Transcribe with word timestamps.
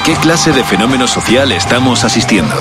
¿A 0.00 0.02
qué 0.02 0.14
clase 0.14 0.52
de 0.52 0.64
fenómeno 0.64 1.06
social 1.06 1.52
estamos 1.52 2.04
asistiendo? 2.04 2.54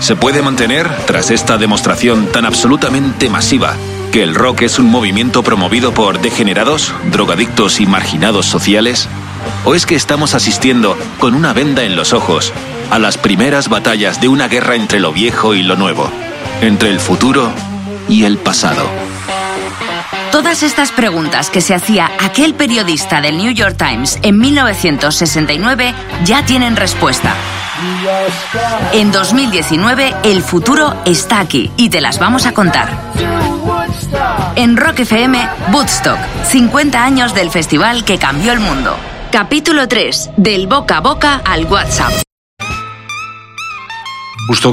¿Se 0.00 0.16
puede 0.16 0.40
mantener, 0.40 0.90
tras 1.04 1.30
esta 1.30 1.58
demostración 1.58 2.32
tan 2.32 2.46
absolutamente 2.46 3.28
masiva, 3.28 3.76
que 4.10 4.22
el 4.22 4.34
rock 4.34 4.62
es 4.62 4.78
un 4.78 4.86
movimiento 4.86 5.42
promovido 5.42 5.92
por 5.92 6.22
degenerados, 6.22 6.94
drogadictos 7.12 7.80
y 7.80 7.86
marginados 7.86 8.46
sociales? 8.46 9.10
¿O 9.66 9.74
es 9.74 9.84
que 9.84 9.94
estamos 9.94 10.34
asistiendo, 10.34 10.96
con 11.18 11.34
una 11.34 11.52
venda 11.52 11.82
en 11.82 11.96
los 11.96 12.14
ojos, 12.14 12.50
a 12.90 12.98
las 12.98 13.18
primeras 13.18 13.68
batallas 13.68 14.22
de 14.22 14.28
una 14.28 14.48
guerra 14.48 14.74
entre 14.74 15.00
lo 15.00 15.12
viejo 15.12 15.54
y 15.54 15.62
lo 15.62 15.76
nuevo, 15.76 16.10
entre 16.62 16.88
el 16.88 16.98
futuro 16.98 17.52
y 18.08 18.24
el 18.24 18.38
pasado? 18.38 19.03
Todas 20.34 20.64
estas 20.64 20.90
preguntas 20.90 21.48
que 21.48 21.60
se 21.60 21.76
hacía 21.76 22.10
aquel 22.20 22.54
periodista 22.54 23.20
del 23.20 23.38
New 23.38 23.52
York 23.52 23.76
Times 23.78 24.18
en 24.22 24.36
1969 24.40 25.94
ya 26.24 26.44
tienen 26.44 26.74
respuesta. 26.74 27.32
En 28.92 29.12
2019 29.12 30.12
el 30.24 30.42
futuro 30.42 30.92
está 31.04 31.38
aquí 31.38 31.70
y 31.76 31.88
te 31.88 32.00
las 32.00 32.18
vamos 32.18 32.46
a 32.46 32.52
contar. 32.52 32.98
En 34.56 34.76
Rock 34.76 34.98
FM, 34.98 35.38
Woodstock, 35.72 36.18
50 36.48 37.04
años 37.04 37.32
del 37.32 37.52
festival 37.52 38.04
que 38.04 38.18
cambió 38.18 38.50
el 38.50 38.58
mundo. 38.58 38.96
Capítulo 39.30 39.86
3, 39.86 40.30
del 40.36 40.66
boca 40.66 40.96
a 40.96 41.00
boca 41.00 41.42
al 41.44 41.64
WhatsApp. 41.66 42.23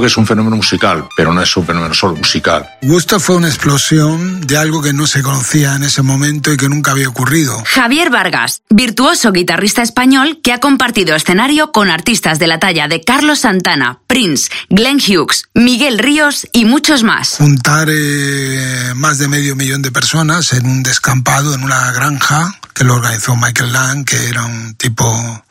Que 0.00 0.06
es 0.06 0.16
un 0.16 0.26
fenómeno 0.26 0.56
musical, 0.56 1.06
pero 1.16 1.32
no 1.34 1.42
es 1.42 1.56
un 1.56 1.66
fenómeno 1.66 1.94
solo 1.94 2.16
musical. 2.16 2.66
Gusto 2.82 3.20
fue 3.20 3.36
una 3.36 3.48
explosión 3.48 4.40
de 4.40 4.56
algo 4.56 4.82
que 4.82 4.92
no 4.92 5.06
se 5.06 5.22
conocía 5.22 5.74
en 5.74 5.84
ese 5.84 6.02
momento 6.02 6.52
y 6.52 6.56
que 6.56 6.68
nunca 6.68 6.92
había 6.92 7.08
ocurrido. 7.08 7.62
Javier 7.66 8.10
Vargas, 8.10 8.62
virtuoso 8.70 9.32
guitarrista 9.32 9.82
español 9.82 10.40
que 10.42 10.52
ha 10.52 10.60
compartido 10.60 11.14
escenario 11.14 11.72
con 11.72 11.90
artistas 11.90 12.38
de 12.38 12.46
la 12.46 12.58
talla 12.58 12.88
de 12.88 13.02
Carlos 13.02 13.40
Santana, 13.40 14.00
Prince, 14.06 14.50
Glenn 14.70 14.98
Hughes, 14.98 15.44
Miguel 15.54 15.98
Ríos 15.98 16.46
y 16.52 16.64
muchos 16.64 17.02
más. 17.02 17.36
Juntar 17.36 17.88
eh, 17.90 18.92
más 18.94 19.18
de 19.18 19.28
medio 19.28 19.56
millón 19.56 19.82
de 19.82 19.92
personas 19.92 20.52
en 20.52 20.66
un 20.66 20.82
descampado, 20.82 21.54
en 21.54 21.64
una 21.64 21.92
granja, 21.92 22.54
que 22.74 22.84
lo 22.84 22.94
organizó 22.94 23.36
Michael 23.36 23.72
Lang, 23.72 24.04
que 24.04 24.28
era 24.28 24.44
un 24.44 24.74
tipo 24.74 25.44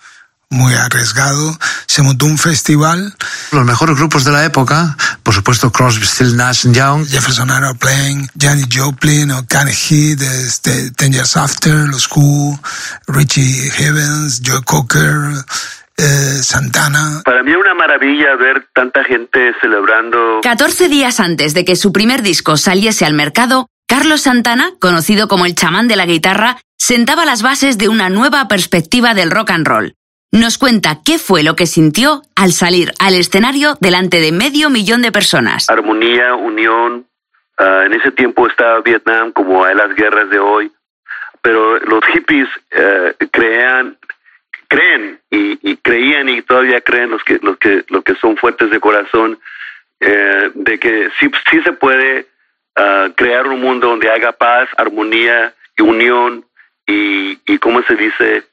muy 0.51 0.73
arriesgado. 0.75 1.57
Se 1.87 2.03
montó 2.03 2.27
un 2.27 2.37
festival. 2.37 3.15
Los 3.51 3.65
mejores 3.65 3.97
grupos 3.97 4.23
de 4.23 4.31
la 4.31 4.45
época, 4.45 4.95
por 5.23 5.33
supuesto 5.33 5.71
Crosby, 5.71 6.05
Still, 6.05 6.35
Nash 6.35 6.67
Young, 6.67 7.07
Jefferson 7.07 7.49
Airplane, 7.49 8.27
Janis 8.39 8.67
Joplin, 8.71 9.31
o 9.31 9.45
Kenny 9.47 9.71
Heat, 9.71 10.21
este, 10.21 10.91
Ten 10.91 11.13
Years 11.13 11.35
After, 11.37 11.73
Los 11.87 12.07
Who, 12.13 12.59
Richie 13.07 13.71
Havens, 13.71 14.41
Joe 14.45 14.61
Cocker, 14.63 15.43
eh, 15.97 16.39
Santana. 16.41 17.21
Para 17.23 17.43
mí 17.43 17.51
es 17.51 17.57
una 17.57 17.73
maravilla 17.73 18.35
ver 18.35 18.67
tanta 18.75 19.03
gente 19.03 19.53
celebrando. 19.61 20.41
14 20.43 20.89
días 20.89 21.19
antes 21.19 21.53
de 21.53 21.65
que 21.65 21.75
su 21.75 21.91
primer 21.93 22.21
disco 22.21 22.57
saliese 22.57 23.05
al 23.05 23.13
mercado, 23.13 23.67
Carlos 23.87 24.21
Santana, 24.21 24.71
conocido 24.79 25.27
como 25.27 25.45
el 25.45 25.55
chamán 25.55 25.87
de 25.87 25.95
la 25.95 26.05
guitarra, 26.05 26.57
sentaba 26.77 27.25
las 27.25 27.41
bases 27.41 27.77
de 27.77 27.89
una 27.89 28.09
nueva 28.09 28.47
perspectiva 28.47 29.13
del 29.13 29.31
rock 29.31 29.51
and 29.51 29.67
roll 29.67 29.95
nos 30.31 30.57
cuenta 30.57 30.99
qué 31.05 31.17
fue 31.17 31.43
lo 31.43 31.55
que 31.55 31.65
sintió 31.65 32.21
al 32.35 32.51
salir 32.51 32.93
al 32.99 33.15
escenario 33.15 33.75
delante 33.81 34.19
de 34.19 34.31
medio 34.31 34.69
millón 34.69 35.01
de 35.01 35.11
personas. 35.11 35.69
Armonía, 35.69 36.35
unión. 36.35 37.05
Ah, 37.57 37.83
en 37.85 37.93
ese 37.93 38.11
tiempo 38.11 38.47
estaba 38.47 38.79
Vietnam 38.81 39.31
como 39.33 39.63
hay 39.65 39.75
las 39.75 39.93
guerras 39.93 40.29
de 40.29 40.39
hoy, 40.39 40.71
pero 41.41 41.79
los 41.79 42.03
hippies 42.05 42.47
eh, 42.71 43.13
crean, 43.29 43.97
creen 44.67 45.19
y, 45.29 45.75
creían 45.77 46.29
y 46.29 46.41
todavía 46.41 46.79
creen 46.81 47.09
los 47.11 47.23
que, 47.23 47.37
los 47.41 47.57
que, 47.57 47.83
los 47.89 48.03
que 48.03 48.15
son 48.15 48.37
fuertes 48.37 48.71
de 48.71 48.79
corazón 48.79 49.37
eh, 49.99 50.51
de 50.55 50.79
que 50.79 51.09
sí, 51.19 51.29
sí 51.51 51.61
se 51.61 51.73
puede 51.73 52.27
ah, 52.77 53.09
crear 53.15 53.47
un 53.47 53.59
mundo 53.59 53.89
donde 53.89 54.09
haga 54.09 54.31
paz, 54.31 54.69
armonía 54.77 55.53
y 55.77 55.81
unión 55.81 56.45
y, 56.87 57.37
y 57.45 57.57
¿cómo 57.59 57.83
se 57.83 57.95
dice? 57.95 58.43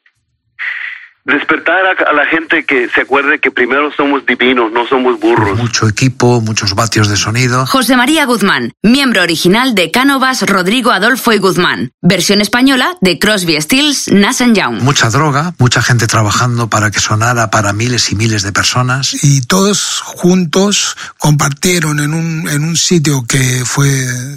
Despertar 1.29 1.77
a, 1.87 2.13
la 2.15 2.27
gente 2.27 2.65
que 2.65 2.89
se 2.89 3.03
acuerde 3.03 3.39
que 3.39 3.51
primero 3.51 3.93
somos 3.93 4.25
divinos, 4.25 4.73
no 4.73 4.87
somos 4.87 5.21
burros. 5.21 5.59
Mucho 5.59 5.87
equipo, 5.87 6.41
muchos 6.41 6.75
vatios 6.75 7.09
de 7.09 7.17
sonido. 7.17 7.67
José 7.67 7.97
María 7.97 8.25
Guzmán, 8.25 8.73
miembro 8.83 9.23
original 9.23 9.75
de 9.75 9.91
Cánovas 9.91 10.43
Rodrigo 10.49 10.91
Adolfo 10.91 11.33
y 11.33 11.39
Guzmán, 11.39 11.93
versión 12.01 12.41
española 12.41 12.97
de 13.03 13.19
Crosby 13.19 13.61
Stills 13.61 14.09
Nash 14.09 14.39
Young. 14.39 14.83
Mucha 14.83 15.11
droga, 15.11 15.53
mucha 15.59 15.83
gente 15.83 16.07
trabajando 16.07 16.71
para 16.71 16.91
que 16.91 17.01
sonara 17.01 17.51
para 17.51 17.73
miles 17.75 18.11
y 18.11 18.17
miles 18.17 18.43
de 18.43 18.53
personas. 18.53 19.23
Y 19.23 19.43
todos 19.43 20.01
juntos 20.01 20.97
compartieron 21.19 22.01
en 22.01 22.15
un, 22.15 22.49
en 22.49 22.65
un 22.65 22.77
sitio 22.77 23.27
que 23.29 23.65
fue 23.67 23.89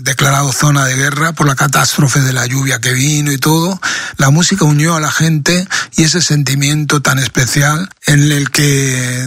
declarado 0.02 0.52
zona 0.52 0.86
de 0.86 0.96
guerra 0.96 1.32
por 1.32 1.48
la 1.48 1.56
catástrofe 1.56 2.20
de 2.20 2.34
la 2.34 2.46
lluvia 2.48 2.82
que 2.82 2.92
vino 2.92 3.32
y 3.32 3.38
todo. 3.38 3.80
La 4.18 4.30
música 4.30 4.66
unió 4.66 4.96
a 4.96 5.00
la 5.00 5.12
gente 5.12 5.66
y 5.96 6.04
ese 6.04 6.20
sentimiento 6.22 6.81
tan 6.88 7.20
especial 7.20 7.90
en 8.08 8.32
el 8.32 8.50
que 8.50 8.64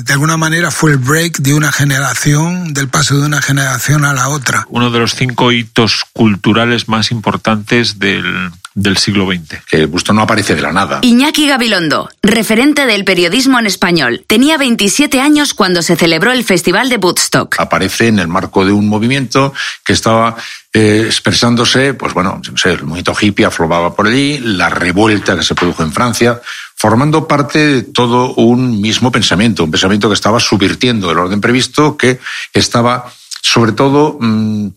de 0.05 0.13
alguna 0.13 0.37
manera 0.37 0.71
fue 0.71 0.93
el 0.93 0.99
break 0.99 1.39
de 1.39 1.55
una 1.55 1.73
generación, 1.73 2.75
del 2.75 2.89
paso 2.89 3.17
de 3.17 3.27
una 3.27 3.43
generación 3.43 4.05
a 4.05 4.13
la 4.13 4.29
otra. 4.29 4.67
Uno 4.69 4.91
de 4.91 4.99
los 4.99 5.15
cinco 5.15 5.53
hitos 5.53 6.05
culturales 6.13 6.89
más 6.89 7.11
importantes 7.11 7.99
del, 7.99 8.51
del 8.75 8.97
siglo 8.97 9.27
XX. 9.27 9.65
Que 9.69 9.87
Busto 9.87 10.13
no 10.13 10.23
aparece 10.23 10.55
de 10.55 10.63
la 10.63 10.73
nada. 10.73 11.01
Iñaki 11.03 11.47
Gabilondo, 11.47 12.11
referente 12.23 12.87
del 12.87 13.05
periodismo 13.05 13.59
en 13.59 13.67
español, 13.67 14.25
tenía 14.27 14.59
27 14.59 15.21
años 15.21 15.55
cuando 15.55 15.83
se 15.83 15.97
celebró 15.97 16.33
el 16.33 16.45
Festival 16.45 16.89
de 16.89 16.97
Woodstock. 16.97 17.57
Aparece 17.59 18.09
en 18.09 18.19
el 18.19 18.29
marco 18.29 18.65
de 18.65 18.73
un 18.73 18.89
movimiento 18.89 19.55
que 19.85 19.93
estaba 19.93 20.37
eh, 20.73 21.05
expresándose, 21.07 21.95
pues 21.95 22.13
bueno, 22.15 22.41
no 22.51 22.59
sé, 22.59 22.71
el 22.71 22.83
movimiento 22.83 23.15
hippie 23.19 23.47
afloraba 23.47 23.95
por 23.95 24.09
allí, 24.09 24.39
la 24.39 24.69
revuelta 24.69 25.37
que 25.37 25.45
se 25.45 25.55
produjo 25.55 25.85
en 25.85 25.93
Francia, 25.93 26.41
formando 26.85 27.27
parte 27.27 27.67
de 27.67 27.83
todo 27.83 28.35
un 28.35 28.79
mismo 28.79 29.11
pensamiento, 29.11 29.65
un 29.65 29.71
pensamiento 29.71 30.07
que 30.07 30.15
estaba 30.15 30.39
subvirtiendo 30.39 31.11
el 31.11 31.17
orden 31.17 31.41
previsto, 31.41 31.97
que 31.97 32.21
estaba 32.53 33.11
sobre 33.41 33.73
todo 33.73 34.19
mm, 34.21 34.69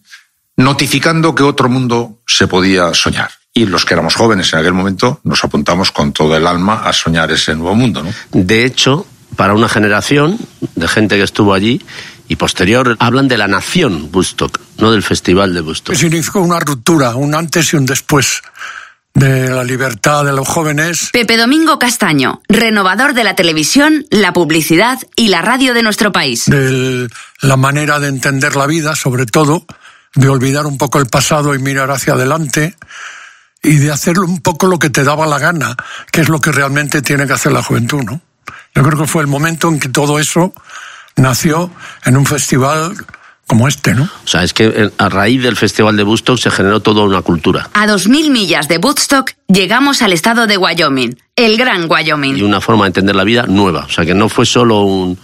notificando 0.55 1.35
que 1.35 1.43
otro 1.43 1.67
mundo 1.67 2.19
se 2.25 2.47
podía 2.47 2.93
soñar. 2.93 3.31
Y 3.53 3.65
los 3.65 3.83
que 3.83 3.93
éramos 3.93 4.15
jóvenes 4.15 4.53
en 4.53 4.59
aquel 4.59 4.71
momento 4.71 5.19
nos 5.25 5.43
apuntamos 5.43 5.91
con 5.91 6.13
todo 6.13 6.37
el 6.37 6.47
alma 6.47 6.75
a 6.85 6.93
soñar 6.93 7.29
ese 7.29 7.55
nuevo 7.55 7.75
mundo. 7.75 8.01
¿no? 8.01 8.13
De 8.31 8.63
hecho, 8.63 9.05
para 9.35 9.53
una 9.53 9.67
generación 9.67 10.39
de 10.75 10.87
gente 10.87 11.17
que 11.17 11.23
estuvo 11.23 11.53
allí, 11.53 11.81
y 12.29 12.37
posterior 12.37 12.95
hablan 12.99 13.27
de 13.27 13.37
la 13.37 13.49
nación 13.49 14.09
Woodstock, 14.13 14.57
no 14.77 14.93
del 14.93 15.03
festival 15.03 15.53
de 15.53 15.59
Woodstock. 15.59 15.95
Significó 15.97 16.39
una 16.39 16.61
ruptura, 16.61 17.15
un 17.15 17.35
antes 17.35 17.73
y 17.73 17.75
un 17.75 17.85
después 17.85 18.43
de 19.17 19.49
la 19.49 19.63
libertad 19.63 20.23
de 20.23 20.31
los 20.31 20.47
jóvenes. 20.47 21.09
Pepe 21.11 21.37
Domingo 21.37 21.79
Castaño, 21.79 22.43
renovador 22.47 23.15
de 23.15 23.23
la 23.23 23.35
televisión, 23.35 24.05
la 24.11 24.31
publicidad 24.31 24.99
y 25.15 25.29
la 25.29 25.41
radio 25.41 25.73
de 25.73 25.81
nuestro 25.81 26.11
país. 26.11 26.45
De 26.45 27.07
la 27.41 27.57
manera 27.57 27.99
de 27.99 28.09
entender 28.09 28.55
la 28.55 28.67
vida, 28.67 28.95
sobre 28.95 29.25
todo, 29.25 29.65
de 30.13 30.29
olvidar 30.29 30.67
un 30.67 30.77
poco 30.77 30.99
el 30.99 31.07
pasado 31.07 31.55
y 31.55 31.59
mirar 31.59 31.89
hacia 31.89 32.13
adelante 32.13 32.75
y 33.63 33.77
de 33.77 33.91
hacer 33.91 34.19
un 34.19 34.39
poco 34.39 34.67
lo 34.67 34.77
que 34.77 34.91
te 34.91 35.03
daba 35.03 35.25
la 35.25 35.39
gana, 35.39 35.75
que 36.11 36.21
es 36.21 36.29
lo 36.29 36.39
que 36.39 36.51
realmente 36.51 37.01
tiene 37.01 37.25
que 37.25 37.33
hacer 37.33 37.51
la 37.51 37.63
juventud, 37.63 38.03
¿no? 38.03 38.21
Yo 38.75 38.83
creo 38.83 38.99
que 38.99 39.07
fue 39.07 39.23
el 39.23 39.27
momento 39.27 39.67
en 39.67 39.79
que 39.79 39.89
todo 39.89 40.19
eso 40.19 40.53
nació 41.15 41.71
en 42.05 42.17
un 42.17 42.25
festival 42.27 42.95
como 43.47 43.67
este, 43.67 43.95
¿no? 43.95 44.03
O 44.03 44.27
sea, 44.27 44.43
es 44.43 44.53
que 44.53 44.65
eh, 44.65 44.91
a 44.97 45.09
raíz 45.09 45.41
del 45.41 45.55
Festival 45.55 45.95
de 45.95 46.03
Woodstock 46.03 46.37
se 46.37 46.51
generó 46.51 46.81
toda 46.81 47.03
una 47.03 47.21
cultura. 47.21 47.69
A 47.73 47.87
dos 47.87 48.07
mil 48.09 48.29
millas 48.29 48.67
de 48.67 48.77
Woodstock 48.77 49.31
llegamos 49.47 50.01
al 50.01 50.11
estado 50.11 50.47
de 50.47 50.57
Wyoming, 50.57 51.17
el 51.35 51.57
gran 51.57 51.89
Wyoming. 51.89 52.37
Y 52.37 52.41
una 52.43 52.59
forma 52.59 52.83
de 52.83 52.87
entender 52.89 53.15
la 53.15 53.23
vida 53.23 53.45
nueva. 53.47 53.85
O 53.85 53.89
sea, 53.89 54.05
que 54.05 54.13
no 54.13 54.27
fue 54.27 54.45
solo 54.45 54.81
un 54.81 55.17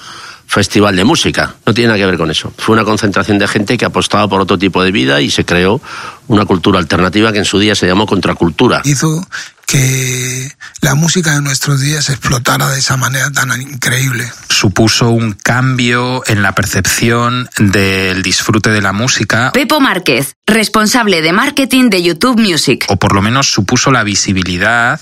festival 0.47 0.95
de 0.95 1.03
música, 1.03 1.55
no 1.65 1.73
tiene 1.73 1.89
nada 1.89 1.99
que 1.99 2.05
ver 2.05 2.17
con 2.17 2.31
eso. 2.31 2.53
Fue 2.57 2.73
una 2.73 2.85
concentración 2.85 3.39
de 3.39 3.47
gente 3.47 3.77
que 3.77 3.85
apostaba 3.85 4.27
por 4.27 4.39
otro 4.39 4.57
tipo 4.57 4.83
de 4.83 4.91
vida 4.91 5.19
y 5.19 5.29
se 5.29 5.43
creó 5.43 5.81
una 6.27 6.45
cultura 6.45 6.79
alternativa 6.79 7.31
que 7.33 7.39
en 7.39 7.45
su 7.45 7.59
día 7.59 7.75
se 7.75 7.87
llamó 7.87 8.05
contracultura. 8.05 8.81
Hizo 8.85 9.25
que 9.73 10.55
la 10.81 10.93
música 10.93 11.31
de 11.31 11.41
nuestros 11.41 11.81
días 11.81 12.09
explotara 12.09 12.69
de 12.69 12.77
esa 12.77 12.95
manera 12.95 13.31
tan 13.31 13.59
increíble. 13.59 14.31
Supuso 14.47 15.09
un 15.09 15.33
cambio 15.33 16.21
en 16.27 16.43
la 16.43 16.53
percepción 16.53 17.49
del 17.57 18.21
disfrute 18.21 18.69
de 18.69 18.83
la 18.83 18.93
música. 18.93 19.51
Pepo 19.51 19.79
Márquez, 19.79 20.35
responsable 20.45 21.23
de 21.23 21.33
marketing 21.33 21.89
de 21.89 22.03
YouTube 22.03 22.39
Music. 22.39 22.85
O 22.87 22.97
por 22.97 23.15
lo 23.15 23.23
menos 23.23 23.51
supuso 23.51 23.91
la 23.91 24.03
visibilidad 24.03 25.01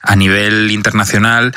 a 0.00 0.14
nivel 0.14 0.70
internacional 0.70 1.52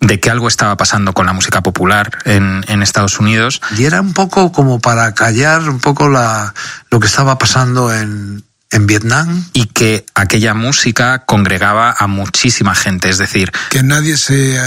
de 0.00 0.20
que 0.20 0.28
algo 0.28 0.48
estaba 0.48 0.76
pasando 0.76 1.14
con 1.14 1.24
la 1.24 1.32
música 1.32 1.62
popular 1.62 2.18
en, 2.26 2.66
en, 2.68 2.82
Estados 2.82 3.18
Unidos. 3.18 3.62
Y 3.78 3.84
era 3.84 4.02
un 4.02 4.12
poco 4.12 4.52
como 4.52 4.78
para 4.78 5.14
callar 5.14 5.70
un 5.70 5.80
poco 5.80 6.10
la, 6.10 6.52
lo 6.90 7.00
que 7.00 7.06
estaba 7.06 7.38
pasando 7.38 7.94
en, 7.94 8.44
en 8.74 8.86
Vietnam. 8.86 9.44
Y 9.52 9.66
que 9.66 10.04
aquella 10.14 10.54
música 10.54 11.24
congregaba 11.24 11.94
a 11.96 12.06
muchísima 12.06 12.74
gente, 12.74 13.08
es 13.08 13.18
decir... 13.18 13.52
Que 13.70 13.82
nadie 13.82 14.16
se 14.16 14.56
eh, 14.56 14.60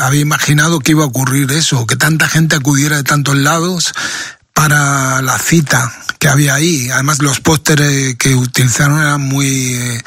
había 0.00 0.20
imaginado 0.20 0.80
que 0.80 0.92
iba 0.92 1.04
a 1.04 1.06
ocurrir 1.06 1.52
eso, 1.52 1.86
que 1.86 1.96
tanta 1.96 2.28
gente 2.28 2.56
acudiera 2.56 2.96
de 2.96 3.04
tantos 3.04 3.36
lados 3.36 3.94
para 4.52 5.22
la 5.22 5.38
cita 5.38 5.92
que 6.18 6.28
había 6.28 6.54
ahí. 6.54 6.88
Además, 6.90 7.20
los 7.20 7.40
pósteres 7.40 8.16
que 8.16 8.34
utilizaron 8.34 9.00
eran 9.00 9.20
muy 9.20 9.74
eh, 9.74 10.02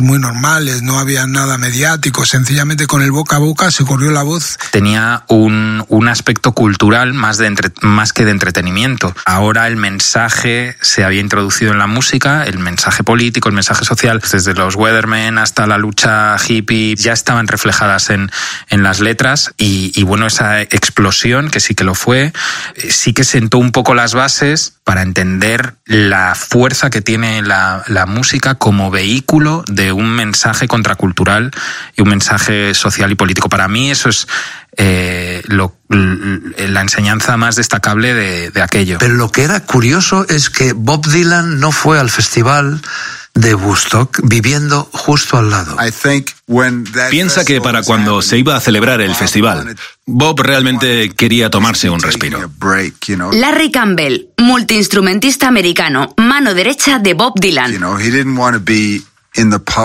muy 0.00 0.18
normales, 0.20 0.82
no 0.82 0.98
había 0.98 1.26
nada 1.26 1.58
mediático. 1.58 2.24
Sencillamente 2.24 2.86
con 2.86 3.02
el 3.02 3.10
boca 3.10 3.36
a 3.36 3.38
boca 3.40 3.70
se 3.70 3.84
corrió 3.84 4.12
la 4.12 4.22
voz. 4.22 4.56
Tenía 4.70 5.24
un, 5.28 5.84
un 5.88 6.08
aspecto 6.08 6.52
cultural 6.52 7.12
más, 7.12 7.38
de 7.38 7.46
entre, 7.46 7.72
más 7.82 8.12
que 8.12 8.24
de 8.24 8.30
entretenimiento. 8.30 9.14
Ahora 9.24 9.66
el 9.66 9.76
mensaje 9.76 10.76
se 10.80 11.02
había 11.02 11.20
introducido 11.20 11.72
en 11.72 11.78
la 11.78 11.88
música, 11.88 12.44
el 12.44 12.58
mensaje 12.58 13.02
político, 13.02 13.48
el 13.48 13.54
mensaje 13.54 13.84
social, 13.84 14.20
desde 14.20 14.54
los 14.54 14.76
Weathermen 14.76 15.38
hasta 15.38 15.66
la 15.66 15.78
lucha 15.78 16.36
hippie, 16.36 16.94
ya 16.94 17.12
estaban 17.12 17.48
reflejadas 17.48 18.10
en, 18.10 18.30
en 18.68 18.82
las 18.82 19.00
letras 19.00 19.52
y, 19.56 19.92
y 19.94 20.04
bueno, 20.04 20.26
esa 20.26 20.60
explosión, 20.62 21.50
que 21.50 21.58
sí 21.58 21.74
que 21.74 21.84
lo 21.84 21.94
fue, 21.94 22.32
eh, 22.76 22.92
sí 22.92 23.12
que 23.12 23.24
sentó 23.24 23.58
un 23.58 23.72
poco 23.72 23.79
las 23.94 24.14
bases 24.14 24.74
para 24.84 25.02
entender 25.02 25.74
la 25.84 26.34
fuerza 26.34 26.90
que 26.90 27.00
tiene 27.00 27.42
la, 27.42 27.82
la, 27.86 28.06
música 28.06 28.54
como 28.54 28.90
vehículo 28.90 29.64
de 29.66 29.92
un 29.92 30.10
mensaje 30.10 30.68
contracultural 30.68 31.50
y 31.96 32.02
un 32.02 32.08
mensaje 32.08 32.74
social 32.74 33.10
y 33.10 33.14
político. 33.14 33.48
Para 33.48 33.68
mí 33.68 33.90
eso 33.90 34.08
es 34.08 34.28
eh, 34.76 35.42
lo, 35.46 35.76
la 35.88 36.80
enseñanza 36.80 37.36
más 37.36 37.56
destacable 37.56 38.14
de, 38.14 38.50
de 38.50 38.62
aquello. 38.62 38.98
Pero 38.98 39.14
lo 39.14 39.30
que 39.30 39.42
era 39.42 39.60
curioso 39.60 40.26
es 40.28 40.50
que 40.50 40.72
Bob 40.72 41.06
Dylan 41.06 41.58
no 41.58 41.72
fue 41.72 41.98
al 41.98 42.10
festival 42.10 42.80
de 43.40 43.54
Woodstock 43.54 44.20
viviendo 44.22 44.88
justo 44.92 45.38
al 45.38 45.50
lado. 45.50 45.76
Piensa 47.10 47.44
que 47.44 47.60
para 47.60 47.82
cuando 47.82 48.22
se 48.22 48.38
iba 48.38 48.56
a 48.56 48.60
celebrar 48.60 49.00
el 49.00 49.14
festival, 49.14 49.76
Bob 50.06 50.40
realmente 50.40 51.10
quería 51.10 51.50
tomarse 51.50 51.88
un 51.88 52.00
respiro. 52.00 52.50
Larry 53.32 53.70
Campbell, 53.70 54.28
multiinstrumentista 54.36 55.48
americano, 55.48 56.14
mano 56.16 56.54
derecha 56.54 56.98
de 56.98 57.14
Bob 57.14 57.34
Dylan. 57.40 57.80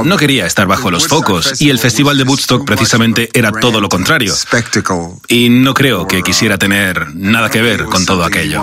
No 0.03 0.17
quería 0.17 0.47
estar 0.47 0.67
bajo 0.67 0.89
los 0.89 1.07
focos 1.07 1.61
y 1.61 1.69
el 1.69 1.77
Festival 1.77 2.17
de 2.17 2.23
Woodstock 2.23 2.65
precisamente 2.65 3.29
era 3.33 3.51
todo 3.51 3.79
lo 3.79 3.89
contrario. 3.89 4.33
Y 5.27 5.49
no 5.49 5.73
creo 5.73 6.07
que 6.07 6.23
quisiera 6.23 6.57
tener 6.57 7.15
nada 7.15 7.49
que 7.49 7.61
ver 7.61 7.85
con 7.85 8.05
todo 8.05 8.23
aquello. 8.25 8.61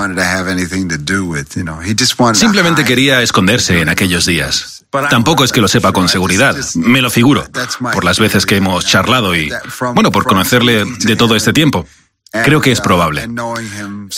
Simplemente 2.35 2.85
quería 2.85 3.23
esconderse 3.23 3.81
en 3.81 3.89
aquellos 3.89 4.27
días. 4.27 4.82
Tampoco 5.09 5.43
es 5.43 5.53
que 5.53 5.61
lo 5.63 5.69
sepa 5.69 5.93
con 5.93 6.09
seguridad, 6.09 6.55
me 6.75 7.01
lo 7.01 7.11
figuro, 7.11 7.47
por 7.93 8.05
las 8.05 8.21
veces 8.21 8.45
que 8.45 8.57
hemos 8.57 8.87
charlado 8.87 9.35
y, 9.35 9.51
bueno, 9.95 10.13
por 10.13 10.25
conocerle 10.25 10.85
de 10.85 11.17
todo 11.17 11.35
este 11.35 11.53
tiempo. 11.53 11.87
Creo 12.33 12.63
que 12.63 12.73
es 12.73 12.81
probable. 12.81 13.29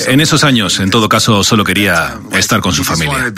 En 0.06 0.20
esos 0.20 0.44
años, 0.44 0.78
en 0.78 0.90
todo 0.90 1.08
caso, 1.08 1.43
solo 1.43 1.64
quería 1.64 2.16
estar 2.32 2.61
con 2.61 2.72
su 2.72 2.84
familia. 2.84 3.32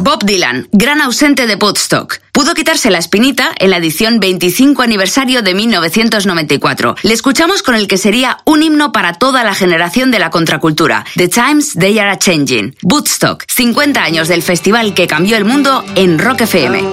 Bob 0.00 0.24
Dylan, 0.24 0.68
gran 0.70 1.00
ausente 1.00 1.48
de 1.48 1.56
Woodstock. 1.56 2.18
Pudo 2.30 2.54
quitarse 2.54 2.88
la 2.88 2.98
espinita 2.98 3.50
en 3.58 3.70
la 3.70 3.78
edición 3.78 4.20
25 4.20 4.80
aniversario 4.80 5.42
de 5.42 5.54
1994. 5.54 6.94
Le 7.02 7.14
escuchamos 7.14 7.64
con 7.64 7.74
el 7.74 7.88
que 7.88 7.98
sería 7.98 8.38
un 8.44 8.62
himno 8.62 8.92
para 8.92 9.14
toda 9.14 9.42
la 9.42 9.54
generación 9.54 10.12
de 10.12 10.20
la 10.20 10.30
contracultura. 10.30 11.04
The 11.16 11.28
Times 11.28 11.72
They 11.72 11.98
Are 11.98 12.16
Changing. 12.18 12.76
Woodstock, 12.82 13.42
50 13.48 14.04
años 14.04 14.28
del 14.28 14.42
festival 14.42 14.94
que 14.94 15.08
cambió 15.08 15.36
el 15.36 15.44
mundo 15.44 15.84
en 15.96 16.20
Rock 16.20 16.42
FM. 16.42 16.92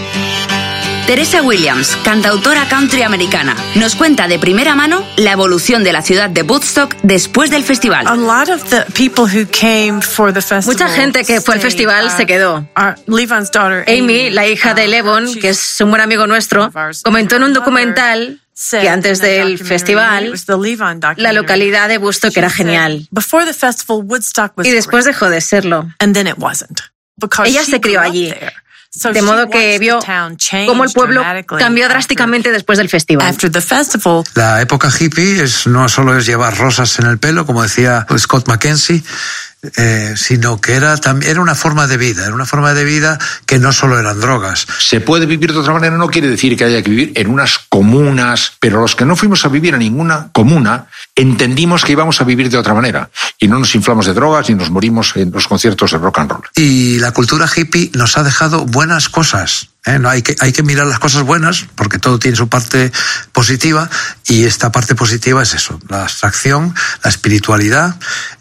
Teresa 1.07 1.41
Williams, 1.41 1.97
cantautora 2.03 2.67
country 2.69 3.01
americana, 3.01 3.55
nos 3.75 3.95
cuenta 3.95 4.27
de 4.27 4.39
primera 4.39 4.75
mano 4.75 5.05
la 5.17 5.31
evolución 5.31 5.83
de 5.83 5.91
la 5.91 6.01
ciudad 6.01 6.29
de 6.29 6.43
Woodstock 6.43 6.95
después 7.03 7.49
del 7.49 7.63
festival. 7.63 8.05
Mucha 10.67 10.87
gente 10.89 11.23
que 11.25 11.41
fue 11.41 11.55
al 11.55 11.59
festival 11.61 12.11
se 12.11 12.25
quedó. 12.25 12.65
Amy, 13.87 14.29
la 14.29 14.47
hija 14.47 14.73
de 14.73 14.87
Levon, 14.87 15.33
que 15.35 15.49
es 15.49 15.81
un 15.81 15.89
buen 15.89 16.01
amigo 16.01 16.27
nuestro, 16.27 16.71
comentó 17.03 17.35
en 17.35 17.43
un 17.43 17.53
documental 17.53 18.39
que 18.69 18.89
antes 18.89 19.19
del 19.21 19.57
festival 19.65 20.31
la 21.17 21.33
localidad 21.33 21.89
de 21.89 21.97
Woodstock 21.97 22.37
era 22.37 22.49
genial. 22.49 23.07
Y 24.67 24.71
después 24.71 25.03
dejó 25.05 25.29
de 25.29 25.41
serlo. 25.41 25.89
Ella 27.45 27.63
se 27.63 27.81
crió 27.81 27.99
allí. 28.01 28.33
De 28.93 29.21
modo 29.21 29.49
que 29.49 29.79
vio 29.79 29.99
cómo 30.67 30.83
el 30.83 30.91
pueblo 30.91 31.23
cambió 31.57 31.87
drásticamente 31.87 32.51
después 32.51 32.77
del 32.77 32.89
festival. 32.89 33.25
La 34.35 34.61
época 34.61 34.89
hippie 34.99 35.41
es, 35.41 35.65
no 35.65 35.87
solo 35.87 36.17
es 36.17 36.25
llevar 36.25 36.57
rosas 36.57 36.99
en 36.99 37.05
el 37.05 37.17
pelo, 37.17 37.45
como 37.45 37.63
decía 37.63 38.05
Scott 38.17 38.49
McKenzie, 38.49 39.01
eh, 39.77 40.13
sino 40.15 40.59
que 40.59 40.73
era, 40.73 40.95
era 41.23 41.41
una 41.41 41.53
forma 41.53 41.85
de 41.85 41.97
vida, 41.97 42.25
era 42.25 42.33
una 42.33 42.47
forma 42.47 42.73
de 42.73 42.83
vida 42.83 43.19
que 43.45 43.59
no 43.59 43.71
solo 43.71 43.99
eran 43.99 44.19
drogas. 44.19 44.65
Se 44.79 45.01
puede 45.01 45.27
vivir 45.27 45.53
de 45.53 45.59
otra 45.59 45.73
manera, 45.73 45.97
no 45.97 46.07
quiere 46.07 46.29
decir 46.29 46.57
que 46.57 46.63
haya 46.63 46.81
que 46.81 46.89
vivir 46.89 47.11
en 47.15 47.29
unas 47.29 47.59
comunas, 47.69 48.53
pero 48.59 48.81
los 48.81 48.95
que 48.95 49.05
no 49.05 49.15
fuimos 49.15 49.45
a 49.45 49.49
vivir 49.49 49.75
a 49.75 49.77
ninguna 49.77 50.29
comuna 50.31 50.87
entendimos 51.15 51.85
que 51.85 51.91
íbamos 51.91 52.19
a 52.21 52.23
vivir 52.23 52.49
de 52.49 52.57
otra 52.57 52.73
manera 52.73 53.11
y 53.39 53.47
no 53.47 53.59
nos 53.59 53.75
inflamos 53.75 54.07
de 54.07 54.13
drogas 54.13 54.49
ni 54.49 54.55
nos 54.55 54.71
morimos 54.71 55.15
en 55.15 55.31
los 55.31 55.47
conciertos 55.47 55.91
de 55.91 55.97
rock 55.99 56.19
and 56.19 56.31
roll. 56.31 56.43
Y 56.55 56.97
la 56.97 57.11
cultura 57.11 57.47
hippie 57.53 57.91
nos 57.93 58.17
ha 58.17 58.23
dejado 58.23 58.65
buenas 58.65 59.09
cosas. 59.09 59.69
¿Eh? 59.85 59.99
No 59.99 60.09
hay 60.09 60.21
que, 60.21 60.35
hay 60.39 60.51
que 60.51 60.63
mirar 60.63 60.87
las 60.87 60.99
cosas 60.99 61.23
buenas 61.23 61.65
porque 61.75 61.99
todo 61.99 62.19
tiene 62.19 62.37
su 62.37 62.49
parte 62.49 62.91
positiva 63.31 63.89
y 64.27 64.45
esta 64.45 64.71
parte 64.71 64.95
positiva 64.95 65.43
es 65.43 65.53
eso, 65.53 65.79
la 65.89 66.03
abstracción, 66.03 66.75
la 67.03 67.09
espiritualidad, 67.09 67.95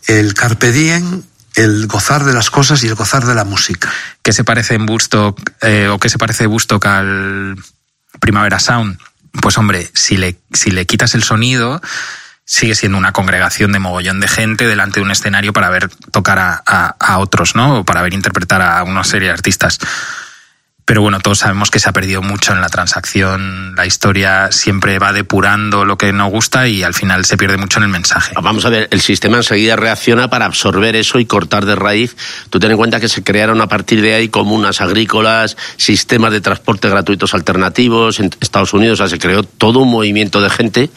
el 0.07 0.35
carpe 0.35 0.73
diem, 0.73 1.23
el 1.55 1.87
gozar 1.87 2.25
de 2.25 2.33
las 2.33 2.50
cosas 2.50 2.83
y 2.85 2.88
el 2.88 2.95
gozar 2.95 3.26
de 3.26 3.35
la 3.35 3.45
música. 3.45 3.91
¿Qué 4.23 4.33
se 4.33 4.45
parece 4.45 4.75
en 4.75 4.88
Woodstock 4.88 5.38
eh, 5.62 5.88
o 5.88 5.99
qué 5.99 6.09
se 6.09 6.19
parece 6.19 6.47
Woodstock 6.47 6.85
al 6.87 7.57
Primavera 8.21 8.61
Sound? 8.61 8.99
Pues 9.43 9.59
hombre, 9.59 9.91
si 9.95 10.17
le, 10.17 10.38
si 10.53 10.71
le 10.71 10.87
quitas 10.87 11.14
el 11.14 11.23
sonido, 11.23 11.81
sigue 12.45 12.75
siendo 12.75 12.99
una 12.99 13.12
congregación 13.12 13.73
de 13.73 13.79
mogollón 13.79 14.21
de 14.21 14.26
gente 14.26 14.67
delante 14.67 14.99
de 14.99 15.05
un 15.05 15.12
escenario 15.12 15.53
para 15.53 15.71
ver 15.71 15.88
tocar 16.11 16.38
a, 16.38 16.62
a, 16.67 16.97
a 16.99 17.19
otros, 17.19 17.55
¿no? 17.55 17.79
O 17.79 17.85
para 17.85 18.03
ver 18.03 18.12
interpretar 18.12 18.61
a 18.61 18.83
una 18.83 19.05
serie 19.05 19.29
de 19.29 19.35
artistas. 19.35 19.79
Pero 20.90 21.02
bueno, 21.02 21.20
todos 21.20 21.38
sabemos 21.38 21.70
que 21.70 21.78
se 21.78 21.88
ha 21.88 21.92
perdido 21.92 22.20
mucho 22.20 22.52
en 22.52 22.61
la 22.61 22.68
transacción. 22.68 23.76
La 23.76 23.87
historia 23.87 24.50
siempre 24.50 24.99
va 24.99 25.12
depurando 25.12 25.85
lo 25.85 25.97
que 25.97 26.12
no 26.12 26.26
gusta 26.26 26.66
y 26.66 26.82
al 26.82 26.94
final 26.94 27.25
se 27.25 27.37
pierde 27.37 27.59
mucho 27.59 27.78
en 27.78 27.85
el 27.85 27.90
mensaje. 27.90 28.35
Vamos 28.42 28.64
a 28.64 28.70
ver, 28.70 28.88
el 28.90 29.00
sistema 29.00 29.37
enseguida 29.37 29.76
reacciona 29.76 30.28
para 30.28 30.47
absorber 30.47 30.97
eso 30.97 31.20
y 31.20 31.26
cortar 31.26 31.64
de 31.64 31.76
raíz. 31.76 32.16
Tú 32.50 32.59
ten 32.59 32.73
en 32.73 32.76
cuenta 32.76 32.99
que 32.99 33.09
se 33.09 33.23
crearon 33.23 33.61
a 33.61 33.68
partir 33.68 34.02
de 34.02 34.14
ahí 34.14 34.30
comunas 34.30 34.80
agrícolas, 34.80 35.56
sistemas 35.76 36.32
de 36.32 36.40
transporte 36.40 36.88
gratuitos 36.88 37.35
alternativos. 37.35 38.18
En 38.18 38.30
Estados 38.40 38.73
Unidos 38.73 38.99
o 38.99 39.04
sea, 39.04 39.09
se 39.09 39.20
creó 39.20 39.44
todo 39.44 39.78
un 39.78 39.92
movimiento 39.92 40.40
de 40.40 40.50
gente 40.50 40.90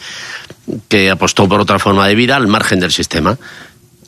que 0.88 1.08
apostó 1.08 1.48
por 1.48 1.60
otra 1.60 1.78
forma 1.78 2.08
de 2.08 2.16
vida 2.16 2.34
al 2.34 2.48
margen 2.48 2.80
del 2.80 2.90
sistema 2.90 3.38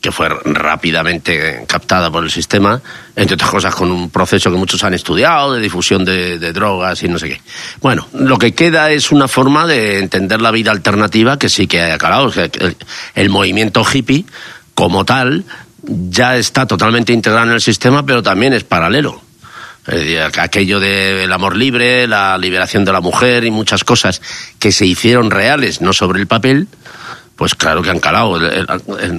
que 0.06 0.12
fue 0.12 0.28
rápidamente 0.28 1.64
captada 1.66 2.12
por 2.12 2.22
el 2.22 2.30
sistema, 2.30 2.80
entre 3.16 3.34
otras 3.34 3.50
cosas 3.50 3.74
con 3.74 3.90
un 3.90 4.08
proceso 4.08 4.52
que 4.52 4.56
muchos 4.56 4.84
han 4.84 4.94
estudiado 4.94 5.54
de 5.54 5.60
difusión 5.60 6.04
de, 6.04 6.38
de, 6.38 6.52
drogas 6.52 7.02
y 7.02 7.08
no 7.08 7.18
sé 7.18 7.28
qué. 7.28 7.40
Bueno, 7.80 8.06
lo 8.12 8.38
que 8.38 8.54
queda 8.54 8.92
es 8.92 9.10
una 9.10 9.26
forma 9.26 9.66
de 9.66 9.98
entender 9.98 10.40
la 10.40 10.52
vida 10.52 10.70
alternativa 10.70 11.40
que 11.40 11.48
sí 11.48 11.66
que 11.66 11.80
ha 11.80 11.94
aclarado. 11.94 12.32
El, 12.36 12.76
el 13.16 13.30
movimiento 13.30 13.84
hippie, 13.84 14.26
como 14.76 15.04
tal, 15.04 15.44
ya 15.82 16.36
está 16.36 16.66
totalmente 16.66 17.12
integrado 17.12 17.48
en 17.48 17.54
el 17.54 17.60
sistema, 17.60 18.06
pero 18.06 18.22
también 18.22 18.52
es 18.52 18.62
paralelo. 18.62 19.20
Aquello 20.38 20.78
del 20.78 21.32
amor 21.32 21.56
libre, 21.56 22.06
la 22.06 22.38
liberación 22.38 22.84
de 22.84 22.92
la 22.92 23.00
mujer 23.00 23.42
y 23.42 23.50
muchas 23.50 23.82
cosas 23.82 24.22
que 24.60 24.70
se 24.70 24.86
hicieron 24.86 25.32
reales, 25.32 25.80
no 25.80 25.92
sobre 25.92 26.20
el 26.20 26.28
papel, 26.28 26.68
Pues 27.36 27.54
claro 27.54 27.82
que 27.82 27.90
han 27.90 28.00
calado. 28.00 28.40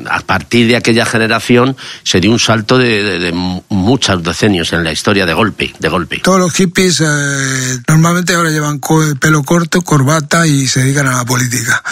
A 0.09 0.19
partir 0.21 0.67
de 0.67 0.75
aquella 0.75 1.05
generación 1.05 1.77
se 2.03 2.19
dio 2.19 2.31
un 2.31 2.39
salto 2.39 2.77
de, 2.77 3.31
muchos 3.69 4.24
decenios 4.24 4.74
en 4.74 4.83
la 4.83 4.91
historia 4.91 5.25
de 5.25 5.33
golpe, 5.33 5.74
de 5.79 5.89
golpe. 5.89 6.19
Todos 6.24 6.39
los 6.39 6.53
hippies 6.53 7.01
eh, 7.01 7.79
normalmente 7.88 8.33
ahora 8.33 8.50
llevan 8.50 8.81
pelo 9.19 9.43
corto, 9.43 9.81
corbata 9.81 10.47
y 10.47 10.67
se 10.67 10.81
dedican 10.81 11.07
a 11.07 11.17
la 11.17 11.25
política. 11.25 11.83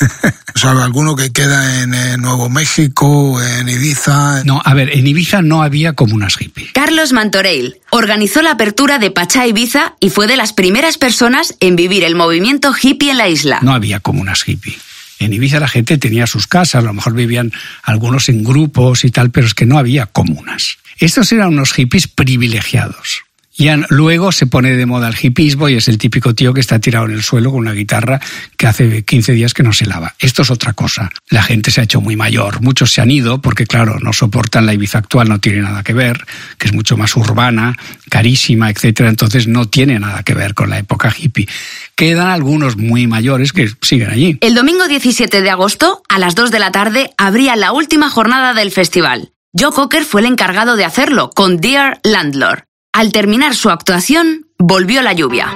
o 0.54 0.58
sea, 0.58 0.72
alguno 0.72 1.14
que 1.14 1.32
queda 1.32 1.82
en, 1.82 1.94
en 1.94 2.20
Nuevo 2.20 2.48
México, 2.48 3.40
en 3.40 3.68
Ibiza. 3.68 4.42
No, 4.44 4.60
a 4.64 4.74
ver, 4.74 4.90
en 4.96 5.06
Ibiza 5.06 5.42
no 5.42 5.62
había 5.62 5.92
comunas 5.92 6.36
hippies. 6.36 6.72
Carlos 6.72 7.12
Mantoreil 7.12 7.80
organizó 7.90 8.42
la 8.42 8.52
apertura 8.52 8.98
de 8.98 9.12
Pachá 9.12 9.46
Ibiza 9.46 9.94
y 10.00 10.10
fue 10.10 10.26
de 10.26 10.36
las 10.36 10.52
primeras 10.52 10.98
personas 10.98 11.54
en 11.60 11.76
vivir 11.76 12.02
el 12.02 12.16
movimiento 12.16 12.74
hippie 12.74 13.12
en 13.12 13.18
la 13.18 13.28
isla. 13.28 13.60
No 13.62 13.72
había 13.72 14.00
comunas 14.00 14.42
hippie. 14.46 14.78
En 15.20 15.34
Ibiza 15.34 15.60
la 15.60 15.68
gente 15.68 15.98
tenía 15.98 16.26
sus 16.26 16.46
casas, 16.46 16.76
a 16.76 16.86
lo 16.86 16.94
mejor 16.94 17.12
vivían 17.12 17.52
algunos 17.82 18.30
en 18.30 18.42
grupos 18.42 19.04
y 19.04 19.10
tal, 19.10 19.30
pero 19.30 19.46
es 19.46 19.54
que 19.54 19.66
no 19.66 19.78
había 19.78 20.06
comunas. 20.06 20.78
Estos 20.98 21.30
eran 21.30 21.48
unos 21.48 21.74
hippies 21.74 22.08
privilegiados. 22.08 23.22
Y 23.60 23.68
luego 23.90 24.32
se 24.32 24.46
pone 24.46 24.74
de 24.74 24.86
moda 24.86 25.08
el 25.08 25.16
hipismo 25.20 25.68
y 25.68 25.74
es 25.74 25.86
el 25.88 25.98
típico 25.98 26.34
tío 26.34 26.54
que 26.54 26.62
está 26.62 26.78
tirado 26.78 27.04
en 27.04 27.12
el 27.12 27.22
suelo 27.22 27.50
con 27.50 27.60
una 27.60 27.72
guitarra 27.72 28.18
que 28.56 28.66
hace 28.66 29.04
15 29.04 29.32
días 29.32 29.52
que 29.52 29.62
no 29.62 29.74
se 29.74 29.84
lava. 29.84 30.14
Esto 30.18 30.40
es 30.40 30.50
otra 30.50 30.72
cosa. 30.72 31.10
La 31.28 31.42
gente 31.42 31.70
se 31.70 31.82
ha 31.82 31.84
hecho 31.84 32.00
muy 32.00 32.16
mayor, 32.16 32.62
muchos 32.62 32.90
se 32.90 33.02
han 33.02 33.10
ido 33.10 33.42
porque, 33.42 33.66
claro, 33.66 33.98
no 34.00 34.14
soportan 34.14 34.64
la 34.64 34.72
Ibiza 34.72 35.00
actual, 35.00 35.28
no 35.28 35.40
tiene 35.40 35.60
nada 35.60 35.82
que 35.82 35.92
ver, 35.92 36.24
que 36.56 36.68
es 36.68 36.72
mucho 36.72 36.96
más 36.96 37.14
urbana, 37.18 37.76
carísima, 38.08 38.70
etcétera. 38.70 39.10
Entonces 39.10 39.46
no 39.46 39.68
tiene 39.68 40.00
nada 40.00 40.22
que 40.22 40.32
ver 40.32 40.54
con 40.54 40.70
la 40.70 40.78
época 40.78 41.14
hippie. 41.14 41.46
Quedan 41.94 42.28
algunos 42.28 42.78
muy 42.78 43.06
mayores 43.06 43.52
que 43.52 43.68
siguen 43.82 44.08
allí. 44.08 44.38
El 44.40 44.54
domingo 44.54 44.88
17 44.88 45.42
de 45.42 45.50
agosto, 45.50 46.02
a 46.08 46.18
las 46.18 46.34
2 46.34 46.50
de 46.50 46.58
la 46.60 46.72
tarde, 46.72 47.10
habría 47.18 47.56
la 47.56 47.72
última 47.72 48.08
jornada 48.08 48.54
del 48.54 48.70
festival. 48.70 49.32
Joe 49.52 49.72
Cocker 49.72 50.06
fue 50.06 50.22
el 50.22 50.28
encargado 50.28 50.76
de 50.76 50.86
hacerlo 50.86 51.28
con 51.28 51.58
Dear 51.58 52.00
Landlord. 52.04 52.69
Al 52.92 53.12
terminar 53.12 53.54
su 53.54 53.70
actuación, 53.70 54.46
volvió 54.58 55.00
la 55.00 55.12
lluvia. 55.12 55.46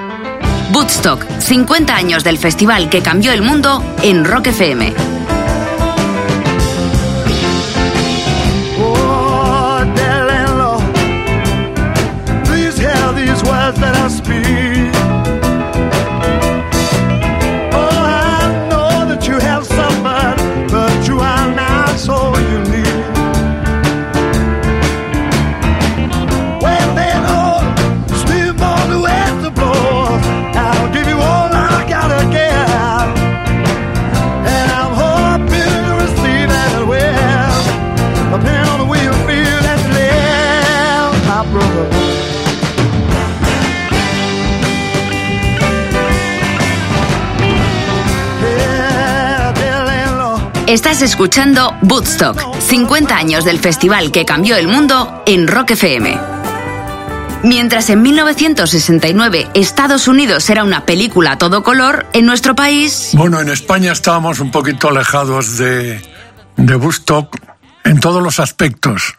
Woodstock, 0.73 1.21
50 1.39 1.93
años 1.93 2.23
del 2.23 2.37
festival 2.37 2.89
que 2.89 3.01
cambió 3.01 3.33
el 3.33 3.41
mundo 3.41 3.83
en 4.03 4.23
Rock 4.23 4.47
FM. 4.47 5.15
Estás 50.75 51.01
escuchando 51.01 51.73
Woodstock, 51.83 52.37
50 52.59 53.15
años 53.15 53.45
del 53.45 53.59
festival 53.59 54.11
que 54.11 54.25
cambió 54.25 54.57
el 54.57 54.67
mundo 54.67 55.23
en 55.25 55.47
Rock 55.47 55.71
FM. 55.71 56.19
Mientras 57.43 57.89
en 57.89 58.01
1969 58.01 59.47
Estados 59.53 60.09
Unidos 60.09 60.49
era 60.49 60.65
una 60.65 60.85
película 60.85 61.31
a 61.31 61.37
todo 61.37 61.63
color, 61.63 62.05
en 62.11 62.25
nuestro 62.25 62.55
país... 62.55 63.11
Bueno, 63.13 63.39
en 63.39 63.47
España 63.47 63.93
estábamos 63.93 64.41
un 64.41 64.51
poquito 64.51 64.89
alejados 64.89 65.57
de, 65.57 66.01
de 66.57 66.75
Woodstock 66.75 67.37
en 67.85 68.01
todos 68.01 68.21
los 68.21 68.41
aspectos. 68.41 69.15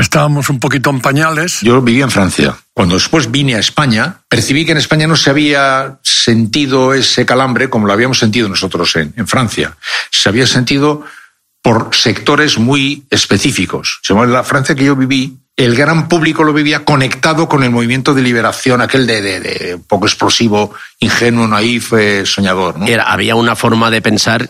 Estábamos 0.00 0.48
un 0.48 0.60
poquito 0.60 0.90
en 0.90 1.00
pañales. 1.00 1.60
Yo 1.60 1.82
vivía 1.82 2.04
en 2.04 2.10
Francia. 2.10 2.56
Cuando 2.72 2.94
después 2.94 3.30
vine 3.30 3.56
a 3.56 3.58
España, 3.58 4.20
percibí 4.28 4.64
que 4.64 4.72
en 4.72 4.78
España 4.78 5.06
no 5.06 5.16
se 5.16 5.30
había 5.30 5.98
sentido 6.02 6.94
ese 6.94 7.26
calambre 7.26 7.68
como 7.68 7.86
lo 7.86 7.92
habíamos 7.92 8.18
sentido 8.18 8.48
nosotros 8.48 8.94
en, 8.96 9.12
en 9.16 9.26
Francia. 9.26 9.76
Se 10.10 10.28
había 10.28 10.46
sentido 10.46 11.04
por 11.62 11.94
sectores 11.94 12.58
muy 12.58 13.04
específicos. 13.10 14.00
En 14.08 14.32
la 14.32 14.44
Francia 14.44 14.74
que 14.74 14.84
yo 14.84 14.94
viví, 14.94 15.36
el 15.56 15.74
gran 15.74 16.08
público 16.08 16.44
lo 16.44 16.52
vivía 16.52 16.84
conectado 16.84 17.48
con 17.48 17.64
el 17.64 17.70
movimiento 17.70 18.14
de 18.14 18.22
liberación, 18.22 18.80
aquel 18.80 19.06
de, 19.06 19.20
de, 19.20 19.78
poco 19.88 20.06
explosivo, 20.06 20.72
ingenuo, 21.00 21.48
naif, 21.48 21.92
soñador. 22.24 22.78
¿no? 22.78 22.86
Era, 22.86 23.10
había 23.10 23.34
una 23.34 23.56
forma 23.56 23.90
de 23.90 24.00
pensar 24.00 24.48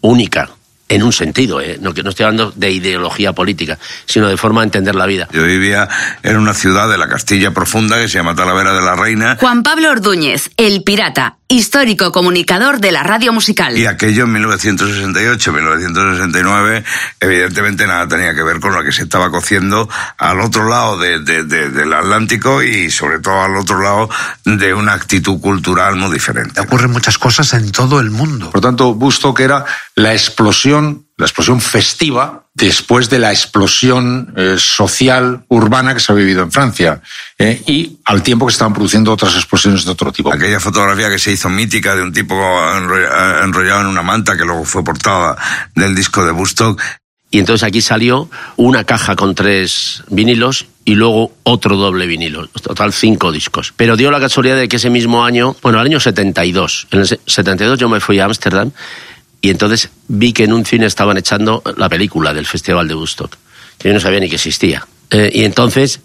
única 0.00 0.48
en 0.88 1.02
un 1.02 1.12
sentido, 1.12 1.60
¿eh? 1.60 1.78
no, 1.80 1.92
no 1.92 2.10
estoy 2.10 2.24
hablando 2.24 2.52
de 2.54 2.70
ideología 2.70 3.32
política, 3.32 3.78
sino 4.06 4.28
de 4.28 4.36
forma 4.36 4.62
de 4.62 4.66
entender 4.66 4.94
la 4.94 5.06
vida. 5.06 5.28
Yo 5.32 5.44
vivía 5.44 5.88
en 6.22 6.36
una 6.36 6.54
ciudad 6.54 6.88
de 6.88 6.98
la 6.98 7.08
Castilla 7.08 7.52
Profunda 7.52 7.96
que 8.00 8.08
se 8.08 8.14
llama 8.14 8.34
Talavera 8.34 8.72
de 8.72 8.82
la 8.82 8.96
Reina. 8.96 9.36
Juan 9.38 9.62
Pablo 9.62 9.90
Ordúñez, 9.90 10.50
el 10.56 10.82
pirata, 10.82 11.36
histórico 11.48 12.12
comunicador 12.12 12.78
de 12.78 12.92
la 12.92 13.02
radio 13.02 13.32
musical. 13.32 13.76
Y 13.76 13.86
aquello 13.86 14.24
en 14.24 14.32
1968, 14.32 15.52
1969, 15.52 16.84
evidentemente 17.20 17.86
nada 17.86 18.06
tenía 18.06 18.34
que 18.34 18.42
ver 18.42 18.60
con 18.60 18.74
lo 18.74 18.84
que 18.84 18.92
se 18.92 19.02
estaba 19.02 19.30
cociendo 19.30 19.88
al 20.18 20.40
otro 20.40 20.68
lado 20.68 20.98
del 20.98 21.92
Atlántico 21.92 22.62
y 22.62 22.90
sobre 22.90 23.18
todo 23.20 23.42
al 23.42 23.56
otro 23.56 23.80
lado 23.80 24.10
de 24.44 24.74
una 24.74 24.92
actitud 24.92 25.40
cultural 25.40 25.96
muy 25.96 26.12
diferente. 26.12 26.60
Ocurren 26.60 26.90
muchas 26.90 27.16
cosas 27.16 27.52
en 27.54 27.72
todo 27.72 28.00
el 28.00 28.10
mundo. 28.10 28.50
Por 28.50 28.60
tanto, 28.60 28.96
que 29.34 29.42
era 29.42 29.64
la 29.94 30.12
explosión, 30.12 30.77
la 31.16 31.26
explosión 31.26 31.60
festiva 31.60 32.44
después 32.54 33.10
de 33.10 33.18
la 33.18 33.30
explosión 33.30 34.32
eh, 34.36 34.54
social 34.58 35.44
urbana 35.48 35.94
que 35.94 36.00
se 36.00 36.12
ha 36.12 36.14
vivido 36.14 36.42
en 36.42 36.52
Francia 36.52 37.00
eh, 37.38 37.62
y 37.66 37.98
al 38.04 38.22
tiempo 38.22 38.46
que 38.46 38.52
estaban 38.52 38.72
produciendo 38.72 39.12
otras 39.12 39.34
explosiones 39.34 39.84
de 39.84 39.90
otro 39.90 40.12
tipo. 40.12 40.32
Aquella 40.32 40.60
fotografía 40.60 41.10
que 41.10 41.18
se 41.18 41.32
hizo 41.32 41.48
mítica 41.48 41.94
de 41.96 42.02
un 42.02 42.12
tipo 42.12 42.34
enrollado 43.42 43.80
en 43.80 43.86
una 43.86 44.02
manta 44.02 44.36
que 44.36 44.44
luego 44.44 44.64
fue 44.64 44.84
portada 44.84 45.36
del 45.74 45.94
disco 45.94 46.24
de 46.24 46.32
Bustock. 46.32 46.80
Y 47.30 47.38
entonces 47.38 47.66
aquí 47.66 47.82
salió 47.82 48.30
una 48.56 48.84
caja 48.84 49.14
con 49.14 49.34
tres 49.34 50.02
vinilos 50.08 50.66
y 50.84 50.94
luego 50.94 51.32
otro 51.42 51.76
doble 51.76 52.06
vinilo, 52.06 52.46
total 52.46 52.94
cinco 52.94 53.32
discos. 53.32 53.74
Pero 53.76 53.96
dio 53.96 54.10
la 54.10 54.18
casualidad 54.18 54.56
de 54.56 54.68
que 54.68 54.76
ese 54.76 54.88
mismo 54.88 55.24
año, 55.24 55.54
bueno, 55.60 55.78
el 55.80 55.86
año 55.86 56.00
72, 56.00 56.88
en 56.90 57.00
el 57.00 57.06
72 57.26 57.78
yo 57.78 57.90
me 57.90 58.00
fui 58.00 58.18
a 58.18 58.24
Ámsterdam 58.24 58.72
y 59.40 59.50
entonces 59.50 59.90
vi 60.08 60.32
que 60.32 60.44
en 60.44 60.52
un 60.52 60.64
cine 60.64 60.86
estaban 60.86 61.16
echando 61.16 61.62
la 61.76 61.88
película 61.88 62.32
del 62.32 62.46
Festival 62.46 62.88
de 62.88 62.94
Woodstock. 62.94 63.36
Yo 63.80 63.92
no 63.92 64.00
sabía 64.00 64.20
ni 64.20 64.28
que 64.28 64.36
existía. 64.36 64.86
Eh, 65.10 65.30
y 65.32 65.44
entonces 65.44 66.00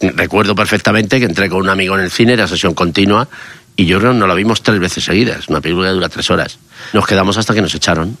recuerdo 0.00 0.54
perfectamente 0.54 1.18
que 1.18 1.26
entré 1.26 1.48
con 1.48 1.60
un 1.60 1.70
amigo 1.70 1.96
en 1.96 2.04
el 2.04 2.10
cine, 2.10 2.34
era 2.34 2.46
sesión 2.46 2.74
continua, 2.74 3.28
y 3.74 3.86
yo 3.86 4.00
no, 4.00 4.12
no 4.12 4.26
la 4.26 4.34
vimos 4.34 4.62
tres 4.62 4.78
veces 4.80 5.04
seguidas. 5.04 5.48
Una 5.48 5.60
película 5.60 5.88
que 5.88 5.94
dura 5.94 6.08
tres 6.08 6.30
horas. 6.30 6.58
Nos 6.92 7.06
quedamos 7.06 7.38
hasta 7.38 7.54
que 7.54 7.62
nos 7.62 7.74
echaron 7.74 8.18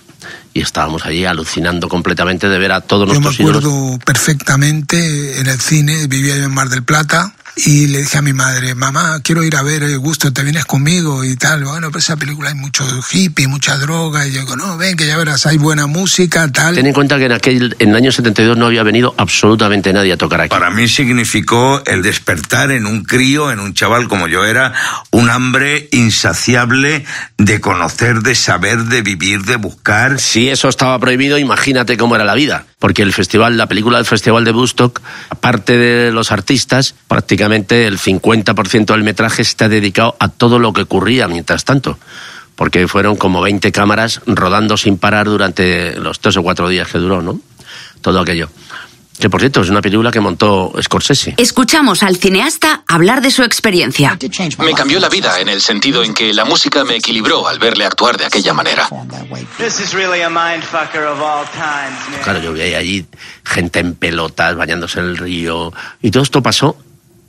y 0.54 0.60
estábamos 0.60 1.04
allí 1.04 1.24
alucinando 1.24 1.88
completamente 1.88 2.48
de 2.48 2.58
ver 2.58 2.72
a 2.72 2.80
todos 2.80 3.06
nuestros 3.06 3.36
Yo 3.36 3.44
me 3.44 3.50
acuerdo 3.50 3.98
perfectamente 4.04 5.40
en 5.40 5.46
el 5.46 5.60
cine, 5.60 6.06
vivía 6.06 6.36
yo 6.36 6.44
en 6.44 6.54
Mar 6.54 6.68
del 6.68 6.84
Plata 6.84 7.34
y 7.54 7.86
le 7.88 7.98
dije 7.98 8.18
a 8.18 8.22
mi 8.22 8.32
madre, 8.32 8.74
mamá, 8.74 9.20
quiero 9.22 9.44
ir 9.44 9.56
a 9.56 9.62
ver 9.62 9.82
el 9.82 9.98
gusto, 9.98 10.32
te 10.32 10.42
vienes 10.42 10.64
conmigo 10.64 11.22
y 11.22 11.36
tal. 11.36 11.64
Bueno, 11.64 11.90
pues 11.90 12.04
esa 12.04 12.16
película 12.16 12.48
hay 12.48 12.54
mucho 12.54 12.84
hippie, 13.12 13.46
mucha 13.46 13.76
droga. 13.76 14.26
Y 14.26 14.32
yo 14.32 14.40
digo, 14.40 14.56
no, 14.56 14.78
ven, 14.78 14.96
que 14.96 15.06
ya 15.06 15.18
verás, 15.18 15.44
hay 15.46 15.58
buena 15.58 15.86
música, 15.86 16.50
tal. 16.50 16.74
Ten 16.74 16.86
en 16.86 16.94
cuenta 16.94 17.18
que 17.18 17.26
en 17.26 17.32
aquel, 17.32 17.76
en 17.78 17.90
el 17.90 17.96
año 17.96 18.10
72 18.10 18.56
no 18.56 18.66
había 18.66 18.82
venido 18.82 19.14
absolutamente 19.18 19.92
nadie 19.92 20.14
a 20.14 20.16
tocar 20.16 20.40
aquí. 20.40 20.48
Para 20.50 20.70
mí 20.70 20.88
significó 20.88 21.82
el 21.84 22.02
despertar 22.02 22.70
en 22.72 22.86
un 22.86 23.04
crío, 23.04 23.52
en 23.52 23.60
un 23.60 23.74
chaval 23.74 24.08
como 24.08 24.28
yo 24.28 24.44
era, 24.46 24.72
un 25.10 25.28
hambre 25.28 25.88
insaciable 25.92 27.04
de 27.36 27.60
conocer, 27.60 28.20
de 28.20 28.34
saber, 28.34 28.84
de 28.84 29.02
vivir, 29.02 29.42
de 29.42 29.56
buscar. 29.56 30.18
Si 30.18 30.48
eso 30.48 30.68
estaba 30.68 30.98
prohibido, 30.98 31.38
imagínate 31.38 31.98
cómo 31.98 32.14
era 32.16 32.24
la 32.24 32.34
vida. 32.34 32.66
Porque 32.82 33.02
el 33.02 33.12
festival, 33.12 33.56
la 33.56 33.68
película 33.68 33.98
del 33.98 34.06
Festival 34.06 34.44
de 34.44 34.50
Woodstock, 34.50 35.00
aparte 35.30 35.78
de 35.78 36.10
los 36.10 36.32
artistas, 36.32 36.96
prácticamente 37.06 37.86
el 37.86 37.96
50% 37.96 38.86
del 38.86 39.04
metraje 39.04 39.42
está 39.42 39.68
dedicado 39.68 40.16
a 40.18 40.26
todo 40.26 40.58
lo 40.58 40.72
que 40.72 40.82
ocurría 40.82 41.28
mientras 41.28 41.64
tanto, 41.64 41.96
porque 42.56 42.88
fueron 42.88 43.14
como 43.14 43.40
20 43.40 43.70
cámaras 43.70 44.20
rodando 44.26 44.76
sin 44.76 44.98
parar 44.98 45.26
durante 45.26 45.94
los 45.94 46.18
tres 46.18 46.36
o 46.38 46.42
cuatro 46.42 46.68
días 46.68 46.88
que 46.88 46.98
duró, 46.98 47.22
¿no? 47.22 47.40
Todo 48.00 48.18
aquello. 48.18 48.48
Que 49.18 49.30
por 49.30 49.40
cierto 49.40 49.60
es 49.60 49.70
una 49.70 49.80
película 49.80 50.10
que 50.10 50.20
montó 50.20 50.72
Scorsese. 50.80 51.34
Escuchamos 51.36 52.02
al 52.02 52.16
cineasta 52.16 52.82
hablar 52.86 53.22
de 53.22 53.30
su 53.30 53.42
experiencia. 53.42 54.18
Me 54.58 54.74
cambió 54.74 54.98
la 55.00 55.08
vida 55.08 55.40
en 55.40 55.48
el 55.48 55.60
sentido 55.60 56.02
en 56.02 56.14
que 56.14 56.32
la 56.32 56.44
música 56.44 56.84
me 56.84 56.96
equilibró 56.96 57.46
al 57.46 57.58
verle 57.58 57.84
actuar 57.84 58.16
de 58.16 58.26
aquella 58.26 58.52
manera. 58.52 58.88
Claro, 62.24 62.40
yo 62.40 62.52
vi 62.52 62.62
allí 62.62 63.06
gente 63.44 63.80
en 63.80 63.94
pelotas, 63.94 64.56
bañándose 64.56 65.00
en 65.00 65.06
el 65.06 65.16
río, 65.16 65.72
y 66.00 66.10
todo 66.10 66.22
esto 66.22 66.42
pasó 66.42 66.76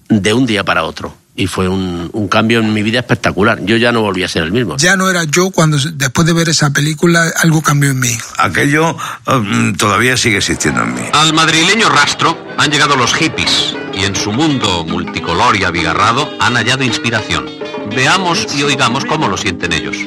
de 0.10 0.34
un 0.34 0.46
día 0.46 0.64
para 0.64 0.84
otro 0.84 1.23
y 1.36 1.48
fue 1.48 1.68
un, 1.68 2.10
un, 2.14 2.28
cambio 2.28 2.60
en 2.60 2.74
mi 2.74 2.84
vida 2.84 3.00
espectacular. 3.00 3.60
Yo 3.64 3.78
ya 3.78 3.92
no 3.92 4.02
volví 4.02 4.24
a 4.24 4.28
ser 4.28 4.44
el 4.44 4.52
mismo. 4.52 4.78
Ya 4.78 4.96
no 4.96 5.10
era 5.10 5.24
yo 5.24 5.50
cuando 5.50 5.78
después 5.78 6.28
de 6.28 6.34
ver 6.34 6.50
esa 6.50 6.72
película 6.72 7.32
algo 7.42 7.62
cambió 7.62 7.90
en 7.90 8.00
mí. 8.00 8.16
Aquello 8.38 8.96
um, 9.28 9.76
todavía 9.76 10.16
sigue 10.16 10.38
existiendo 10.38 10.84
en 10.84 10.94
mí. 10.94 11.02
Al 11.12 11.34
madrileño 11.34 11.90
rastro 11.90 12.38
han 12.58 12.70
llegado 12.70 12.96
los 12.96 13.14
hippies 13.16 13.76
y 13.96 14.04
en 14.04 14.16
su 14.16 14.32
mundo 14.32 14.86
multicolor 14.86 15.56
y 15.56 15.64
abigarrado 15.64 16.30
han 16.40 16.54
hallado 16.56 16.84
inspiración. 16.84 17.50
Veamos 17.96 18.48
y 18.56 18.64
oigamos 18.64 19.06
cómo 19.06 19.28
lo 19.28 19.38
sienten 19.38 19.74
ellos. 19.74 19.98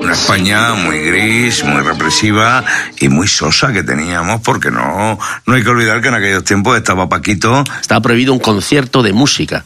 Una 0.00 0.12
España 0.12 0.74
muy 0.74 0.98
gris, 0.98 1.64
muy 1.64 1.80
represiva 1.80 2.64
y 3.00 3.08
muy 3.08 3.26
sosa 3.26 3.72
que 3.72 3.82
teníamos, 3.82 4.42
porque 4.42 4.70
no, 4.70 5.18
no 5.46 5.54
hay 5.54 5.62
que 5.62 5.70
olvidar 5.70 6.02
que 6.02 6.08
en 6.08 6.14
aquellos 6.14 6.44
tiempos 6.44 6.76
estaba 6.76 7.08
Paquito. 7.08 7.64
Estaba 7.80 8.02
prohibido 8.02 8.34
un 8.34 8.40
concierto 8.40 9.02
de 9.02 9.14
música 9.14 9.64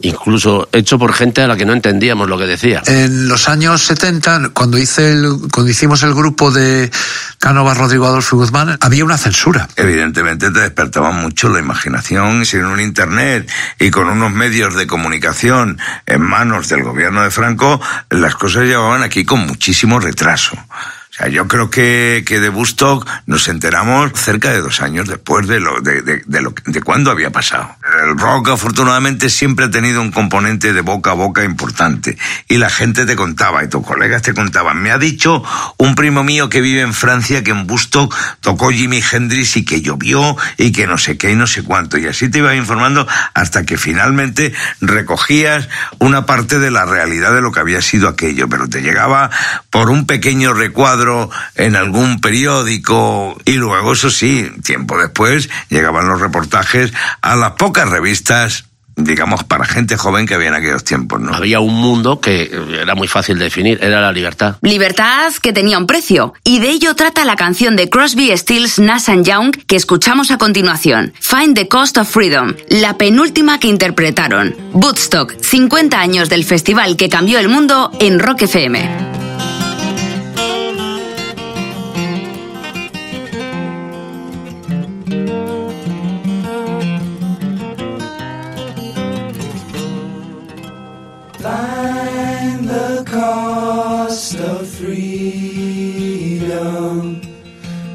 incluso 0.00 0.68
hecho 0.72 0.98
por 0.98 1.12
gente 1.12 1.42
a 1.42 1.46
la 1.46 1.56
que 1.56 1.64
no 1.64 1.72
entendíamos 1.72 2.28
lo 2.28 2.38
que 2.38 2.46
decía. 2.46 2.82
En 2.86 3.28
los 3.28 3.48
años 3.48 3.82
70, 3.82 4.50
cuando, 4.50 4.78
hice 4.78 5.12
el, 5.12 5.36
cuando 5.52 5.70
hicimos 5.70 6.02
el 6.02 6.14
grupo 6.14 6.50
de 6.50 6.90
Cánovas, 7.38 7.76
Rodrigo 7.76 8.06
Adolfo 8.06 8.36
y 8.36 8.38
Guzmán, 8.40 8.78
había 8.80 9.04
una 9.04 9.18
censura. 9.18 9.68
Evidentemente 9.76 10.50
te 10.50 10.60
despertaba 10.60 11.10
mucho 11.10 11.48
la 11.48 11.58
imaginación 11.58 12.44
sin 12.44 12.64
un 12.64 12.80
Internet 12.80 13.50
y 13.78 13.90
con 13.90 14.08
unos 14.08 14.32
medios 14.32 14.74
de 14.74 14.86
comunicación 14.86 15.78
en 16.06 16.22
manos 16.22 16.68
del 16.68 16.82
gobierno 16.82 17.22
de 17.22 17.30
Franco, 17.30 17.80
las 18.10 18.34
cosas 18.34 18.64
llevaban 18.64 19.02
aquí 19.02 19.24
con 19.24 19.46
muchísimo 19.46 20.00
retraso. 20.00 20.56
O 20.56 21.14
sea, 21.18 21.28
yo 21.28 21.48
creo 21.48 21.68
que, 21.68 22.22
que 22.26 22.38
de 22.38 22.48
Bustock 22.48 23.08
nos 23.26 23.48
enteramos 23.48 24.12
cerca 24.14 24.50
de 24.50 24.60
dos 24.60 24.80
años 24.80 25.08
después 25.08 25.48
de 25.48 25.58
lo 25.58 25.80
de, 25.80 26.02
de, 26.02 26.22
de 26.24 26.42
lo 26.42 26.54
de 26.64 26.80
cuándo 26.82 27.10
había 27.10 27.30
pasado. 27.30 27.74
El 27.98 28.16
rock 28.16 28.50
afortunadamente 28.50 29.28
siempre 29.28 29.64
ha 29.64 29.70
tenido 29.70 30.00
un 30.00 30.12
componente 30.12 30.72
de 30.72 30.80
boca 30.82 31.10
a 31.10 31.14
boca 31.14 31.42
importante. 31.42 32.16
Y 32.48 32.58
la 32.58 32.70
gente 32.70 33.06
te 33.06 33.16
contaba 33.16 33.64
y 33.64 33.68
tus 33.68 33.84
colegas 33.84 34.22
te 34.22 34.34
contaban. 34.34 34.80
Me 34.80 34.92
ha 34.92 34.98
dicho 34.98 35.42
un 35.78 35.94
primo 35.94 36.22
mío 36.22 36.48
que 36.48 36.60
vive 36.60 36.82
en 36.82 36.94
Francia 36.94 37.42
que 37.42 37.50
en 37.50 37.66
Bustock 37.66 38.14
tocó 38.40 38.70
Jimi 38.70 39.02
Hendrix 39.10 39.56
y 39.56 39.64
que 39.64 39.82
llovió 39.82 40.36
y 40.56 40.72
que 40.72 40.86
no 40.86 40.96
sé 40.96 41.18
qué 41.18 41.32
y 41.32 41.36
no 41.36 41.46
sé 41.46 41.62
cuánto. 41.62 41.98
Y 41.98 42.06
así 42.06 42.30
te 42.30 42.38
iba 42.38 42.54
informando 42.54 43.06
hasta 43.34 43.64
que 43.64 43.76
finalmente 43.76 44.52
recogías 44.80 45.68
una 45.98 46.26
parte 46.26 46.58
de 46.58 46.70
la 46.70 46.84
realidad 46.84 47.32
de 47.32 47.40
lo 47.40 47.52
que 47.52 47.60
había 47.60 47.82
sido 47.82 48.08
aquello, 48.08 48.48
pero 48.48 48.68
te 48.68 48.80
llegaba 48.80 49.30
por 49.70 49.90
un 49.90 50.06
pequeño 50.06 50.54
recuadro 50.54 51.30
en 51.56 51.74
algún 51.74 52.20
periódico 52.20 53.36
y 53.44 53.54
luego, 53.54 53.92
eso 53.92 54.10
sí, 54.10 54.50
tiempo 54.62 54.98
después 54.98 55.48
llegaban 55.68 56.08
los 56.08 56.20
reportajes 56.20 56.92
a 57.22 57.36
las 57.36 57.52
pocas 57.52 57.87
revistas 57.90 58.64
digamos, 58.98 59.44
para 59.44 59.64
gente 59.64 59.96
joven 59.96 60.26
que 60.26 60.34
había 60.34 60.48
en 60.48 60.54
aquellos 60.54 60.84
tiempos, 60.84 61.20
¿no? 61.20 61.32
Había 61.32 61.60
un 61.60 61.74
mundo 61.74 62.20
que 62.20 62.50
era 62.80 62.94
muy 62.94 63.08
fácil 63.08 63.38
de 63.38 63.44
definir, 63.44 63.78
era 63.80 64.00
la 64.00 64.12
libertad. 64.12 64.56
Libertad 64.62 65.32
que 65.40 65.52
tenía 65.52 65.78
un 65.78 65.86
precio, 65.86 66.34
y 66.44 66.58
de 66.58 66.70
ello 66.70 66.94
trata 66.94 67.24
la 67.24 67.36
canción 67.36 67.76
de 67.76 67.88
Crosby, 67.88 68.36
Stills, 68.36 68.78
Nash 68.78 69.08
Young 69.22 69.52
que 69.66 69.76
escuchamos 69.76 70.30
a 70.30 70.38
continuación, 70.38 71.12
Find 71.20 71.54
the 71.54 71.68
Cost 71.68 71.98
of 71.98 72.10
Freedom, 72.10 72.54
la 72.68 72.98
penúltima 72.98 73.60
que 73.60 73.68
interpretaron. 73.68 74.54
Woodstock, 74.72 75.34
50 75.40 75.98
años 75.98 76.28
del 76.28 76.44
festival 76.44 76.96
que 76.96 77.08
cambió 77.08 77.38
el 77.38 77.48
mundo 77.48 77.92
en 78.00 78.18
Rock 78.18 78.42
FM. 78.42 79.27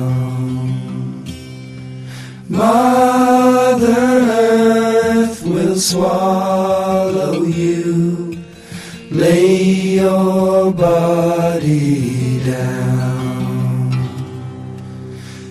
Mother 2.48 3.84
Earth 3.86 5.42
will 5.42 5.76
swallow 5.76 7.42
you. 7.44 8.38
Lay 9.10 9.96
your 10.00 10.72
body 10.72 12.44
down. 12.44 13.92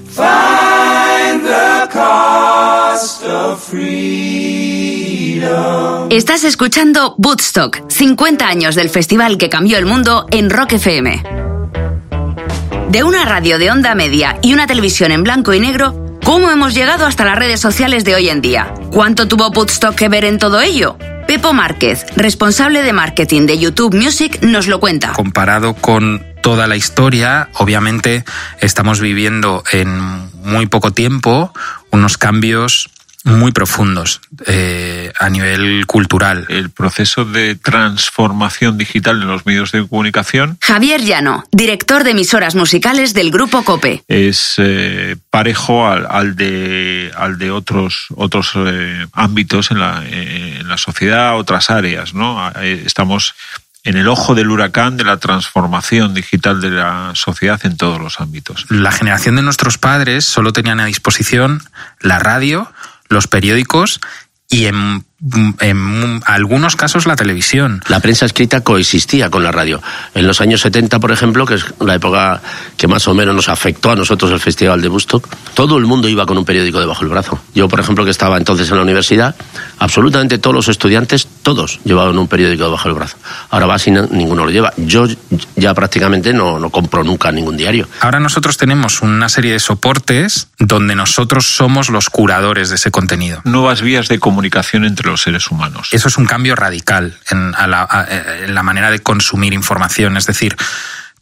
Find 0.06 1.46
the 1.46 1.88
cost 1.92 3.24
of 3.24 3.62
freedom. 3.62 4.55
Estás 6.10 6.46
escuchando 6.46 7.16
Woodstock, 7.18 7.90
50 7.90 8.48
años 8.48 8.76
del 8.76 8.90
festival 8.90 9.38
que 9.38 9.50
cambió 9.50 9.78
el 9.78 9.86
mundo 9.86 10.26
en 10.32 10.50
Rock 10.50 10.74
FM. 10.74 11.24
De 12.90 13.04
una 13.04 13.26
radio 13.26 13.58
de 13.58 13.70
onda 13.70 13.96
media 13.96 14.38
y 14.42 14.54
una 14.54 14.66
televisión 14.66 15.12
en 15.12 15.24
blanco 15.24 15.54
y 15.54 15.60
negro, 15.60 16.20
¿cómo 16.24 16.52
hemos 16.52 16.74
llegado 16.74 17.06
hasta 17.06 17.26
las 17.26 17.38
redes 17.38 17.60
sociales 17.60 18.06
de 18.06 18.16
hoy 18.16 18.30
en 18.30 18.42
día? 18.42 18.74
¿Cuánto 18.92 19.28
tuvo 19.28 19.50
Woodstock 19.50 19.96
que 19.96 20.08
ver 20.08 20.24
en 20.24 20.40
todo 20.40 20.62
ello? 20.62 20.98
Pepo 21.28 21.52
Márquez, 21.52 22.06
responsable 22.16 22.82
de 22.82 22.94
marketing 22.94 23.46
de 23.46 23.58
YouTube 23.58 23.94
Music, 23.94 24.42
nos 24.42 24.68
lo 24.68 24.80
cuenta. 24.80 25.12
Comparado 25.14 25.74
con 25.74 26.24
toda 26.42 26.68
la 26.68 26.78
historia, 26.78 27.50
obviamente 27.56 28.24
estamos 28.62 29.02
viviendo 29.02 29.64
en 29.72 30.30
muy 30.44 30.68
poco 30.68 30.92
tiempo 30.92 31.52
unos 31.92 32.18
cambios 32.18 32.90
muy 33.26 33.52
profundos 33.52 34.22
eh, 34.46 35.12
a 35.20 35.30
nivel 35.30 35.86
cultural. 35.88 36.46
El 36.48 36.70
proceso 36.70 37.26
de 37.26 37.56
transformación 37.56 38.78
digital 38.78 39.22
en 39.22 39.28
los 39.28 39.46
medios 39.46 39.72
de 39.72 39.86
comunicación. 39.86 40.58
Javier 40.62 41.02
Llano, 41.02 41.44
director 41.52 42.04
de 42.04 42.12
emisoras 42.12 42.56
musicales 42.56 43.14
del 43.14 43.32
Grupo 43.32 43.64
Cope. 43.64 44.04
Es 44.08 44.54
eh, 44.58 45.18
parejo 45.32 45.88
al, 45.88 46.08
al, 46.10 46.36
de, 46.36 47.12
al 47.18 47.40
de 47.40 47.50
otros, 47.50 48.06
otros 48.16 48.52
eh, 48.56 49.08
ámbitos 49.12 49.72
en 49.72 49.80
la, 49.80 50.04
en 50.08 50.68
la 50.68 50.78
sociedad, 50.78 51.36
otras 51.36 51.72
áreas. 51.72 52.14
¿no? 52.14 52.52
Estamos 52.62 53.34
en 53.86 53.98
el 53.98 54.08
ojo 54.08 54.36
del 54.36 54.50
huracán 54.50 54.98
de 54.98 55.04
la 55.04 55.18
transformación 55.18 56.14
digital 56.14 56.60
de 56.60 56.72
la 56.72 57.12
sociedad 57.14 57.60
en 57.64 57.78
todos 57.78 58.00
los 58.00 58.20
ámbitos. 58.20 58.66
La 58.70 58.92
generación 58.92 59.36
de 59.36 59.44
nuestros 59.44 59.78
padres 59.78 60.26
solo 60.26 60.54
tenían 60.54 60.80
a 60.80 60.86
disposición 60.86 61.62
la 62.02 62.18
radio, 62.20 62.72
los 63.10 63.28
periódicos 63.28 64.00
y 64.50 64.66
en, 64.66 65.04
en, 65.60 66.22
algunos 66.26 66.76
casos 66.76 67.08
la 67.08 67.16
televisión. 67.16 67.82
La 67.88 68.00
prensa 68.00 68.26
escrita 68.26 68.62
coexistía 68.62 69.30
con 69.30 69.44
la 69.44 69.52
radio. 69.52 69.82
En 70.14 70.28
los 70.28 70.40
años 70.40 70.62
70, 70.62 71.00
por 71.00 71.12
ejemplo, 71.12 71.46
que 71.46 71.56
es 71.56 71.66
la 71.80 71.96
época 71.96 72.42
que 72.78 72.88
más 72.88 73.08
o 73.08 73.14
menos 73.14 73.36
nos 73.36 73.50
afectó 73.50 73.92
a 73.92 73.96
nosotros 73.96 74.32
el 74.32 74.40
Festival 74.40 74.82
de 74.82 74.88
Bustock, 74.88 75.28
todo 75.56 75.78
el 75.78 75.86
mundo 75.86 76.08
iba 76.08 76.26
con 76.26 76.38
un 76.38 76.46
periódico 76.46 76.80
debajo 76.80 77.02
del 77.02 77.10
brazo. 77.10 77.40
Yo, 77.56 77.68
por 77.68 77.80
ejemplo, 77.80 78.06
que 78.06 78.12
estaba 78.12 78.38
entonces 78.38 78.70
en 78.70 78.78
la 78.78 78.84
universidad, 78.84 79.36
absolutamente 79.80 80.38
todos 80.38 80.56
los 80.56 80.68
estudiantes, 80.68 81.28
todos 81.46 81.80
llevaban 81.84 82.18
un 82.18 82.28
periódico 82.28 82.64
debajo 82.64 82.90
del 82.90 82.98
brazo. 82.98 83.18
Ahora 83.52 83.68
va 83.68 83.78
sin 83.78 83.94
ninguno 84.10 84.46
lo 84.46 84.52
lleva. 84.52 84.74
Yo 84.78 85.06
ya 85.56 85.76
prácticamente 85.76 86.34
no, 86.34 86.58
no 86.58 86.72
compro 86.72 87.04
nunca 87.04 87.32
ningún 87.32 87.56
diario. 87.56 87.88
Ahora 88.02 88.20
nosotros 88.20 88.58
tenemos 88.58 89.04
una 89.04 89.30
serie 89.30 89.54
de 89.54 89.60
soportes 89.60 90.48
donde 90.58 90.96
nosotros 90.96 91.46
somos 91.46 91.90
los 91.90 92.10
curadores 92.10 92.70
de 92.70 92.76
ese 92.76 92.90
contenido. 92.90 93.42
Nuevas 93.44 93.84
vías 93.84 94.08
de 94.08 94.18
comunicación 94.18 94.86
entre 94.86 95.08
los 95.08 95.22
seres 95.22 95.52
humanos. 95.52 95.90
Eso 95.92 96.08
es 96.08 96.18
un 96.18 96.26
cambio 96.26 96.56
radical 96.56 97.16
en, 97.30 97.54
a 97.54 97.68
la, 97.68 97.88
a, 97.88 98.08
en 98.44 98.56
la 98.56 98.64
manera 98.64 98.90
de 98.90 98.98
consumir 98.98 99.54
información. 99.54 100.18
Es 100.18 100.26
decir, 100.26 100.58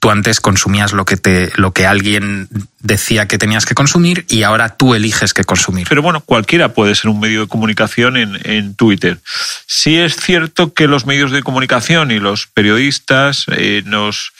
tú 0.03 0.11
antes 0.11 0.41
consumías 0.41 0.91
lo 0.91 1.05
que 1.05 1.15
te 1.15 1.53
lo 1.55 1.71
que 1.71 1.85
alguien 1.85 2.49
decía 2.81 3.25
que 3.25 3.37
tenías 3.37 3.65
que 3.65 3.73
consumir 3.73 4.25
y 4.27 4.43
ahora 4.43 4.75
tú 4.75 4.95
eliges 4.95 5.33
qué 5.33 5.45
consumir. 5.45 5.87
Pero 5.87 6.01
bueno, 6.01 6.19
cualquiera 6.19 6.73
puede 6.73 6.93
ser 6.93 7.09
un 7.09 7.21
medio 7.21 7.39
de 7.39 7.47
comunicación 7.47 8.17
en, 8.17 8.37
en 8.43 8.75
Twitter. 8.75 9.21
Sí 9.65 9.97
es 9.97 10.17
cierto 10.17 10.73
que 10.73 10.89
los 10.89 11.05
medios 11.05 11.31
de 11.31 11.41
comunicación 11.41 12.11
y 12.11 12.19
los 12.19 12.47
periodistas 12.47 13.45
eh, 13.55 13.81
nos 13.85 14.33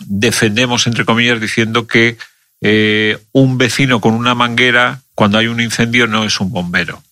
defendemos, 0.00 0.86
entre 0.86 1.06
comillas, 1.06 1.40
diciendo 1.40 1.86
que 1.86 2.18
eh, 2.60 3.16
un 3.32 3.56
vecino 3.56 4.02
con 4.02 4.12
una 4.12 4.34
manguera, 4.34 5.00
cuando 5.14 5.38
hay 5.38 5.46
un 5.46 5.62
incendio, 5.62 6.06
no 6.06 6.24
es 6.24 6.38
un 6.38 6.52
bombero. 6.52 7.02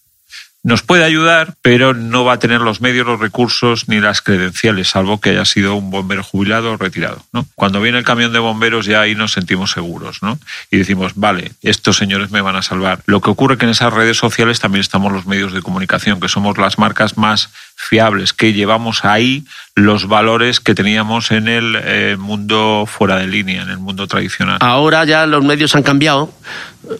Nos 0.66 0.82
puede 0.82 1.04
ayudar, 1.04 1.54
pero 1.62 1.94
no 1.94 2.24
va 2.24 2.32
a 2.32 2.38
tener 2.40 2.60
los 2.60 2.80
medios, 2.80 3.06
los 3.06 3.20
recursos 3.20 3.88
ni 3.88 4.00
las 4.00 4.20
credenciales, 4.20 4.88
salvo 4.88 5.20
que 5.20 5.30
haya 5.30 5.44
sido 5.44 5.76
un 5.76 5.92
bombero 5.92 6.24
jubilado 6.24 6.72
o 6.72 6.76
retirado. 6.76 7.24
¿no? 7.32 7.46
Cuando 7.54 7.80
viene 7.80 7.98
el 7.98 8.04
camión 8.04 8.32
de 8.32 8.40
bomberos 8.40 8.84
ya 8.84 9.00
ahí 9.00 9.14
nos 9.14 9.30
sentimos 9.30 9.70
seguros 9.70 10.24
¿no? 10.24 10.40
y 10.68 10.78
decimos, 10.78 11.12
vale, 11.14 11.52
estos 11.62 11.96
señores 11.96 12.32
me 12.32 12.40
van 12.40 12.56
a 12.56 12.62
salvar. 12.62 13.00
Lo 13.06 13.20
que 13.20 13.30
ocurre 13.30 13.58
que 13.58 13.64
en 13.64 13.70
esas 13.70 13.92
redes 13.92 14.16
sociales 14.16 14.58
también 14.58 14.80
estamos 14.80 15.12
los 15.12 15.24
medios 15.26 15.52
de 15.52 15.62
comunicación, 15.62 16.18
que 16.18 16.28
somos 16.28 16.58
las 16.58 16.80
marcas 16.80 17.16
más 17.16 17.50
fiables, 17.76 18.32
que 18.32 18.52
llevamos 18.52 19.04
ahí 19.04 19.44
los 19.74 20.08
valores 20.08 20.60
que 20.60 20.74
teníamos 20.74 21.30
en 21.30 21.46
el 21.46 21.76
eh, 21.78 22.16
mundo 22.18 22.84
fuera 22.86 23.18
de 23.18 23.28
línea, 23.28 23.62
en 23.62 23.70
el 23.70 23.78
mundo 23.78 24.08
tradicional. 24.08 24.58
Ahora 24.60 25.04
ya 25.04 25.26
los 25.26 25.44
medios 25.44 25.76
han 25.76 25.82
cambiado. 25.82 26.32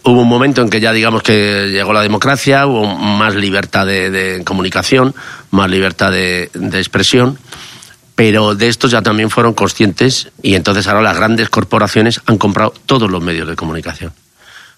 Hubo 0.04 0.20
un 0.20 0.28
momento 0.28 0.60
en 0.60 0.68
que 0.68 0.80
ya 0.80 0.92
digamos 0.92 1.22
que 1.22 1.70
llegó 1.72 1.92
la 1.92 2.02
democracia, 2.02 2.66
hubo 2.66 2.86
más 2.86 3.34
libertad 3.34 3.86
de, 3.86 4.42
comunicación, 4.44 5.14
más 5.50 5.70
libertad 5.70 6.12
de, 6.12 6.50
de 6.54 6.78
expresión 6.78 7.38
pero 8.16 8.54
de 8.54 8.68
estos 8.68 8.90
ya 8.90 9.02
también 9.02 9.28
fueron 9.28 9.52
conscientes 9.52 10.32
y 10.42 10.54
entonces 10.54 10.88
ahora 10.88 11.02
las 11.02 11.18
grandes 11.18 11.50
corporaciones 11.50 12.22
han 12.24 12.38
comprado 12.38 12.72
todos 12.86 13.10
los 13.10 13.22
medios 13.22 13.46
de 13.46 13.56
comunicación. 13.56 14.12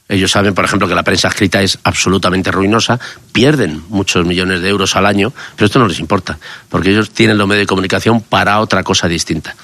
Ellos 0.08 0.30
saben, 0.30 0.54
por 0.54 0.64
ejemplo, 0.64 0.88
que 0.88 0.94
la 0.94 1.02
prensa 1.02 1.28
escrita 1.28 1.60
es 1.60 1.78
absolutamente 1.84 2.50
ruinosa, 2.50 2.98
pierden 3.32 3.82
muchos 3.88 4.24
millones 4.24 4.62
de 4.62 4.68
euros 4.68 4.96
al 4.96 5.04
año, 5.04 5.32
pero 5.54 5.66
esto 5.66 5.78
no 5.78 5.86
les 5.86 6.00
importa, 6.00 6.38
porque 6.70 6.90
ellos 6.90 7.10
tienen 7.10 7.36
los 7.36 7.46
medios 7.46 7.64
de 7.64 7.66
comunicación 7.66 8.22
para 8.22 8.60
otra 8.60 8.82
cosa 8.82 9.06
distinta. 9.06 9.54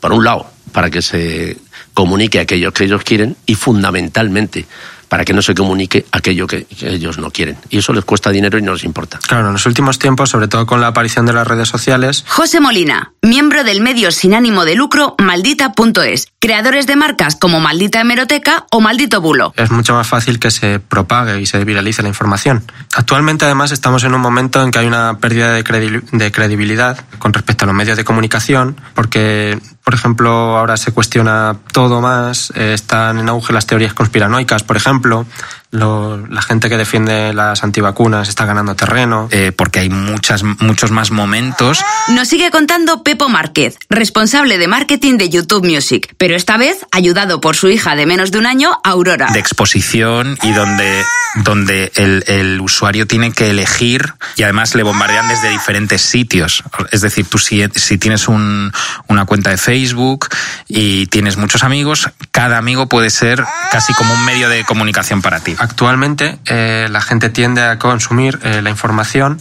Por 0.00 0.12
un 0.12 0.24
lado, 0.24 0.48
para 0.72 0.90
que 0.90 1.02
se 1.02 1.58
comunique 1.94 2.38
aquello 2.38 2.72
que 2.72 2.84
ellos 2.84 3.02
quieren 3.02 3.36
y 3.44 3.56
fundamentalmente 3.56 4.66
para 5.08 5.24
que 5.24 5.32
no 5.32 5.42
se 5.42 5.54
comunique 5.54 6.06
aquello 6.12 6.46
que, 6.46 6.66
ellos 6.82 7.18
no 7.18 7.30
quieren. 7.30 7.56
Y 7.70 7.78
eso 7.78 7.92
les 7.92 8.04
cuesta 8.04 8.30
dinero 8.30 8.58
y 8.58 8.62
no 8.62 8.72
les 8.72 8.84
importa. 8.84 9.18
Claro, 9.26 9.48
en 9.48 9.52
los 9.54 9.66
últimos 9.66 9.98
tiempos, 9.98 10.30
sobre 10.30 10.48
todo 10.48 10.66
con 10.66 10.80
la 10.80 10.88
aparición 10.88 11.26
de 11.26 11.32
las 11.32 11.46
redes 11.46 11.68
sociales. 11.68 12.24
José 12.28 12.60
Molina, 12.60 13.12
miembro 13.22 13.64
del 13.64 13.80
medio 13.80 14.10
sin 14.10 14.34
ánimo 14.34 14.64
de 14.64 14.74
lucro 14.74 15.14
Maldita.es, 15.18 16.28
creadores 16.38 16.86
de 16.86 16.96
marcas 16.96 17.36
como 17.36 17.60
Maldita 17.60 18.00
Hemeroteca 18.00 18.66
o 18.70 18.80
Maldito 18.80 19.20
Bulo. 19.20 19.52
Es 19.56 19.70
mucho 19.70 19.94
más 19.94 20.06
fácil 20.06 20.38
que 20.38 20.50
se 20.50 20.80
propague 20.80 21.40
y 21.40 21.46
se 21.46 21.64
viralice 21.64 22.02
la 22.02 22.08
información. 22.08 22.64
Actualmente, 22.94 23.44
además, 23.44 23.72
estamos 23.72 24.04
en 24.04 24.14
un 24.14 24.20
momento 24.20 24.62
en 24.62 24.70
que 24.70 24.78
hay 24.78 24.86
una 24.86 25.18
pérdida 25.18 25.52
de 25.52 26.32
credibilidad 26.32 26.98
con 27.18 27.32
respecto 27.32 27.64
a 27.64 27.66
los 27.66 27.74
medios 27.74 27.96
de 27.96 28.04
comunicación, 28.04 28.76
porque 28.94 29.58
por 29.88 29.94
ejemplo, 29.94 30.30
ahora 30.58 30.76
se 30.76 30.92
cuestiona 30.92 31.56
todo 31.72 32.02
más, 32.02 32.52
eh, 32.54 32.74
están 32.74 33.18
en 33.18 33.30
auge 33.30 33.54
las 33.54 33.66
teorías 33.66 33.94
conspiranoicas, 33.94 34.62
por 34.62 34.76
ejemplo, 34.76 35.24
la 35.70 36.42
gente 36.42 36.68
que 36.68 36.76
defiende 36.76 37.32
las 37.34 37.62
antivacunas 37.62 38.28
está 38.28 38.44
ganando 38.44 38.74
terreno. 38.74 39.28
Eh, 39.30 39.52
porque 39.54 39.80
hay 39.80 39.90
muchas, 39.90 40.42
muchos 40.42 40.90
más 40.90 41.10
momentos. 41.10 41.80
Nos 42.08 42.28
sigue 42.28 42.50
contando 42.50 43.02
Pepo 43.02 43.28
Márquez, 43.28 43.78
responsable 43.90 44.58
de 44.58 44.68
marketing 44.68 45.18
de 45.18 45.28
YouTube 45.28 45.66
Music, 45.66 46.14
pero 46.16 46.36
esta 46.36 46.56
vez 46.56 46.86
ayudado 46.90 47.40
por 47.40 47.56
su 47.56 47.68
hija 47.68 47.96
de 47.96 48.06
menos 48.06 48.30
de 48.30 48.38
un 48.38 48.46
año, 48.46 48.78
Aurora. 48.84 49.30
De 49.32 49.38
exposición 49.38 50.38
y 50.42 50.52
donde, 50.52 51.04
donde 51.44 51.92
el, 51.96 52.24
el 52.26 52.60
usuario 52.60 53.06
tiene 53.06 53.32
que 53.32 53.50
elegir 53.50 54.14
y 54.36 54.42
además 54.42 54.74
le 54.74 54.82
bombardean 54.82 55.28
desde 55.28 55.50
diferentes 55.50 56.02
sitios. 56.02 56.62
Es 56.90 57.00
decir, 57.02 57.26
tú 57.26 57.38
si, 57.38 57.62
si 57.74 57.98
tienes 57.98 58.28
un, 58.28 58.72
una 59.08 59.24
cuenta 59.26 59.50
de 59.50 59.58
Facebook 59.58 60.28
y 60.66 61.06
tienes 61.06 61.36
muchos 61.36 61.62
amigos, 61.62 62.10
cada 62.30 62.58
amigo 62.58 62.88
puede 62.88 63.10
ser 63.10 63.44
casi 63.70 63.92
como 63.94 64.14
un 64.14 64.24
medio 64.24 64.48
de 64.48 64.64
comunicación 64.64 65.22
para 65.22 65.40
ti. 65.40 65.57
Actualmente 65.58 66.38
eh, 66.46 66.86
la 66.90 67.00
gente 67.00 67.30
tiende 67.30 67.62
a 67.62 67.78
consumir 67.78 68.38
eh, 68.42 68.62
la 68.62 68.70
información 68.70 69.40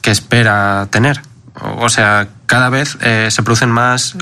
que 0.00 0.12
espera 0.12 0.86
tener. 0.90 1.20
O 1.78 1.88
sea, 1.88 2.28
cada 2.46 2.68
vez 2.68 2.96
eh, 3.00 3.28
se 3.30 3.42
producen 3.42 3.70
más, 3.70 4.14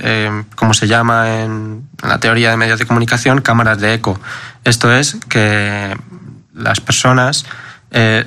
como 0.54 0.72
se 0.72 0.86
llama 0.86 1.42
en 1.42 1.88
la 2.00 2.20
teoría 2.20 2.50
de 2.50 2.56
medios 2.56 2.78
de 2.78 2.86
comunicación, 2.86 3.40
cámaras 3.40 3.80
de 3.80 3.94
eco. 3.94 4.18
Esto 4.62 4.92
es 4.92 5.16
que 5.28 5.96
las 6.54 6.80
personas 6.80 7.44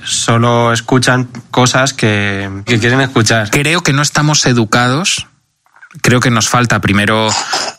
solo 0.03 0.73
escuchan 0.73 1.29
cosas 1.51 1.93
que, 1.93 2.49
quieren 2.65 3.01
escuchar. 3.01 3.49
Creo 3.49 3.81
que 3.81 3.93
no 3.93 4.01
estamos 4.01 4.45
educados 4.45 5.27
creo 6.01 6.19
que 6.19 6.29
nos 6.29 6.49
falta 6.49 6.79
primero 6.79 7.29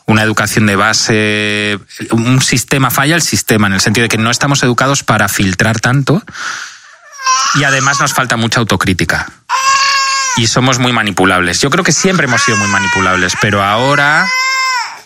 una 0.05 0.23
educación 0.23 0.65
de 0.65 0.75
base, 0.75 1.79
un 2.11 2.41
sistema, 2.41 2.89
falla 2.89 3.15
el 3.15 3.21
sistema, 3.21 3.67
en 3.67 3.73
el 3.73 3.81
sentido 3.81 4.03
de 4.03 4.09
que 4.09 4.17
no 4.17 4.31
estamos 4.31 4.63
educados 4.63 5.03
para 5.03 5.27
filtrar 5.27 5.79
tanto 5.79 6.23
y 7.55 7.63
además 7.63 7.99
nos 7.99 8.13
falta 8.13 8.37
mucha 8.37 8.59
autocrítica. 8.59 9.27
Y 10.37 10.47
somos 10.47 10.79
muy 10.79 10.93
manipulables. 10.93 11.59
Yo 11.61 11.69
creo 11.69 11.83
que 11.83 11.91
siempre 11.91 12.27
hemos 12.27 12.41
sido 12.41 12.57
muy 12.57 12.67
manipulables, 12.67 13.33
pero 13.41 13.63
ahora 13.63 14.27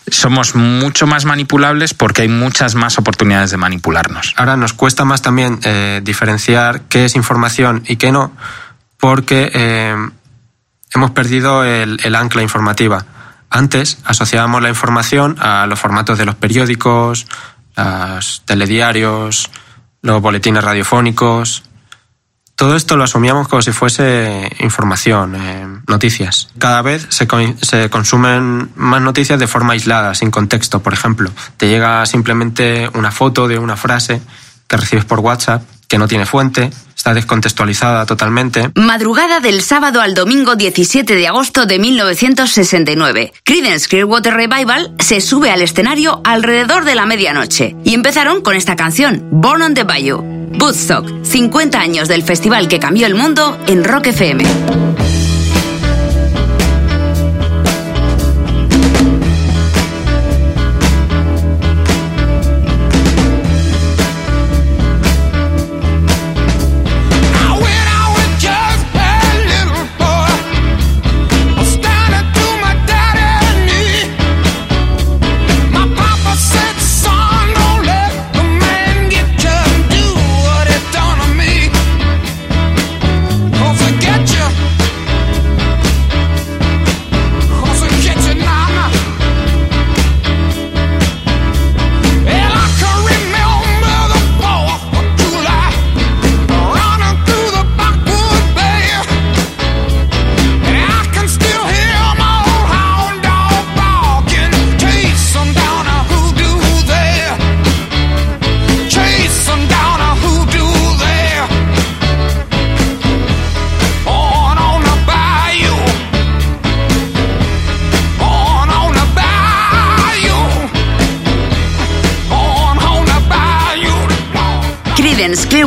somos 0.08 0.56
mucho 0.56 1.08
más 1.08 1.26
manipulables 1.26 1.94
porque 1.94 2.24
hay 2.24 2.28
muchas 2.28 2.76
más 2.76 2.98
oportunidades 2.98 3.52
de 3.52 3.58
manipularnos. 3.58 4.34
Ahora 4.38 4.58
nos 4.58 4.74
cuesta 4.74 5.06
más 5.06 5.22
también 5.22 5.60
eh, 5.64 6.02
diferenciar 6.04 6.82
qué 6.82 7.06
es 7.06 7.16
información 7.16 7.84
y 7.88 7.96
qué 7.96 8.12
no, 8.12 8.36
porque 9.00 9.52
eh, 9.54 9.96
hemos 10.94 11.12
perdido 11.12 11.64
el, 11.64 12.16
ancla 12.16 12.42
informativa. 12.42 13.06
Antes 13.50 14.00
asociábamos 14.06 14.62
la 14.62 14.70
información 14.70 15.38
a 15.40 15.68
los 15.68 15.80
formatos 15.80 16.18
de 16.18 16.26
los 16.26 16.36
periódicos, 16.36 17.28
los 17.76 18.42
telediarios, 18.46 19.50
los 20.02 20.22
boletines 20.22 20.64
radiofónicos. 20.64 21.64
Todo 22.56 22.76
esto 22.76 22.98
lo 22.98 23.04
asumíamos 23.04 23.48
como 23.48 23.62
si 23.62 23.72
fuese 23.72 24.50
información, 24.60 25.36
eh, 25.36 25.68
noticias. 25.88 26.50
Cada 26.60 26.82
vez 26.82 27.08
se, 27.10 27.28
se, 27.62 27.90
consumen 27.90 28.72
más 28.76 29.02
noticias 29.02 29.40
de 29.40 29.48
forma 29.48 29.74
aislada, 29.74 30.14
sin 30.14 30.30
contexto. 30.30 30.82
Por 30.82 30.94
ejemplo, 30.94 31.32
te 31.58 31.68
llega 31.68 32.06
simplemente 32.06 32.90
una 32.94 33.12
foto 33.12 33.48
de 33.48 33.58
una 33.58 33.76
frase 33.76 34.22
que 34.68 34.78
recibes 34.78 35.06
por 35.06 35.20
WhatsApp 35.20 35.64
que 35.94 36.00
no 36.00 36.08
tiene 36.08 36.26
fuente, 36.26 36.72
está 36.96 37.14
descontextualizada 37.14 38.08
totalmente. 38.08 38.72
Madrugada 38.74 39.40
del 39.42 39.62
sábado 39.62 40.02
al 40.02 40.16
domingo 40.16 40.56
17 40.56 41.16
de 41.16 41.28
agosto 41.28 41.68
de 41.68 41.78
1969. 41.78 43.32
Creedence 43.44 43.88
Clearwater 43.88 44.34
Revival 44.34 44.96
se 44.98 45.22
sube 45.22 45.52
al 45.52 45.62
escenario 45.62 46.20
alrededor 46.24 46.86
de 46.86 46.96
la 46.96 47.06
medianoche 47.06 47.76
y 47.84 47.94
empezaron 47.94 48.42
con 48.42 48.56
esta 48.56 48.76
canción, 48.76 49.28
Born 49.30 49.62
on 49.62 49.74
the 49.76 49.84
Bayou. 49.84 50.24
Woodstock, 50.60 51.08
50 51.24 51.80
años 51.80 52.08
del 52.08 52.24
festival 52.24 52.68
que 52.68 52.80
cambió 52.80 53.06
el 53.06 53.14
mundo 53.14 53.60
en 53.68 53.84
Rock 53.84 54.08
FM. 54.08 54.44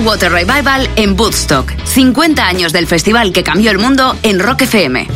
Water 0.04 0.30
Revival 0.30 0.90
en 0.96 1.18
Woodstock, 1.18 1.72
50 1.84 2.46
años 2.46 2.74
del 2.74 2.86
festival 2.86 3.32
que 3.32 3.42
cambió 3.42 3.70
el 3.70 3.78
mundo 3.78 4.14
en 4.22 4.38
Rock 4.38 4.62
FM. 4.62 5.08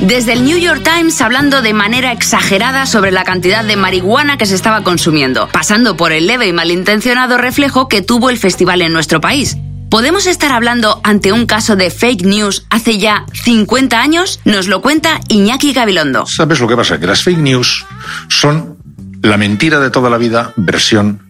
Desde 0.00 0.32
el 0.32 0.46
New 0.46 0.56
York 0.56 0.82
Times 0.82 1.20
hablando 1.20 1.60
de 1.60 1.74
manera 1.74 2.12
exagerada 2.12 2.86
sobre 2.86 3.12
la 3.12 3.24
cantidad 3.24 3.62
de 3.62 3.76
marihuana 3.76 4.38
que 4.38 4.46
se 4.46 4.54
estaba 4.54 4.82
consumiendo, 4.84 5.48
pasando 5.52 5.98
por 5.98 6.12
el 6.12 6.26
leve 6.26 6.46
y 6.46 6.52
malintencionado 6.54 7.36
reflejo 7.36 7.88
que 7.88 8.00
tuvo 8.00 8.30
el 8.30 8.38
festival 8.38 8.80
en 8.80 8.94
nuestro 8.94 9.20
país. 9.20 9.58
¿Podemos 9.90 10.26
estar 10.26 10.52
hablando 10.52 11.02
ante 11.04 11.32
un 11.32 11.44
caso 11.44 11.76
de 11.76 11.90
fake 11.90 12.22
news 12.22 12.64
hace 12.70 12.96
ya 12.96 13.26
50 13.34 14.00
años? 14.00 14.40
Nos 14.46 14.66
lo 14.66 14.80
cuenta 14.80 15.20
Iñaki 15.28 15.74
Gabilondo. 15.74 16.24
¿Sabes 16.24 16.58
lo 16.60 16.68
que 16.68 16.76
pasa? 16.76 16.98
Que 16.98 17.06
las 17.06 17.22
fake 17.22 17.38
news 17.38 17.84
son 18.28 18.78
la 19.20 19.36
mentira 19.36 19.78
de 19.78 19.90
toda 19.90 20.08
la 20.08 20.16
vida 20.16 20.54
versión 20.56 21.27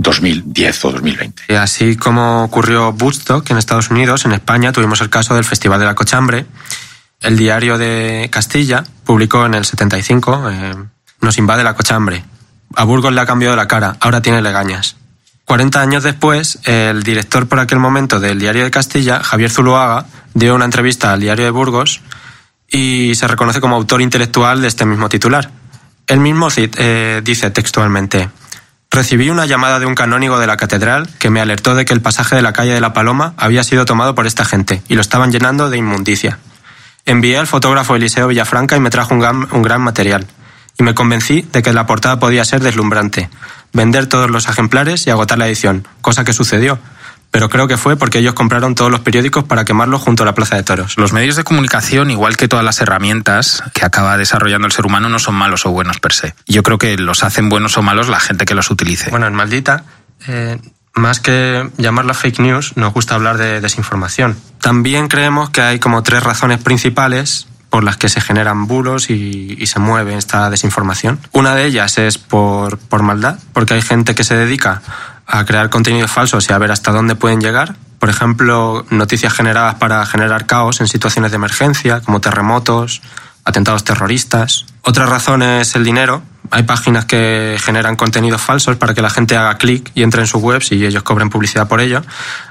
2010 0.00 0.84
o 0.86 0.92
2020. 0.92 1.56
Así 1.56 1.96
como 1.96 2.44
ocurrió 2.44 2.90
Woodstock 2.90 3.50
en 3.50 3.58
Estados 3.58 3.90
Unidos, 3.90 4.24
en 4.24 4.32
España 4.32 4.72
tuvimos 4.72 5.00
el 5.02 5.10
caso 5.10 5.34
del 5.34 5.44
Festival 5.44 5.78
de 5.78 5.86
la 5.86 5.94
Cochambre. 5.94 6.46
El 7.20 7.36
diario 7.36 7.76
de 7.76 8.28
Castilla 8.32 8.82
publicó 9.04 9.44
en 9.44 9.54
el 9.54 9.66
75 9.66 10.50
eh, 10.50 10.74
Nos 11.20 11.36
invade 11.36 11.62
la 11.64 11.74
cochambre. 11.74 12.24
A 12.76 12.84
Burgos 12.84 13.12
le 13.12 13.20
ha 13.20 13.26
cambiado 13.26 13.56
la 13.56 13.68
cara, 13.68 13.96
ahora 14.00 14.22
tiene 14.22 14.40
legañas. 14.40 14.96
40 15.44 15.80
años 15.80 16.02
después, 16.02 16.60
el 16.64 17.02
director 17.02 17.46
por 17.46 17.58
aquel 17.58 17.80
momento 17.80 18.20
del 18.20 18.38
Diario 18.38 18.64
de 18.64 18.70
Castilla, 18.70 19.22
Javier 19.22 19.50
Zuluaga, 19.50 20.06
dio 20.32 20.54
una 20.54 20.64
entrevista 20.64 21.12
al 21.12 21.20
Diario 21.20 21.44
de 21.44 21.50
Burgos 21.50 22.00
y 22.70 23.14
se 23.16 23.26
reconoce 23.26 23.60
como 23.60 23.76
autor 23.76 24.00
intelectual 24.00 24.62
de 24.62 24.68
este 24.68 24.86
mismo 24.86 25.08
titular. 25.08 25.50
El 26.06 26.20
mismo 26.20 26.48
eh, 26.56 27.20
dice 27.22 27.50
textualmente, 27.50 28.30
recibí 28.90 29.30
una 29.30 29.46
llamada 29.46 29.78
de 29.78 29.86
un 29.86 29.94
canónigo 29.94 30.38
de 30.38 30.46
la 30.46 30.56
catedral 30.56 31.08
que 31.18 31.30
me 31.30 31.40
alertó 31.40 31.74
de 31.74 31.84
que 31.84 31.94
el 31.94 32.02
pasaje 32.02 32.36
de 32.36 32.42
la 32.42 32.52
calle 32.52 32.74
de 32.74 32.80
la 32.80 32.92
Paloma 32.92 33.34
había 33.36 33.62
sido 33.62 33.84
tomado 33.84 34.14
por 34.14 34.26
esta 34.26 34.44
gente 34.44 34.82
y 34.88 34.94
lo 34.94 35.00
estaban 35.00 35.30
llenando 35.32 35.70
de 35.70 35.78
inmundicia. 35.78 36.38
Envié 37.06 37.38
al 37.38 37.46
fotógrafo 37.46 37.96
Eliseo 37.96 38.28
Villafranca 38.28 38.76
y 38.76 38.80
me 38.80 38.90
trajo 38.90 39.14
un 39.14 39.48
un 39.50 39.62
gran 39.62 39.80
material. 39.80 40.26
Y 40.78 40.82
me 40.82 40.94
convencí 40.94 41.46
de 41.52 41.62
que 41.62 41.72
la 41.72 41.86
portada 41.86 42.18
podía 42.18 42.44
ser 42.44 42.62
deslumbrante 42.62 43.28
vender 43.72 44.06
todos 44.06 44.30
los 44.30 44.48
ejemplares 44.48 45.06
y 45.06 45.10
agotar 45.10 45.38
la 45.38 45.46
edición, 45.46 45.86
cosa 46.00 46.24
que 46.24 46.32
sucedió. 46.32 46.78
Pero 47.30 47.48
creo 47.48 47.68
que 47.68 47.76
fue 47.76 47.96
porque 47.96 48.18
ellos 48.18 48.34
compraron 48.34 48.74
todos 48.74 48.90
los 48.90 49.00
periódicos 49.00 49.44
para 49.44 49.64
quemarlos 49.64 50.02
junto 50.02 50.24
a 50.24 50.26
la 50.26 50.34
Plaza 50.34 50.56
de 50.56 50.64
Toros. 50.64 50.96
Los 50.96 51.12
medios 51.12 51.36
de 51.36 51.44
comunicación, 51.44 52.10
igual 52.10 52.36
que 52.36 52.48
todas 52.48 52.64
las 52.64 52.80
herramientas 52.80 53.62
que 53.72 53.84
acaba 53.84 54.16
desarrollando 54.16 54.66
el 54.66 54.72
ser 54.72 54.86
humano, 54.86 55.08
no 55.08 55.18
son 55.18 55.36
malos 55.36 55.64
o 55.64 55.70
buenos 55.70 56.00
per 56.00 56.12
se. 56.12 56.34
Yo 56.46 56.62
creo 56.62 56.78
que 56.78 56.96
los 56.96 57.22
hacen 57.22 57.48
buenos 57.48 57.78
o 57.78 57.82
malos 57.82 58.08
la 58.08 58.20
gente 58.20 58.44
que 58.44 58.54
los 58.54 58.70
utilice. 58.70 59.10
Bueno, 59.10 59.28
en 59.28 59.34
Maldita, 59.34 59.84
eh, 60.26 60.58
más 60.94 61.20
que 61.20 61.70
llamarla 61.76 62.14
fake 62.14 62.40
news, 62.40 62.76
nos 62.76 62.92
gusta 62.92 63.14
hablar 63.14 63.38
de 63.38 63.60
desinformación. 63.60 64.36
También 64.60 65.06
creemos 65.06 65.50
que 65.50 65.60
hay 65.60 65.78
como 65.78 66.02
tres 66.02 66.22
razones 66.22 66.58
principales 66.58 67.46
por 67.70 67.84
las 67.84 67.96
que 67.96 68.08
se 68.08 68.20
generan 68.20 68.66
bulos 68.66 69.08
y, 69.10 69.64
se 69.66 69.78
mueve 69.78 70.16
esta 70.16 70.50
desinformación. 70.50 71.20
Una 71.30 71.54
de 71.54 71.66
ellas 71.66 71.98
es 71.98 72.18
por, 72.18 72.78
por 72.78 73.04
maldad, 73.04 73.38
porque 73.52 73.74
hay 73.74 73.82
gente 73.82 74.16
que 74.16 74.24
se 74.24 74.34
dedica 74.34 74.82
a 75.30 75.44
crear 75.44 75.70
contenidos 75.70 76.10
falsos 76.10 76.48
y 76.48 76.52
a 76.52 76.58
ver 76.58 76.72
hasta 76.72 76.90
dónde 76.90 77.14
pueden 77.14 77.40
llegar. 77.40 77.76
Por 77.98 78.08
ejemplo, 78.10 78.84
noticias 78.90 79.32
generadas 79.32 79.76
para 79.76 80.04
generar 80.06 80.46
caos 80.46 80.80
en 80.80 80.88
situaciones 80.88 81.30
de 81.30 81.36
emergencia, 81.36 82.00
como 82.00 82.20
terremotos, 82.20 83.02
atentados 83.44 83.84
terroristas. 83.84 84.66
Otra 84.82 85.06
razón 85.06 85.42
es 85.42 85.76
el 85.76 85.84
dinero. 85.84 86.22
Hay 86.50 86.64
páginas 86.64 87.04
que 87.04 87.56
generan 87.60 87.96
contenidos 87.96 88.40
falsos 88.40 88.76
para 88.76 88.94
que 88.94 89.02
la 89.02 89.10
gente 89.10 89.36
haga 89.36 89.56
clic 89.58 89.92
y 89.94 90.02
entre 90.02 90.22
en 90.22 90.26
sus 90.26 90.42
webs 90.42 90.72
y 90.72 90.84
ellos 90.84 91.02
cobren 91.02 91.30
publicidad 91.30 91.68
por 91.68 91.80
ello. 91.80 92.02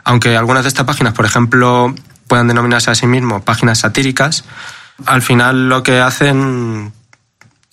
Aunque 0.05 0.37
algunas 0.37 0.63
de 0.63 0.69
estas 0.69 0.85
páginas, 0.85 1.13
por 1.13 1.25
ejemplo, 1.25 1.93
puedan 2.27 2.47
denominarse 2.47 2.91
a 2.91 2.95
sí 2.95 3.07
mismos 3.07 3.41
páginas 3.41 3.79
satíricas, 3.79 4.45
al 5.05 5.21
final 5.21 5.67
lo 5.67 5.83
que 5.83 5.99
hacen 5.99 6.93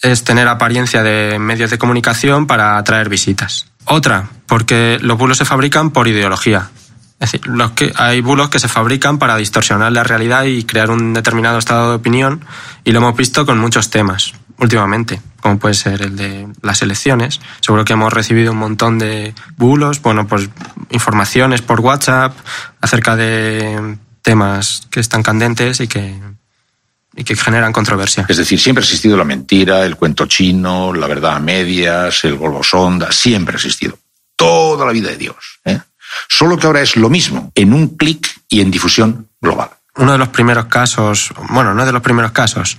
es 0.03 0.25
tener 0.25 0.49
apariencia 0.49 1.03
de 1.03 1.38
medios 1.38 1.71
de 1.71 1.79
comunicación 1.79 2.47
para 2.47 2.77
atraer 2.79 3.09
visitas. 3.09 3.66
Otra, 3.87 4.29
porque 4.46 4.99
los 5.01 5.16
bulos 5.16 5.38
se 5.38 5.44
fabrican 5.44 5.90
por 5.90 6.09
ideología. 6.09 6.70
Es 7.18 7.33
decir, 7.33 7.46
los 7.46 7.70
que, 7.70 7.92
hay 7.96 8.20
bulos 8.20 8.51
que 8.51 8.59
se 8.59 8.68
fabrican 8.68 9.18
para 9.18 9.37
distorsionar 9.37 9.90
la 9.92 10.05
realidad 10.05 10.44
y 10.44 10.64
crear 10.64 10.90
un 10.90 11.14
determinado 11.14 11.59
estado 11.59 11.90
de 11.90 11.96
opinión, 11.96 12.44
y 12.85 12.92
lo 12.92 12.99
hemos 12.99 13.16
visto 13.16 13.46
con 13.46 13.59
muchos 13.59 13.88
temas 13.88 14.35
últimamente, 14.59 15.20
como 15.40 15.59
puede 15.59 15.75
ser 15.75 16.03
el 16.03 16.16
de 16.16 16.49
las 16.62 16.83
elecciones. 16.83 17.40
Seguro 17.61 17.85
que 17.85 17.92
hemos 17.92 18.12
recibido 18.12 18.53
un 18.53 18.59
montón 18.59 18.99
de 18.99 19.35
bulos, 19.57 20.03
bueno, 20.03 20.27
pues 20.27 20.49
informaciones 20.90 21.62
por 21.62 21.81
WhatsApp 21.81 22.37
acerca 22.81 23.16
de 23.16 23.96
temas 24.22 24.87
que 24.90 25.01
están 25.01 25.22
candentes 25.22 25.81
y 25.81 25.88
que 25.88 26.20
y 27.16 27.24
que 27.24 27.35
generan 27.35 27.72
controversia. 27.72 28.26
Es 28.29 28.37
decir, 28.37 28.61
siempre 28.61 28.83
ha 28.83 28.85
existido 28.85 29.16
la 29.16 29.24
mentira, 29.24 29.85
el 29.85 29.96
cuento 29.96 30.26
chino, 30.26 30.92
la 30.92 31.07
verdad 31.07 31.37
a 31.37 31.40
medias, 31.40 32.24
el 32.24 32.37
globo 32.38 32.62
sonda, 32.62 33.11
siempre 33.11 33.55
ha 33.55 33.57
existido. 33.57 33.98
Toda 34.37 34.85
la 34.85 34.92
vida 34.92 35.09
de 35.09 35.16
Dios. 35.16 35.61
¿eh? 35.64 35.81
Solo 36.29 36.59
que 36.59 36.66
ahora 36.66 36.83
es 36.83 36.96
lo 36.96 37.09
mismo, 37.09 37.50
en 37.55 37.72
un 37.72 37.96
clic 37.96 38.29
y 38.48 38.61
en 38.61 38.70
difusión 38.70 39.29
global. 39.40 39.70
Uno 39.96 40.12
de 40.12 40.18
los 40.18 40.29
primeros 40.29 40.66
casos, 40.66 41.31
bueno, 41.48 41.72
no 41.72 41.87
de 41.87 41.92
los 41.92 42.02
primeros 42.02 42.33
casos, 42.33 42.76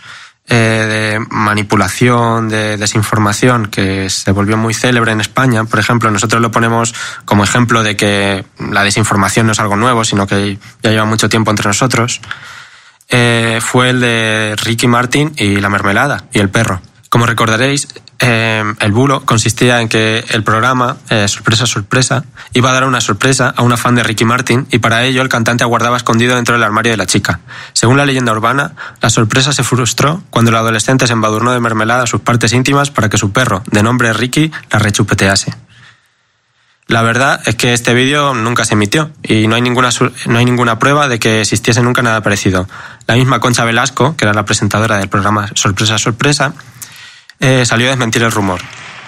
eh, 0.49 1.19
de 1.19 1.25
manipulación, 1.31 2.47
de 2.47 2.77
desinformación, 2.77 3.65
que 3.67 4.09
se 4.09 4.31
volvió 4.31 4.55
muy 4.55 4.73
célebre 4.73 5.11
en 5.11 5.19
España. 5.19 5.65
Por 5.65 5.79
ejemplo, 5.79 6.09
nosotros 6.09 6.41
lo 6.41 6.51
ponemos 6.51 6.93
como 7.25 7.43
ejemplo 7.43 7.83
de 7.83 7.97
que 7.97 8.45
la 8.71 8.83
desinformación 8.83 9.47
no 9.47 9.51
es 9.51 9.59
algo 9.59 9.75
nuevo, 9.75 10.05
sino 10.05 10.25
que 10.25 10.57
ya 10.83 10.91
lleva 10.91 11.05
mucho 11.05 11.27
tiempo 11.27 11.51
entre 11.51 11.67
nosotros. 11.67 12.21
Eh, 13.09 13.59
fue 13.61 13.89
el 13.89 13.99
de 13.99 14.55
Ricky 14.57 14.87
Martin 14.87 15.33
y 15.37 15.57
la 15.57 15.69
mermelada 15.69 16.25
y 16.33 16.39
el 16.39 16.49
perro. 16.49 16.81
Como 17.09 17.25
recordaréis, 17.25 17.87
eh, 18.19 18.63
el 18.79 18.91
bulo 18.91 19.23
consistía 19.25 19.79
en 19.79 19.87
que 19.87 20.25
el 20.29 20.43
programa, 20.43 20.97
eh, 21.09 21.27
sorpresa, 21.27 21.65
sorpresa, 21.65 22.25
iba 22.53 22.69
a 22.69 22.73
dar 22.73 22.83
una 22.83 22.99
sorpresa 22.99 23.53
a 23.55 23.61
una 23.61 23.77
fan 23.77 23.95
de 23.95 24.03
Ricky 24.03 24.25
Martin 24.25 24.67
y 24.71 24.79
para 24.79 25.05
ello 25.05 25.21
el 25.21 25.29
cantante 25.29 25.63
aguardaba 25.63 25.97
escondido 25.97 26.35
dentro 26.35 26.55
del 26.55 26.63
armario 26.63 26.91
de 26.91 26.97
la 26.97 27.05
chica. 27.05 27.39
Según 27.73 27.97
la 27.97 28.05
leyenda 28.05 28.33
urbana, 28.33 28.73
la 29.01 29.09
sorpresa 29.09 29.53
se 29.53 29.63
frustró 29.63 30.21
cuando 30.29 30.49
el 30.49 30.57
adolescente 30.57 31.07
se 31.07 31.13
embadurnó 31.13 31.53
de 31.53 31.59
mermelada 31.59 32.07
sus 32.07 32.21
partes 32.21 32.53
íntimas 32.53 32.91
para 32.91 33.09
que 33.09 33.17
su 33.17 33.31
perro, 33.31 33.63
de 33.71 33.83
nombre 33.83 34.11
Ricky, 34.13 34.51
la 34.71 34.79
rechupetease. 34.79 35.66
La 36.87 37.01
verdad 37.01 37.41
es 37.45 37.55
que 37.55 37.73
este 37.73 37.93
vídeo 37.93 38.33
nunca 38.33 38.63
se 38.63 38.75
emitió 38.75 39.11
y 39.21 39.47
no 39.47 39.55
hay, 39.55 39.61
ninguna, 39.61 39.89
no 40.27 40.37
hay 40.37 40.45
ninguna 40.45 40.79
prueba 40.79 41.09
de 41.09 41.19
que 41.19 41.41
existiese 41.41 41.81
nunca 41.81 42.01
nada 42.01 42.21
parecido. 42.21 42.67
La 43.07 43.15
misma 43.15 43.41
Concha 43.41 43.65
Velasco, 43.65 44.15
que 44.15 44.23
era 44.23 44.33
la 44.33 44.45
presentadora 44.45 44.97
del 44.97 45.09
programa 45.09 45.49
Sorpresa 45.53 45.97
Sorpresa, 45.97 46.53
eh, 47.41 47.65
salió 47.65 47.87
a 47.87 47.89
desmentir 47.89 48.23
el 48.23 48.31
rumor. 48.31 48.61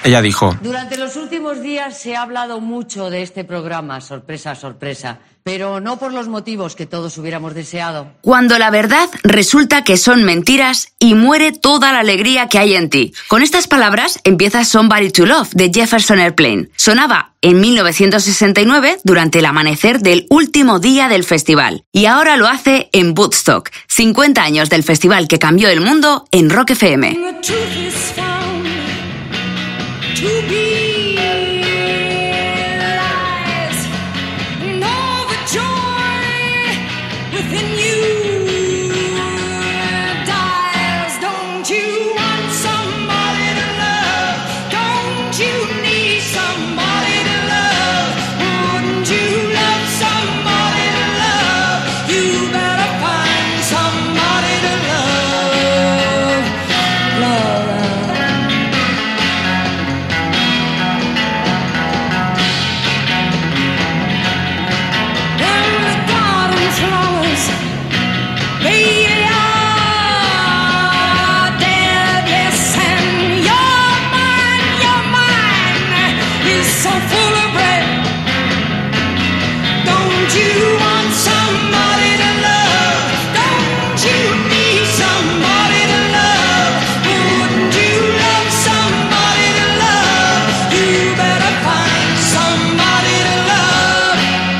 Ella 0.03 0.21
dijo, 0.21 0.57
Durante 0.61 0.97
los 0.97 1.15
últimos 1.15 1.61
días 1.61 1.97
se 1.97 2.15
ha 2.15 2.21
hablado 2.21 2.61
mucho 2.61 3.09
de 3.09 3.21
este 3.21 3.43
programa, 3.43 4.01
sorpresa, 4.01 4.55
sorpresa, 4.55 5.19
pero 5.43 5.79
no 5.79 5.97
por 5.97 6.13
los 6.13 6.27
motivos 6.27 6.75
que 6.75 6.85
todos 6.85 7.17
hubiéramos 7.17 7.53
deseado. 7.53 8.11
Cuando 8.21 8.59
la 8.59 8.69
verdad 8.69 9.09
resulta 9.23 9.83
que 9.83 9.97
son 9.97 10.23
mentiras 10.23 10.93
y 10.99 11.15
muere 11.15 11.51
toda 11.51 11.91
la 11.91 11.99
alegría 11.99 12.47
que 12.47 12.59
hay 12.59 12.75
en 12.75 12.89
ti. 12.89 13.13
Con 13.27 13.41
estas 13.41 13.67
palabras 13.67 14.19
empieza 14.23 14.63
Somebody 14.63 15.11
to 15.11 15.25
Love 15.25 15.49
de 15.53 15.71
Jefferson 15.73 16.19
Airplane. 16.19 16.69
Sonaba 16.75 17.33
en 17.41 17.59
1969 17.59 18.99
durante 19.03 19.39
el 19.39 19.45
amanecer 19.45 20.01
del 20.01 20.27
último 20.29 20.79
día 20.79 21.07
del 21.07 21.23
festival 21.23 21.83
y 21.91 22.05
ahora 22.05 22.37
lo 22.37 22.47
hace 22.47 22.89
en 22.91 23.17
Woodstock, 23.17 23.69
50 23.87 24.43
años 24.43 24.69
del 24.69 24.83
festival 24.83 25.27
que 25.27 25.39
cambió 25.39 25.69
el 25.69 25.81
mundo 25.81 26.25
en 26.31 26.49
Rock 26.49 26.71
FM. 26.71 27.39
To 30.19 30.47
be 30.49 30.78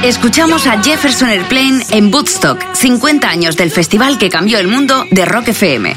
Escuchamos 0.09 0.65
a 0.65 0.81
Jefferson 0.81 1.29
Airplane 1.29 1.85
en 1.91 2.11
Woodstock, 2.11 2.59
50 2.73 3.29
años 3.29 3.55
del 3.55 3.69
festival 3.69 4.17
que 4.17 4.31
cambió 4.31 4.57
el 4.57 4.67
mundo 4.67 5.05
de 5.11 5.23
Rock 5.23 5.49
FM. 5.49 5.95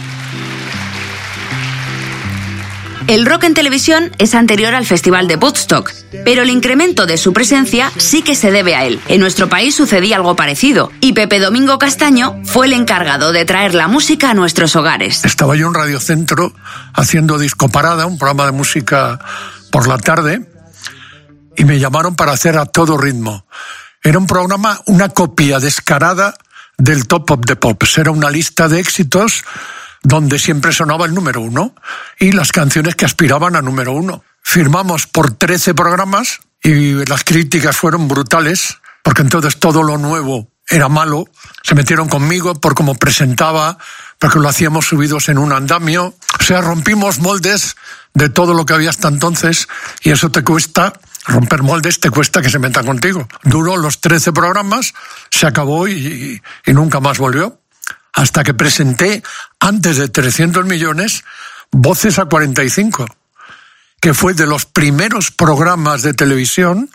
El 3.07 3.25
rock 3.25 3.45
en 3.45 3.55
televisión 3.55 4.13
es 4.19 4.35
anterior 4.35 4.75
al 4.75 4.85
Festival 4.85 5.29
de 5.29 5.37
Woodstock, 5.37 5.91
pero 6.27 6.43
el 6.43 6.51
incremento 6.51 7.07
de 7.07 7.17
su 7.17 7.33
presencia 7.33 7.91
sí 7.97 8.21
que 8.21 8.35
se 8.35 8.51
debe 8.51 8.75
a 8.75 8.85
él. 8.85 9.01
En 9.09 9.19
nuestro 9.19 9.49
país 9.49 9.75
sucedía 9.75 10.17
algo 10.17 10.37
parecido, 10.37 10.93
y 11.01 11.15
Pepe 11.15 11.41
Domingo 11.41 11.79
Castaño 11.79 12.37
fue 12.45 12.67
el 12.67 12.75
encargado 12.75 13.33
de 13.33 13.47
traer 13.47 13.75
la 13.75 13.89
música 13.89 14.33
a 14.33 14.35
nuestros 14.35 14.77
hogares. 14.77 15.25
Estaba 15.25 15.57
yo 15.57 15.69
en 15.69 15.75
Radio 15.75 15.99
Centro 16.01 16.53
haciendo 16.93 17.39
Disco 17.39 17.71
Parada, 17.71 18.05
un 18.05 18.19
programa 18.19 18.45
de 18.45 18.53
música 18.53 19.19
por 19.71 19.89
la 19.89 19.97
tarde, 19.97 20.47
y 21.57 21.65
me 21.65 21.79
llamaron 21.79 22.15
para 22.15 22.33
hacer 22.33 22.59
a 22.59 22.67
todo 22.67 22.99
ritmo. 22.99 23.47
Era 24.03 24.19
un 24.19 24.27
programa, 24.27 24.81
una 24.87 25.11
copia 25.11 25.61
descarada 25.61 26.35
del 26.77 27.07
Top 27.07 27.31
of 27.31 27.41
the 27.47 27.55
Pops. 27.55 27.99
Era 27.99 28.11
una 28.11 28.31
lista 28.31 28.67
de 28.67 28.81
éxitos 28.81 29.45
donde 30.03 30.41
siempre 30.41 30.73
sonaba 30.73 31.07
el 31.07 31.15
número 31.15 31.41
uno 31.41 31.75
y 32.19 32.33
las 32.33 32.51
canciones 32.51 32.97
que 32.97 33.05
aspiraban 33.05 33.55
a 33.55 33.63
número 33.63 33.93
uno. 33.93 34.25
Firmamos 34.43 35.07
por 35.07 35.35
13 35.35 35.75
programas 35.75 36.41
y 36.63 37.05
las 37.07 37.23
críticas 37.23 37.77
fueron 37.77 38.09
brutales, 38.09 38.79
porque 39.05 39.23
entonces 39.23 39.61
todo 39.61 39.85
lo 39.85 39.99
nuevo 39.99 40.49
era 40.69 40.89
malo. 40.89 41.29
Se 41.63 41.77
metieron 41.77 42.09
conmigo 42.09 42.55
por 42.55 42.75
cómo 42.75 42.97
presentaba, 42.97 43.79
porque 44.19 44.41
lo 44.41 44.49
hacíamos 44.49 44.87
subidos 44.87 45.29
en 45.29 45.39
un 45.39 45.53
andamio. 45.53 46.15
O 46.41 46.43
sea, 46.43 46.61
rompimos 46.61 47.21
moldes 47.21 47.77
de 48.15 48.29
todo 48.29 48.53
lo 48.55 48.67
que 48.67 48.75
había 48.75 48.91
hasta 48.91 49.07
entonces 49.07 49.69
y 50.03 50.11
eso 50.11 50.31
te 50.31 50.43
cuesta 50.43 50.93
romper 51.27 51.63
moldes 51.63 52.01
te 52.01 52.11
cuesta 52.11 52.43
que 52.43 52.51
se 52.51 52.59
metan 52.59 52.87
contigo. 52.87 53.27
Duró 53.45 53.77
los 53.77 54.01
13 54.01 54.33
programas, 54.33 54.95
se 55.31 55.47
acabó 55.47 55.89
y, 55.89 56.41
y 56.67 56.73
nunca 56.73 57.01
más 57.01 57.19
volvió. 57.19 57.61
Hasta 58.13 58.45
que 58.45 58.53
presenté, 58.53 59.23
antes 59.59 59.97
de 59.97 60.09
300 60.09 60.67
millones, 60.67 61.25
Voces 61.75 62.19
a 62.19 62.27
45, 62.27 63.07
que 63.99 64.13
fue 64.13 64.35
de 64.35 64.47
los 64.47 64.67
primeros 64.67 65.31
programas 65.31 66.03
de 66.03 66.13
televisión 66.13 66.91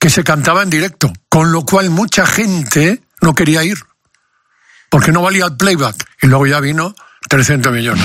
que 0.00 0.08
se 0.08 0.24
cantaba 0.24 0.62
en 0.62 0.70
directo, 0.70 1.12
con 1.28 1.52
lo 1.52 1.66
cual 1.66 1.90
mucha 1.90 2.24
gente 2.24 3.02
no 3.20 3.34
quería 3.34 3.62
ir, 3.62 3.76
porque 4.88 5.12
no 5.12 5.20
valía 5.20 5.44
el 5.44 5.56
playback. 5.58 5.96
Y 6.22 6.28
luego 6.28 6.46
ya 6.46 6.60
vino 6.60 6.94
300 7.28 7.70
millones. 7.72 8.04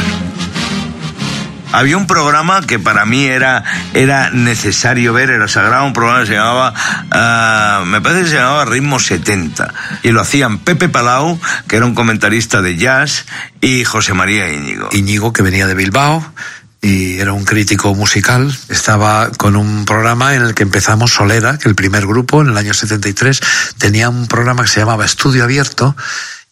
Había 1.71 1.97
un 1.97 2.07
programa 2.07 2.61
que 2.61 2.79
para 2.79 3.05
mí 3.05 3.25
era, 3.25 3.63
era 3.93 4.29
necesario 4.29 5.13
ver, 5.13 5.29
era 5.29 5.47
sagrado, 5.47 5.85
un 5.85 5.93
programa 5.93 6.21
que 6.21 6.27
se 6.27 6.33
llamaba, 6.33 6.73
ah, 7.11 7.83
me 7.85 8.01
parece 8.01 8.23
que 8.23 8.29
se 8.29 8.35
llamaba 8.35 8.65
Ritmo 8.65 8.99
70. 8.99 9.73
Y 10.03 10.09
lo 10.11 10.21
hacían 10.21 10.59
Pepe 10.59 10.89
Palau, 10.89 11.39
que 11.67 11.77
era 11.77 11.85
un 11.85 11.95
comentarista 11.95 12.61
de 12.61 12.77
jazz, 12.77 13.25
y 13.61 13.83
José 13.85 14.13
María 14.13 14.51
Íñigo. 14.51 14.89
Íñigo, 14.91 15.33
que 15.33 15.43
venía 15.43 15.67
de 15.67 15.75
Bilbao 15.75 16.33
y 16.81 17.19
era 17.19 17.31
un 17.31 17.45
crítico 17.45 17.93
musical, 17.93 18.51
estaba 18.69 19.29
con 19.37 19.55
un 19.55 19.85
programa 19.85 20.33
en 20.35 20.41
el 20.41 20.55
que 20.55 20.63
empezamos 20.63 21.13
Solera, 21.13 21.59
que 21.59 21.69
el 21.69 21.75
primer 21.75 22.07
grupo 22.07 22.41
en 22.41 22.49
el 22.49 22.57
año 22.57 22.73
73 22.73 23.39
tenía 23.77 24.09
un 24.09 24.27
programa 24.27 24.63
que 24.63 24.69
se 24.69 24.79
llamaba 24.79 25.05
Estudio 25.05 25.43
Abierto 25.43 25.95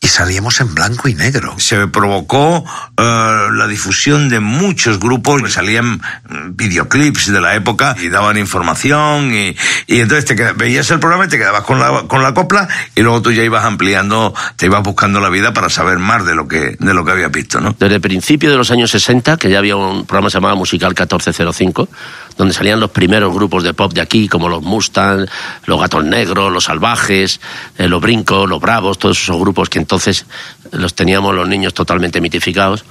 y 0.02 0.08
salíamos 0.08 0.62
en 0.62 0.74
blanco 0.74 1.10
y 1.10 1.14
negro. 1.14 1.56
Se 1.60 1.88
provocó 1.88 2.64
eh, 2.98 3.48
la 3.54 3.68
difusión 3.68 4.30
de 4.30 4.40
muchos 4.40 4.98
grupos, 4.98 5.42
que 5.44 5.50
salían 5.50 5.96
mm, 5.98 6.00
videoclips 6.56 7.32
de 7.34 7.42
la 7.42 7.54
época 7.56 7.98
y 8.02 8.08
daban 8.08 8.38
información 8.38 9.34
y, 9.34 9.56
y 9.88 10.00
entonces 10.00 10.24
te 10.24 10.38
qued- 10.38 10.56
veías 10.56 10.90
el 10.92 11.00
programa 11.00 11.26
y 11.26 11.28
te 11.28 11.38
quedabas 11.38 11.64
con 11.64 11.80
la, 11.80 12.04
con 12.08 12.24
la 12.24 12.34
copla 12.34 12.68
y 12.96 13.02
luego 13.02 13.22
tú 13.22 13.34
ya 13.34 13.44
ibas 13.44 13.66
ampliando, 13.66 14.34
te 14.56 14.68
ibas 14.68 14.84
buscando 14.84 15.20
la 15.20 15.28
vida 15.30 15.52
para 15.54 15.70
saber 15.70 16.00
más 16.00 16.26
de 16.26 16.34
lo 16.34 16.48
que, 16.48 16.78
de 16.80 16.94
lo 16.94 17.04
que 17.04 17.12
habías 17.12 17.32
visto, 17.32 17.60
¿no? 17.60 17.76
Desde 17.78 17.96
el 17.96 18.02
principio 18.02 18.50
de 18.50 18.56
los 18.58 18.72
años 18.72 18.92
60, 18.92 19.36
que 19.36 19.50
ya 19.50 19.58
había 19.58 19.76
un 19.76 20.06
programa 20.06 20.30
llamado 20.30 20.56
Musical 20.56 20.92
1405, 20.92 21.90
donde 22.40 22.54
salían 22.54 22.80
los 22.80 22.92
primeros 22.92 23.34
grupos 23.34 23.64
de 23.64 23.74
pop 23.74 23.92
de 23.92 24.00
aquí, 24.00 24.30
como 24.30 24.48
los 24.48 24.64
Mustang, 24.64 25.28
los 25.66 25.78
Gatos 25.78 26.06
Negros, 26.06 26.54
los 26.54 26.64
Salvajes, 26.64 27.42
eh, 27.78 27.90
los 27.90 28.02
Brincos, 28.02 28.48
los 28.48 28.62
Bravos, 28.62 28.98
todos 28.98 29.22
esos 29.22 29.38
grupos 29.38 29.70
que 29.70 29.78
entonces 29.78 30.26
los 30.72 30.94
teníamos 30.96 31.36
los 31.36 31.50
niños 31.50 31.74
totalmente 31.74 32.22
mitificados. 32.22 32.86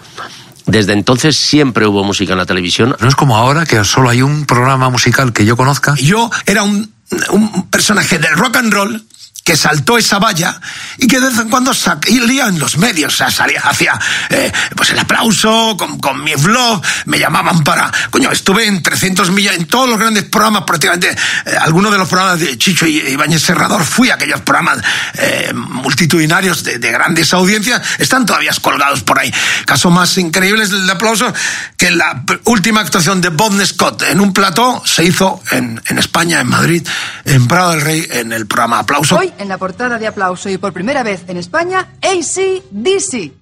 Desde 0.67 0.93
entonces 0.93 1.35
siempre 1.35 1.87
hubo 1.87 2.05
música 2.05 2.33
en 2.33 2.39
la 2.39 2.45
televisión. 2.45 2.95
No 3.01 3.09
es 3.09 3.15
como 3.15 3.39
ahora 3.39 3.65
que 3.65 3.83
solo 3.85 4.11
hay 4.11 4.21
un 4.21 4.45
programa 4.45 4.91
musical 4.91 5.33
que 5.33 5.47
yo 5.47 5.57
conozca. 5.57 5.95
Yo 5.95 6.31
era 6.45 6.63
un, 6.63 6.93
un 7.31 7.71
personaje 7.71 8.19
del 8.19 8.35
rock 8.35 8.57
and 8.57 8.71
roll 8.71 9.03
que 9.49 9.57
saltó 9.57 9.97
esa 9.97 10.19
valla 10.19 10.61
y 10.99 11.07
que 11.07 11.19
de 11.19 11.31
vez 11.31 11.39
en 11.39 11.49
cuando 11.49 11.73
salía 11.73 12.49
en 12.49 12.59
los 12.59 12.77
medios, 12.77 13.15
o 13.15 13.17
sea, 13.17 13.31
salía, 13.31 13.63
hacía 13.63 13.99
eh, 14.29 14.53
pues 14.77 14.91
el 14.91 14.99
aplauso 14.99 15.75
con, 15.79 15.99
con 15.99 16.23
mi 16.23 16.35
vlog, 16.35 16.83
me 17.07 17.19
llamaban 17.19 17.65
para, 17.65 17.91
coño, 18.11 18.31
estuve 18.31 18.67
en 18.67 18.83
300 18.83 19.31
millas, 19.31 19.57
en 19.57 19.65
todos 19.65 19.89
los 19.89 19.99
grandes 19.99 20.25
programas, 20.25 20.65
prácticamente, 20.65 21.09
eh, 21.47 21.57
algunos 21.63 21.91
de 21.91 21.97
los 21.97 22.07
programas 22.07 22.41
de 22.41 22.59
Chicho 22.59 22.87
y 22.87 22.99
Ibáñez 22.99 23.41
Serrador, 23.41 23.83
fui 23.87 24.11
a 24.11 24.17
aquellos 24.17 24.43
programas 24.43 24.85
eh, 25.15 25.51
multitudinarios 25.55 26.63
de, 26.63 26.79
de 26.79 26.93
grandes 26.93 27.33
audiencias, 27.33 27.81
están 27.99 28.27
todavía 28.27 28.53
colgados 28.61 29.03
por 29.03 29.19
ahí. 29.19 29.33
Caso 29.65 29.89
más 29.89 30.19
increíble 30.19 30.65
es 30.65 30.73
el 30.73 30.85
de 30.85 30.93
aplauso, 30.93 31.33
que 31.79 31.91
la 31.91 32.23
última 32.45 32.81
actuación 32.81 33.23
de 33.23 33.31
Bob 33.31 33.59
Scott 33.65 34.03
en 34.03 34.21
un 34.21 34.35
plató 34.35 34.83
se 34.85 35.05
hizo 35.05 35.43
en, 35.53 35.81
en 35.87 35.97
España, 35.97 36.39
en 36.41 36.49
Madrid, 36.49 36.87
en 37.25 37.49
Prado 37.49 37.71
del 37.71 37.81
Rey, 37.81 38.07
en 38.11 38.35
el 38.35 38.47
programa 38.47 38.81
Aplauso. 38.81 39.19
En 39.39 39.49
la 39.49 39.59
portada 39.59 39.99
de 39.99 40.07
aplauso 40.07 40.49
y 40.49 40.59
por 40.59 40.73
primera 40.73 41.03
vez 41.03 41.25
en 41.29 41.37
España, 41.37 41.89
AC/DC. 42.03 43.33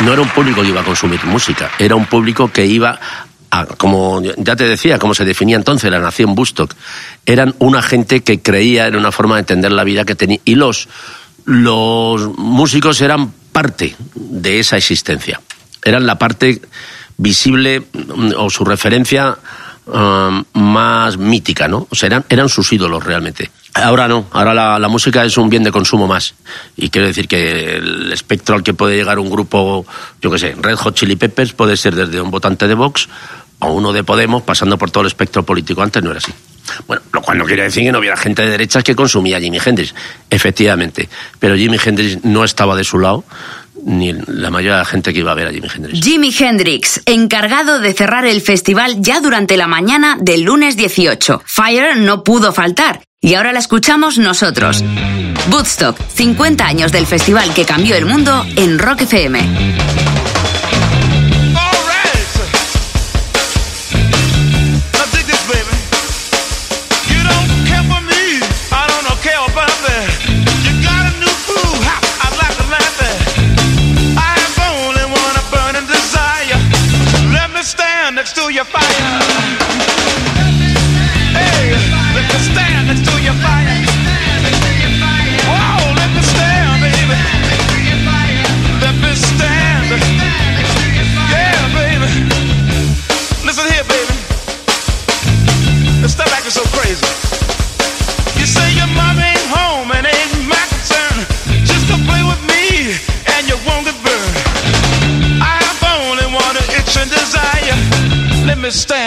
No 0.00 0.12
era 0.12 0.22
un 0.22 0.28
público 0.28 0.62
que 0.62 0.68
iba 0.68 0.80
a 0.80 0.84
consumir 0.84 1.24
música, 1.24 1.70
era 1.78 1.96
un 1.96 2.06
público 2.06 2.52
que 2.52 2.66
iba 2.66 2.98
a, 3.50 3.66
como 3.66 4.22
ya 4.22 4.56
te 4.56 4.64
decía, 4.64 4.98
como 4.98 5.14
se 5.14 5.24
definía 5.24 5.56
entonces 5.56 5.90
la 5.90 6.00
nación 6.00 6.34
Bustock, 6.34 6.74
eran 7.26 7.54
una 7.58 7.82
gente 7.82 8.22
que 8.22 8.40
creía 8.40 8.86
en 8.86 8.96
una 8.96 9.12
forma 9.12 9.36
de 9.36 9.40
entender 9.40 9.72
la 9.72 9.84
vida 9.84 10.04
que 10.04 10.14
tenía. 10.14 10.38
Y 10.44 10.54
los, 10.54 10.88
los 11.44 12.36
músicos 12.38 13.00
eran 13.00 13.32
parte 13.52 13.96
de 14.14 14.60
esa 14.60 14.76
existencia. 14.76 15.40
Eran 15.84 16.06
la 16.06 16.18
parte 16.18 16.60
visible 17.16 17.80
mm, 17.80 18.32
o 18.36 18.50
su 18.50 18.64
referencia 18.64 19.36
um, 19.86 20.44
más 20.52 21.16
mítica, 21.16 21.68
¿no? 21.68 21.86
O 21.90 21.94
sea, 21.94 22.08
eran, 22.08 22.24
eran 22.28 22.48
sus 22.48 22.72
ídolos 22.72 23.02
realmente. 23.02 23.50
Ahora 23.74 24.08
no, 24.08 24.26
ahora 24.32 24.78
la, 24.78 24.88
música 24.88 25.24
es 25.24 25.36
un 25.36 25.48
bien 25.48 25.62
de 25.62 25.70
consumo 25.70 26.06
más. 26.06 26.34
Y 26.76 26.90
quiero 26.90 27.06
decir 27.06 27.28
que 27.28 27.76
el 27.76 28.12
espectro 28.12 28.56
al 28.56 28.62
que 28.62 28.74
puede 28.74 28.96
llegar 28.96 29.18
un 29.18 29.30
grupo, 29.30 29.86
yo 30.20 30.30
qué 30.30 30.38
sé, 30.38 30.56
Red 30.60 30.76
Hot 30.76 30.94
Chili 30.94 31.16
Peppers 31.16 31.52
puede 31.52 31.76
ser 31.76 31.94
desde 31.94 32.20
un 32.20 32.30
votante 32.30 32.66
de 32.66 32.74
Vox 32.74 33.08
o 33.60 33.72
uno 33.72 33.92
de 33.92 34.04
Podemos, 34.04 34.42
pasando 34.42 34.78
por 34.78 34.90
todo 34.90 35.02
el 35.02 35.08
espectro 35.08 35.44
político. 35.44 35.82
Antes 35.82 36.02
no 36.02 36.10
era 36.10 36.18
así. 36.18 36.32
Bueno, 36.86 37.02
lo 37.12 37.22
cual 37.22 37.38
no 37.38 37.44
quiere 37.44 37.64
decir 37.64 37.82
que 37.82 37.92
no 37.92 37.98
hubiera 37.98 38.16
gente 38.16 38.42
de 38.42 38.50
derechas 38.50 38.84
que 38.84 38.94
consumía 38.94 39.38
a 39.38 39.40
Jimi 39.40 39.58
Hendrix, 39.64 39.94
efectivamente. 40.28 41.08
Pero 41.38 41.56
Jimi 41.56 41.78
Hendrix 41.82 42.24
no 42.24 42.44
estaba 42.44 42.76
de 42.76 42.84
su 42.84 42.98
lado, 42.98 43.24
ni 43.84 44.12
la 44.12 44.50
mayoría 44.50 44.74
de 44.74 44.78
la 44.80 44.84
gente 44.84 45.12
que 45.12 45.20
iba 45.20 45.32
a 45.32 45.34
ver 45.34 45.48
a 45.48 45.52
Jimi 45.52 45.68
Hendrix. 45.74 46.00
Jimi 46.04 46.34
Hendrix, 46.38 47.00
encargado 47.06 47.80
de 47.80 47.94
cerrar 47.94 48.26
el 48.26 48.40
festival 48.40 49.00
ya 49.00 49.20
durante 49.20 49.56
la 49.56 49.66
mañana 49.66 50.16
del 50.20 50.42
lunes 50.42 50.76
18. 50.76 51.42
Fire 51.44 51.96
no 51.96 52.22
pudo 52.22 52.52
faltar 52.52 53.07
y 53.20 53.34
ahora 53.34 53.52
la 53.52 53.58
escuchamos 53.58 54.18
nosotros. 54.18 54.84
Woodstock, 55.50 55.98
50 56.14 56.64
años 56.66 56.92
del 56.92 57.06
festival 57.06 57.52
que 57.54 57.64
cambió 57.64 57.96
el 57.96 58.06
mundo 58.06 58.44
en 58.56 58.78
Rock 58.78 59.02
FM. 59.02 60.17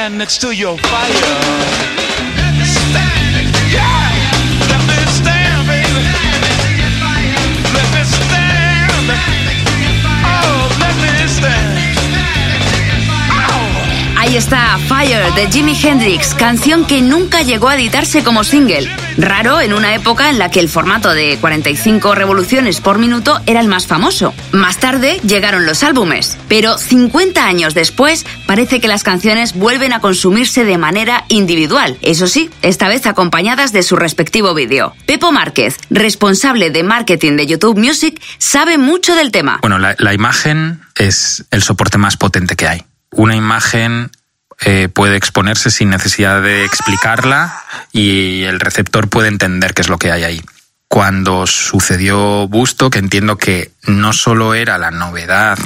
Stand 0.02 0.18
next 0.18 0.42
to 0.42 0.52
your 0.52 0.80
fire. 0.80 2.01
Está 14.42 14.80
Fire 14.88 15.32
de 15.36 15.52
Jimi 15.52 15.78
Hendrix, 15.80 16.34
canción 16.34 16.88
que 16.88 17.04
nunca 17.04 17.44
llegó 17.44 17.70
a 17.70 17.76
editarse 17.76 18.24
como 18.24 18.44
single. 18.44 18.90
Raro 19.16 19.62
en 19.62 19.72
una 19.72 19.94
época 19.94 20.32
en 20.32 20.40
la 20.40 20.50
que 20.50 20.60
el 20.60 20.68
formato 20.68 21.14
de 21.14 21.38
45 21.40 22.16
revoluciones 22.16 22.82
por 22.82 22.98
minuto 22.98 23.40
era 23.46 23.60
el 23.60 23.68
más 23.68 23.86
famoso. 23.86 24.34
Más 24.52 24.80
tarde 24.80 25.20
llegaron 25.24 25.68
los 25.68 25.84
álbumes, 25.84 26.40
pero 26.48 26.80
50 26.80 27.46
años 27.46 27.76
después 27.76 28.26
parece 28.48 28.82
que 28.82 28.88
las 28.88 29.04
canciones 29.04 29.54
vuelven 29.54 29.94
a 29.94 30.00
consumirse 30.00 30.66
de 30.66 30.80
manera 30.80 31.24
individual. 31.28 32.00
Eso 32.02 32.26
sí, 32.26 32.50
esta 32.64 32.88
vez 32.88 33.06
acompañadas 33.06 33.72
de 33.74 33.84
su 33.84 33.96
respectivo 33.96 34.56
vídeo. 34.56 34.96
Pepo 35.06 35.32
Márquez, 35.32 35.78
responsable 35.92 36.72
de 36.72 36.82
marketing 36.82 37.38
de 37.38 37.46
YouTube 37.46 37.78
Music, 37.78 38.20
sabe 38.40 38.80
mucho 38.80 39.14
del 39.14 39.32
tema. 39.32 39.60
Bueno, 39.62 39.78
la, 39.78 39.96
la 40.00 40.16
imagen 40.16 40.82
es 40.96 41.46
el 41.52 41.62
soporte 41.62 42.00
más 42.00 42.18
potente 42.18 42.56
que 42.56 42.68
hay. 42.68 42.84
Una 43.12 43.36
imagen 43.36 44.10
eh, 44.64 44.90
puede 44.90 45.18
exponerse 45.18 45.72
sin 45.72 45.90
necesidad 45.90 46.42
de 46.42 46.66
explicarla 46.66 47.64
y 47.92 48.44
el 48.44 48.60
receptor 48.60 49.10
puede 49.10 49.28
entender 49.28 49.74
qué 49.74 49.82
es 49.82 49.90
lo 49.90 49.98
que 49.98 50.12
hay 50.12 50.24
ahí. 50.24 50.42
Cuando 50.88 51.48
sucedió 51.48 52.48
Busto, 52.48 52.90
que 52.90 53.00
entiendo 53.00 53.38
que 53.38 53.72
no 53.88 54.12
solo 54.14 54.54
era 54.54 54.78
la 54.78 54.92
novedad 54.92 55.58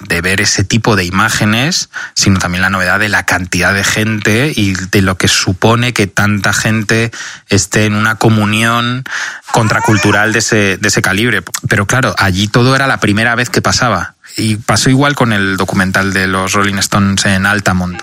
de 0.00 0.20
ver 0.20 0.40
ese 0.40 0.64
tipo 0.64 0.96
de 0.96 1.04
imágenes, 1.04 1.88
sino 2.14 2.38
también 2.38 2.62
la 2.62 2.70
novedad 2.70 3.00
de 3.00 3.08
la 3.08 3.24
cantidad 3.24 3.72
de 3.72 3.84
gente 3.84 4.52
y 4.54 4.74
de 4.74 5.02
lo 5.02 5.16
que 5.16 5.28
supone 5.28 5.92
que 5.92 6.06
tanta 6.06 6.52
gente 6.52 7.10
esté 7.48 7.86
en 7.86 7.94
una 7.94 8.16
comunión 8.16 9.04
contracultural 9.52 10.32
de 10.32 10.40
ese, 10.40 10.76
de 10.76 10.88
ese 10.88 11.02
calibre. 11.02 11.42
Pero 11.68 11.86
claro, 11.86 12.14
allí 12.18 12.46
todo 12.46 12.76
era 12.76 12.86
la 12.86 13.00
primera 13.00 13.34
vez 13.34 13.48
que 13.48 13.62
pasaba. 13.62 14.15
Y 14.36 14.56
pasó 14.56 14.90
igual 14.90 15.14
con 15.14 15.32
el 15.32 15.56
documental 15.56 16.12
de 16.12 16.26
los 16.26 16.52
Rolling 16.52 16.76
Stones 16.78 17.24
en 17.24 17.46
Altamont. 17.46 18.02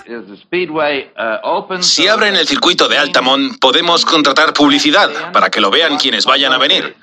Si 1.80 2.08
abren 2.08 2.34
el 2.34 2.48
circuito 2.48 2.88
de 2.88 2.98
Altamont, 2.98 3.58
podemos 3.60 4.04
contratar 4.04 4.52
publicidad 4.52 5.32
para 5.32 5.48
que 5.50 5.60
lo 5.60 5.70
vean 5.70 5.96
quienes 5.96 6.26
vayan 6.26 6.52
a 6.52 6.58
venir. 6.58 6.96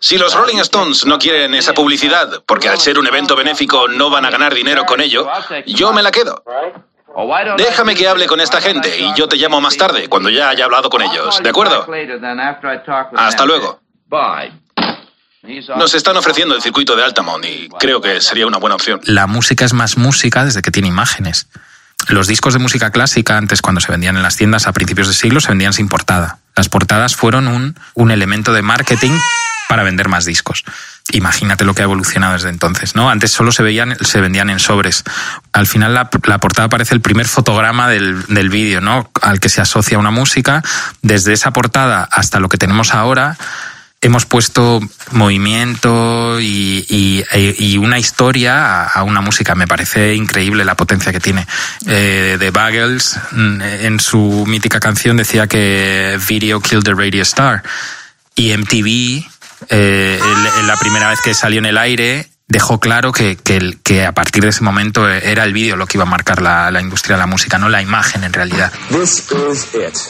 Si 0.00 0.18
los 0.18 0.34
Rolling 0.34 0.58
Stones 0.58 1.06
no 1.06 1.18
quieren 1.18 1.54
esa 1.54 1.74
publicidad, 1.74 2.42
porque 2.44 2.68
al 2.68 2.78
ser 2.78 2.98
un 2.98 3.06
evento 3.06 3.34
benéfico 3.36 3.88
no 3.88 4.10
van 4.10 4.24
a 4.24 4.30
ganar 4.30 4.52
dinero 4.52 4.84
con 4.84 5.00
ello, 5.00 5.28
yo 5.66 5.92
me 5.92 6.02
la 6.02 6.10
quedo. 6.10 6.42
Déjame 7.56 7.94
que 7.94 8.06
hable 8.06 8.26
con 8.26 8.40
esta 8.40 8.60
gente 8.60 9.00
y 9.00 9.14
yo 9.14 9.26
te 9.26 9.36
llamo 9.36 9.60
más 9.60 9.76
tarde, 9.76 10.08
cuando 10.08 10.28
ya 10.28 10.50
haya 10.50 10.66
hablado 10.66 10.90
con 10.90 11.00
ellos, 11.02 11.42
¿de 11.42 11.48
acuerdo? 11.48 11.86
Hasta 13.16 13.46
luego. 13.46 13.80
Nos 15.76 15.94
están 15.94 16.16
ofreciendo 16.16 16.54
el 16.54 16.62
circuito 16.62 16.96
de 16.96 17.04
Altamont 17.04 17.44
y 17.44 17.68
creo 17.78 18.00
que 18.00 18.20
sería 18.20 18.46
una 18.46 18.58
buena 18.58 18.76
opción. 18.76 19.00
La 19.04 19.26
música 19.26 19.64
es 19.64 19.72
más 19.72 19.96
música 19.96 20.44
desde 20.44 20.62
que 20.62 20.70
tiene 20.70 20.88
imágenes. 20.88 21.46
Los 22.08 22.26
discos 22.26 22.52
de 22.52 22.58
música 22.58 22.90
clásica, 22.90 23.36
antes 23.36 23.62
cuando 23.62 23.80
se 23.80 23.90
vendían 23.90 24.16
en 24.16 24.22
las 24.22 24.36
tiendas 24.36 24.66
a 24.66 24.72
principios 24.72 25.08
de 25.08 25.14
siglo, 25.14 25.40
se 25.40 25.48
vendían 25.48 25.72
sin 25.72 25.88
portada. 25.88 26.38
Las 26.54 26.68
portadas 26.68 27.16
fueron 27.16 27.48
un, 27.48 27.76
un 27.94 28.10
elemento 28.10 28.52
de 28.52 28.62
marketing 28.62 29.18
para 29.68 29.82
vender 29.82 30.08
más 30.08 30.24
discos. 30.24 30.64
Imagínate 31.12 31.64
lo 31.64 31.74
que 31.74 31.82
ha 31.82 31.84
evolucionado 31.84 32.34
desde 32.34 32.48
entonces, 32.48 32.94
¿no? 32.94 33.10
Antes 33.10 33.32
solo 33.32 33.52
se 33.52 33.62
veían, 33.62 33.96
se 34.00 34.20
vendían 34.20 34.50
en 34.50 34.58
sobres. 34.58 35.04
Al 35.52 35.66
final 35.66 35.94
la, 35.94 36.10
portada 36.10 36.66
aparece 36.66 36.94
el 36.94 37.00
primer 37.00 37.26
fotograma 37.26 37.88
del, 37.88 38.24
del 38.26 38.48
vídeo, 38.48 38.80
¿no? 38.80 39.10
Al 39.22 39.40
que 39.40 39.48
se 39.48 39.60
asocia 39.60 39.98
una 39.98 40.10
música. 40.10 40.62
Desde 41.02 41.32
esa 41.32 41.52
portada 41.52 42.08
hasta 42.10 42.40
lo 42.40 42.48
que 42.48 42.58
tenemos 42.58 42.94
ahora, 42.94 43.36
hemos 44.06 44.24
puesto 44.24 44.80
movimiento 45.12 46.40
y, 46.40 47.24
una 47.78 47.98
historia 47.98 48.84
a, 48.84 49.02
una 49.02 49.20
música. 49.20 49.54
Me 49.54 49.66
parece 49.66 50.14
increíble 50.14 50.64
la 50.64 50.74
potencia 50.74 51.12
que 51.12 51.20
tiene. 51.20 51.46
Eh, 51.86 52.36
The 52.38 52.50
Buggles, 52.50 53.18
mm, 53.32 53.60
en 53.60 54.00
su 54.00 54.44
mítica 54.46 54.80
canción, 54.80 55.16
decía 55.16 55.46
que 55.46 56.18
Video 56.28 56.60
killed 56.60 56.84
the 56.84 56.94
radio 56.94 57.22
star. 57.22 57.62
Y 58.34 58.52
MTV, 58.52 59.26
eh, 59.68 60.20
la 60.64 60.76
primera 60.76 61.08
vez 61.08 61.20
que 61.24 61.34
salió 61.34 61.58
en 61.58 61.66
el 61.66 61.78
aire, 61.78 62.28
dejó 62.48 62.78
claro 62.78 63.12
que, 63.12 63.36
que, 63.36 63.56
el- 63.56 63.80
que 63.82 64.04
a 64.06 64.12
partir 64.12 64.42
de 64.42 64.50
ese 64.50 64.62
momento 64.62 65.08
era 65.08 65.44
el 65.44 65.52
vídeo 65.52 65.76
lo 65.76 65.86
que 65.86 65.96
iba 65.98 66.04
a 66.04 66.08
marcar 66.08 66.40
la, 66.42 66.70
la 66.70 66.80
industria 66.80 67.16
de 67.16 67.20
la 67.20 67.26
música, 67.26 67.58
no 67.58 67.68
la 67.68 67.82
imagen 67.82 68.24
en 68.24 68.32
realidad. 68.32 68.72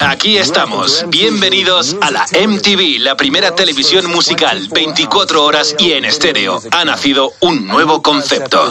Aquí 0.01 0.37
estamos. 0.37 1.05
Bienvenidos 1.09 1.97
a 2.03 2.11
la 2.11 2.25
MTV, 2.25 2.99
la 3.01 3.17
primera 3.17 3.55
televisión 3.55 4.07
musical, 4.11 4.69
24 4.73 5.43
horas 5.45 5.75
y 5.79 5.93
en 5.93 6.05
estéreo. 6.05 6.63
Ha 6.73 6.85
nacido 6.85 7.33
un 7.41 7.67
nuevo 7.67 8.03
concepto. 8.03 8.69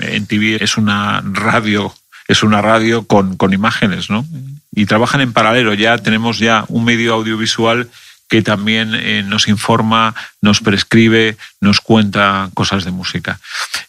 En 0.00 0.26
TV 0.26 0.62
es 0.64 0.76
una 0.76 1.22
radio, 1.24 1.94
es 2.26 2.42
una 2.42 2.62
radio 2.62 3.06
con, 3.06 3.36
con 3.36 3.52
imágenes, 3.52 4.08
¿no? 4.08 4.24
Y 4.74 4.86
trabajan 4.86 5.20
en 5.20 5.32
paralelo. 5.32 5.74
Ya 5.74 5.98
tenemos 5.98 6.38
ya 6.38 6.64
un 6.68 6.84
medio 6.84 7.14
audiovisual 7.14 7.88
que 8.28 8.42
también 8.42 8.94
eh, 8.94 9.22
nos 9.22 9.48
informa, 9.48 10.14
nos 10.40 10.60
prescribe, 10.60 11.36
nos 11.60 11.80
cuenta 11.80 12.50
cosas 12.54 12.84
de 12.84 12.90
música. 12.90 13.38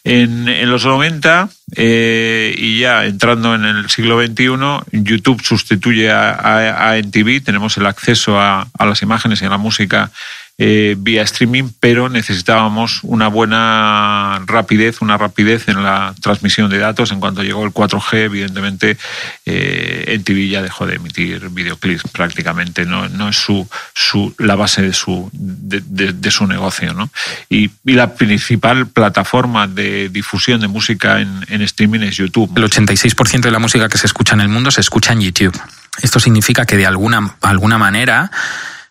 En, 0.04 0.70
los 0.70 0.84
90 0.84 1.48
eh, 1.74 2.54
y 2.56 2.80
ya 2.80 3.06
entrando 3.06 3.54
en 3.54 3.64
el 3.64 3.90
siglo 3.90 4.20
XXI, 4.24 5.02
YouTube 5.02 5.42
sustituye 5.42 6.10
a, 6.10 6.90
a, 6.90 6.98
NTV, 6.98 7.42
tenemos 7.42 7.76
el 7.76 7.86
acceso 7.86 8.40
a 8.40 8.68
las 8.78 9.02
imágenes 9.02 9.42
y 9.42 9.46
a 9.46 9.50
la 9.50 9.58
música 9.58 10.10
eh, 10.58 10.96
vía 10.98 11.22
streaming, 11.22 11.64
pero 11.80 12.08
necesitábamos 12.08 13.00
una 13.02 13.28
buena 13.28 14.40
rapidez, 14.46 15.02
una 15.02 15.18
rapidez 15.18 15.68
en 15.68 15.82
la 15.82 16.14
transmisión 16.22 16.70
de 16.70 16.78
datos. 16.78 17.12
En 17.12 17.20
cuanto 17.20 17.42
llegó 17.42 17.62
el 17.64 17.72
4G, 17.72 18.24
evidentemente, 18.24 18.96
eh, 19.44 20.14
NTV 20.18 20.48
ya 20.48 20.62
dejó 20.62 20.86
de 20.86 20.94
emitir 20.96 21.50
videoclips 21.50 22.04
prácticamente. 22.10 22.86
No, 22.86 23.08
no 23.10 23.28
es 23.28 23.36
su, 23.36 23.68
su, 23.94 24.34
la 24.38 24.54
base 24.56 24.80
de 24.82 24.94
su, 24.94 25.28
de, 25.32 25.80
de- 26.12 26.30
su 26.30 26.46
negocio. 26.46 26.94
¿no? 26.94 27.10
Y, 27.50 27.70
y 27.84 27.92
la 27.92 28.14
principal 28.14 28.86
plataforma 28.86 29.66
de 29.66 30.08
difusión 30.08 30.60
de 30.60 30.68
música 30.68 31.20
en, 31.20 31.44
en 31.48 31.62
streaming 31.62 32.00
es 32.00 32.16
YouTube. 32.16 32.50
El 32.56 32.64
86% 32.64 33.40
de 33.40 33.50
la 33.50 33.58
música 33.58 33.88
que 33.88 33.98
se 33.98 34.06
escucha 34.06 34.34
en 34.34 34.40
el 34.40 34.48
mundo 34.48 34.70
se 34.70 34.80
escucha 34.80 35.12
en 35.12 35.20
YouTube. 35.20 35.58
Esto 36.02 36.18
significa 36.20 36.66
que 36.66 36.76
de 36.76 36.86
alguna, 36.86 37.36
alguna 37.42 37.78
manera 37.78 38.30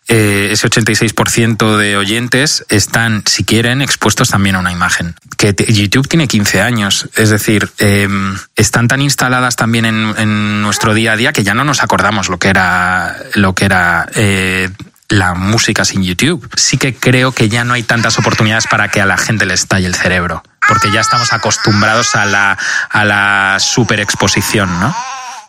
eh, 0.08 0.50
ese 0.52 0.68
86% 0.68 1.76
de 1.76 1.96
oyentes 1.96 2.64
están, 2.68 3.24
si 3.26 3.44
quieren, 3.44 3.82
expuestos 3.82 4.30
también 4.30 4.54
a 4.54 4.60
una 4.60 4.70
imagen. 4.70 5.16
Que 5.36 5.54
YouTube 5.68 6.08
tiene 6.08 6.28
15 6.28 6.62
años, 6.62 7.08
es 7.16 7.30
decir, 7.30 7.70
eh, 7.78 8.08
están 8.54 8.86
tan 8.86 9.02
instaladas 9.02 9.56
también 9.56 9.84
en, 9.84 10.14
en 10.16 10.62
nuestro 10.62 10.94
día 10.94 11.12
a 11.12 11.16
día 11.16 11.32
que 11.32 11.42
ya 11.42 11.54
no 11.54 11.64
nos 11.64 11.82
acordamos 11.82 12.28
lo 12.28 12.38
que 12.38 12.48
era, 12.48 13.16
lo 13.34 13.54
que 13.54 13.64
era 13.64 14.08
eh, 14.14 14.70
la 15.08 15.34
música 15.34 15.84
sin 15.84 16.04
YouTube. 16.04 16.48
Sí 16.56 16.78
que 16.78 16.94
creo 16.94 17.32
que 17.32 17.48
ya 17.48 17.64
no 17.64 17.74
hay 17.74 17.82
tantas 17.82 18.18
oportunidades 18.18 18.66
para 18.68 18.88
que 18.88 19.00
a 19.00 19.06
la 19.06 19.16
gente 19.16 19.44
le 19.44 19.54
estalle 19.54 19.86
el 19.86 19.94
cerebro, 19.94 20.42
porque 20.68 20.92
ya 20.92 21.00
estamos 21.00 21.32
acostumbrados 21.32 22.14
a 22.14 22.24
la, 22.26 22.58
a 22.90 23.04
la 23.04 23.56
superexposición, 23.58 24.80
¿no? 24.80 24.94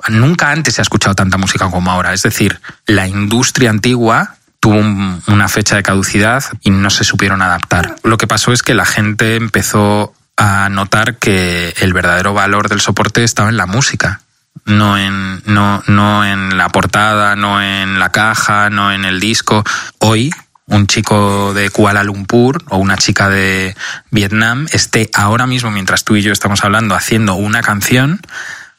Nunca 0.09 0.51
antes 0.51 0.75
se 0.75 0.81
ha 0.81 0.83
escuchado 0.83 1.15
tanta 1.15 1.37
música 1.37 1.69
como 1.69 1.91
ahora. 1.91 2.13
Es 2.13 2.21
decir, 2.21 2.61
la 2.85 3.07
industria 3.07 3.69
antigua 3.69 4.36
tuvo 4.59 4.75
un- 4.75 5.21
una 5.27 5.47
fecha 5.49 5.75
de 5.75 5.83
caducidad 5.83 6.43
y 6.61 6.71
no 6.71 6.89
se 6.89 7.03
supieron 7.03 7.41
adaptar. 7.41 7.95
Lo 8.03 8.17
que 8.17 8.27
pasó 8.27 8.51
es 8.53 8.63
que 8.63 8.73
la 8.73 8.85
gente 8.85 9.35
empezó 9.35 10.13
a 10.35 10.69
notar 10.69 11.17
que 11.17 11.73
el 11.79 11.93
verdadero 11.93 12.33
valor 12.33 12.69
del 12.69 12.81
soporte 12.81 13.23
estaba 13.23 13.49
en 13.49 13.57
la 13.57 13.65
música, 13.65 14.21
no 14.65 14.97
en, 14.97 15.41
no, 15.45 15.83
no 15.87 16.25
en 16.25 16.57
la 16.57 16.69
portada, 16.69 17.35
no 17.35 17.61
en 17.61 17.99
la 17.99 18.11
caja, 18.11 18.69
no 18.69 18.91
en 18.91 19.05
el 19.05 19.19
disco. 19.19 19.63
Hoy, 19.99 20.31
un 20.65 20.85
chico 20.85 21.53
de 21.53 21.69
Kuala 21.69 22.03
Lumpur 22.03 22.63
o 22.69 22.77
una 22.77 22.97
chica 22.97 23.29
de 23.29 23.75
Vietnam 24.11 24.67
esté 24.71 25.09
ahora 25.13 25.47
mismo, 25.47 25.71
mientras 25.71 26.03
tú 26.03 26.15
y 26.17 26.21
yo 26.21 26.33
estamos 26.33 26.63
hablando, 26.63 26.93
haciendo 26.93 27.35
una 27.35 27.61
canción 27.61 28.19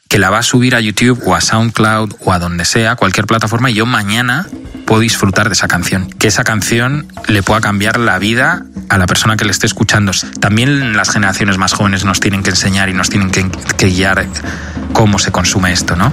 que 0.07 0.19
la 0.19 0.29
va 0.29 0.39
a 0.39 0.43
subir 0.43 0.75
a 0.75 0.79
YouTube 0.79 1.21
o 1.25 1.35
a 1.35 1.41
SoundCloud 1.41 2.15
o 2.21 2.31
a 2.33 2.39
donde 2.39 2.65
sea, 2.65 2.95
cualquier 2.95 3.25
plataforma, 3.27 3.69
y 3.69 3.75
yo 3.75 3.85
mañana 3.85 4.47
puedo 4.89 5.01
disfrutar 5.01 5.49
de 5.49 5.53
esa 5.53 5.67
canción. 5.67 6.09
Que 6.09 6.27
esa 6.27 6.43
canción 6.43 7.05
le 7.27 7.43
pueda 7.43 7.61
cambiar 7.61 7.99
la 7.99 8.17
vida 8.17 8.63
a 8.89 8.97
la 8.97 9.05
persona 9.05 9.37
que 9.37 9.45
le 9.45 9.51
esté 9.51 9.67
escuchando. 9.67 10.11
También 10.39 10.97
las 10.97 11.11
generaciones 11.11 11.59
más 11.59 11.73
jóvenes 11.73 12.05
nos 12.05 12.19
tienen 12.19 12.41
que 12.41 12.49
enseñar 12.49 12.89
y 12.89 12.93
nos 12.93 13.07
tienen 13.07 13.29
que, 13.29 13.47
que 13.77 13.85
guiar 13.85 14.25
cómo 14.91 15.19
se 15.19 15.31
consume 15.31 15.71
esto, 15.73 15.95
¿no? 15.95 16.11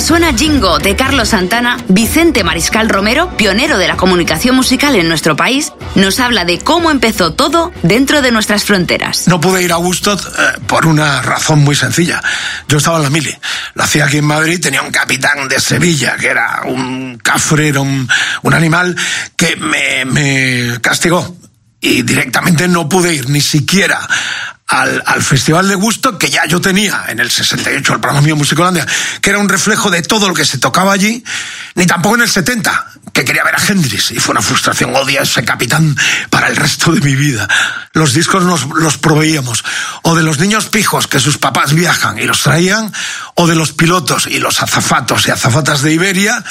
Mientras 0.00 0.18
suena 0.18 0.38
Jingo 0.38 0.78
de 0.78 0.96
Carlos 0.96 1.28
Santana, 1.28 1.76
Vicente 1.88 2.42
Mariscal 2.42 2.88
Romero, 2.88 3.36
pionero 3.36 3.76
de 3.76 3.86
la 3.86 3.98
comunicación 3.98 4.56
musical 4.56 4.94
en 4.94 5.06
nuestro 5.08 5.36
país, 5.36 5.74
nos 5.94 6.20
habla 6.20 6.46
de 6.46 6.58
cómo 6.58 6.90
empezó 6.90 7.34
todo 7.34 7.70
dentro 7.82 8.22
de 8.22 8.32
nuestras 8.32 8.64
fronteras. 8.64 9.28
No 9.28 9.42
pude 9.42 9.62
ir 9.62 9.72
a 9.72 9.76
Woodstock 9.76 10.18
eh, 10.26 10.60
por 10.66 10.86
una 10.86 11.20
razón 11.20 11.58
muy 11.58 11.76
sencilla. 11.76 12.22
Yo 12.66 12.78
estaba 12.78 12.96
en 12.96 13.02
la 13.02 13.10
mili. 13.10 13.36
Lo 13.74 13.84
hacía 13.84 14.06
aquí 14.06 14.16
en 14.16 14.24
Madrid, 14.24 14.58
tenía 14.58 14.80
un 14.80 14.90
capitán 14.90 15.46
de 15.48 15.60
Sevilla, 15.60 16.16
que 16.16 16.28
era 16.28 16.62
un 16.64 17.18
cafre, 17.18 17.68
era 17.68 17.80
un, 17.80 18.08
un 18.40 18.54
animal 18.54 18.96
que 19.36 19.56
me, 19.56 20.06
me 20.06 20.80
castigó. 20.80 21.36
Y 21.82 22.02
directamente 22.02 22.68
no 22.68 22.88
pude 22.88 23.14
ir 23.14 23.28
ni 23.28 23.42
siquiera 23.42 24.00
al, 24.70 25.02
al 25.04 25.22
Festival 25.22 25.68
de 25.68 25.74
Gusto 25.74 26.16
que 26.16 26.30
ya 26.30 26.46
yo 26.46 26.60
tenía 26.60 27.04
en 27.08 27.18
el 27.18 27.30
68, 27.30 27.94
el 27.94 28.00
programa 28.00 28.24
mío 28.24 28.36
Musicolandia, 28.36 28.86
que 29.20 29.30
era 29.30 29.38
un 29.40 29.48
reflejo 29.48 29.90
de 29.90 30.02
todo 30.02 30.28
lo 30.28 30.34
que 30.34 30.44
se 30.44 30.58
tocaba 30.58 30.92
allí, 30.92 31.24
ni 31.74 31.86
tampoco 31.86 32.14
en 32.14 32.22
el 32.22 32.30
70, 32.30 32.86
que 33.12 33.24
quería 33.24 33.42
ver 33.42 33.56
a 33.56 33.66
Hendrix, 33.66 34.12
y 34.12 34.20
fue 34.20 34.32
una 34.32 34.42
frustración, 34.42 34.94
odia 34.94 35.22
ese 35.22 35.44
capitán 35.44 35.96
para 36.30 36.46
el 36.46 36.54
resto 36.54 36.92
de 36.92 37.00
mi 37.00 37.16
vida. 37.16 37.48
Los 37.92 38.14
discos 38.14 38.44
nos 38.44 38.66
los 38.66 38.96
proveíamos, 38.96 39.64
o 40.02 40.14
de 40.14 40.22
los 40.22 40.38
niños 40.38 40.66
pijos 40.66 41.08
que 41.08 41.18
sus 41.18 41.38
papás 41.38 41.74
viajan 41.74 42.18
y 42.18 42.22
los 42.22 42.40
traían, 42.40 42.92
o 43.34 43.48
de 43.48 43.56
los 43.56 43.72
pilotos 43.72 44.28
y 44.28 44.38
los 44.38 44.62
azafatos 44.62 45.26
y 45.26 45.32
azafatas 45.32 45.82
de 45.82 45.92
Iberia 45.92 46.44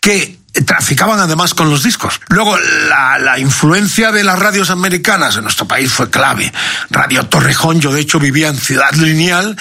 que 0.00 0.38
traficaban 0.62 1.18
además 1.20 1.54
con 1.54 1.70
los 1.70 1.82
discos. 1.82 2.20
Luego, 2.28 2.56
la, 2.88 3.18
la, 3.18 3.38
influencia 3.38 4.12
de 4.12 4.24
las 4.24 4.38
radios 4.38 4.70
americanas 4.70 5.36
en 5.36 5.42
nuestro 5.42 5.66
país 5.68 5.92
fue 5.92 6.10
clave. 6.10 6.52
Radio 6.90 7.24
Torrejón, 7.26 7.80
yo 7.80 7.92
de 7.92 8.00
hecho 8.00 8.18
vivía 8.18 8.48
en 8.48 8.56
Ciudad 8.56 8.92
Lineal, 8.94 9.56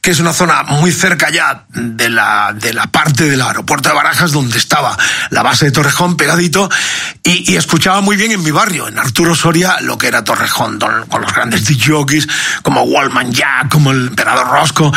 que 0.00 0.10
es 0.10 0.18
una 0.18 0.32
zona 0.32 0.62
muy 0.64 0.92
cerca 0.92 1.30
ya 1.30 1.64
de 1.68 2.08
la, 2.08 2.52
de 2.54 2.72
la 2.72 2.86
parte 2.86 3.28
del 3.28 3.40
aeropuerto 3.40 3.88
de 3.88 3.94
Barajas, 3.94 4.32
donde 4.32 4.58
estaba 4.58 4.96
la 5.30 5.42
base 5.42 5.66
de 5.66 5.70
Torrejón 5.70 6.16
pegadito, 6.16 6.68
y, 7.22 7.52
y 7.52 7.56
escuchaba 7.56 8.00
muy 8.00 8.16
bien 8.16 8.32
en 8.32 8.42
mi 8.42 8.50
barrio, 8.50 8.88
en 8.88 8.98
Arturo 8.98 9.34
Soria, 9.34 9.80
lo 9.80 9.98
que 9.98 10.08
era 10.08 10.24
Torrejón, 10.24 10.78
con 10.78 11.20
los 11.20 11.32
grandes 11.32 11.64
DJs, 11.66 12.28
como 12.62 12.82
Wallman 12.82 13.32
Jack, 13.32 13.68
como 13.68 13.92
el 13.92 14.08
Emperador 14.08 14.48
Rosco, 14.48 14.92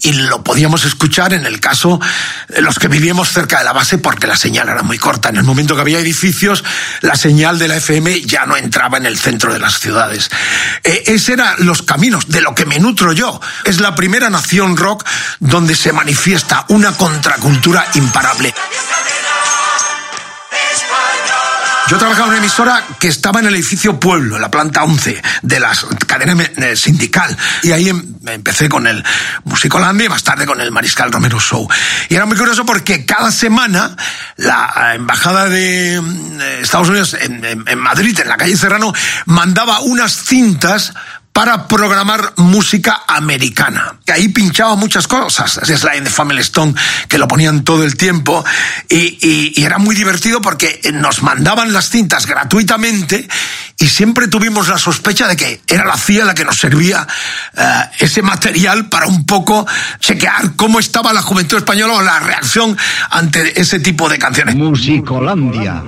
y 0.00 0.12
lo 0.12 0.42
podíamos 0.42 0.84
escuchar 0.84 1.32
en 1.32 1.46
el 1.46 1.60
caso 1.60 2.00
de 2.48 2.60
los 2.60 2.78
que 2.78 2.88
vivíamos 2.88 3.30
cerca 3.30 3.58
de 3.58 3.64
la 3.64 3.72
base 3.72 3.98
porque 3.98 4.26
la 4.26 4.36
señal 4.36 4.68
era 4.68 4.82
muy 4.82 4.97
corta. 4.98 5.28
En 5.30 5.36
el 5.36 5.44
momento 5.44 5.74
que 5.74 5.80
había 5.80 5.98
edificios, 5.98 6.64
la 7.00 7.16
señal 7.16 7.58
de 7.58 7.68
la 7.68 7.76
FM 7.76 8.22
ya 8.22 8.46
no 8.46 8.56
entraba 8.56 8.98
en 8.98 9.06
el 9.06 9.18
centro 9.18 9.52
de 9.52 9.58
las 9.58 9.78
ciudades. 9.78 10.30
Eh, 10.84 11.04
ese 11.06 11.34
eran 11.34 11.54
los 11.58 11.82
caminos 11.82 12.28
de 12.28 12.40
lo 12.40 12.54
que 12.54 12.66
me 12.66 12.78
nutro 12.78 13.12
yo. 13.12 13.40
Es 13.64 13.80
la 13.80 13.94
primera 13.94 14.30
nación 14.30 14.76
rock 14.76 15.04
donde 15.40 15.74
se 15.74 15.92
manifiesta 15.92 16.64
una 16.68 16.92
contracultura 16.92 17.86
imparable. 17.94 18.54
Yo 21.88 21.96
trabajaba 21.96 22.26
en 22.26 22.30
una 22.32 22.38
emisora 22.38 22.84
que 23.00 23.08
estaba 23.08 23.40
en 23.40 23.46
el 23.46 23.54
edificio 23.54 23.98
Pueblo, 23.98 24.36
en 24.36 24.42
la 24.42 24.50
planta 24.50 24.84
11 24.84 25.22
de 25.40 25.60
la 25.60 25.72
cadena 26.06 26.42
eh, 26.42 26.76
sindical. 26.76 27.34
Y 27.62 27.72
ahí 27.72 27.88
em, 27.88 28.14
empecé 28.26 28.68
con 28.68 28.86
el 28.86 29.02
Musicolandia 29.44 30.04
y 30.04 30.08
más 30.10 30.22
tarde 30.22 30.44
con 30.44 30.60
el 30.60 30.70
Mariscal 30.70 31.10
Romero 31.10 31.40
Show. 31.40 31.66
Y 32.10 32.14
era 32.14 32.26
muy 32.26 32.36
curioso 32.36 32.66
porque 32.66 33.06
cada 33.06 33.32
semana 33.32 33.96
la 34.36 34.92
embajada 34.96 35.48
de 35.48 35.98
Estados 36.60 36.90
Unidos 36.90 37.16
en, 37.18 37.42
en 37.44 37.78
Madrid, 37.78 38.20
en 38.20 38.28
la 38.28 38.36
calle 38.36 38.58
Serrano, 38.58 38.92
mandaba 39.24 39.80
unas 39.80 40.12
cintas 40.12 40.92
para 41.38 41.68
programar 41.68 42.32
música 42.38 43.02
americana. 43.06 43.94
Ahí 44.12 44.26
pinchaba 44.26 44.74
muchas 44.74 45.06
cosas. 45.06 45.60
Es 45.70 45.84
la 45.84 45.92
de 45.92 46.10
Family 46.10 46.40
Stone, 46.40 46.74
que 47.06 47.16
lo 47.16 47.28
ponían 47.28 47.62
todo 47.62 47.84
el 47.84 47.96
tiempo. 47.96 48.44
Y, 48.88 48.96
y, 49.22 49.52
y, 49.54 49.62
era 49.62 49.78
muy 49.78 49.94
divertido 49.94 50.40
porque 50.40 50.80
nos 50.94 51.22
mandaban 51.22 51.72
las 51.72 51.90
cintas 51.90 52.26
gratuitamente 52.26 53.28
y 53.78 53.86
siempre 53.86 54.26
tuvimos 54.26 54.66
la 54.66 54.78
sospecha 54.78 55.28
de 55.28 55.36
que 55.36 55.60
era 55.68 55.84
la 55.84 55.96
CIA 55.96 56.24
la 56.24 56.34
que 56.34 56.44
nos 56.44 56.58
servía 56.58 57.06
uh, 57.56 57.60
ese 58.00 58.20
material 58.20 58.88
para 58.88 59.06
un 59.06 59.24
poco 59.24 59.64
chequear 60.00 60.56
cómo 60.56 60.80
estaba 60.80 61.12
la 61.12 61.22
juventud 61.22 61.58
española 61.58 61.94
o 61.94 62.02
la 62.02 62.18
reacción 62.18 62.76
ante 63.10 63.60
ese 63.60 63.78
tipo 63.78 64.08
de 64.08 64.18
canciones. 64.18 64.56
Musicolandia. 64.56 65.84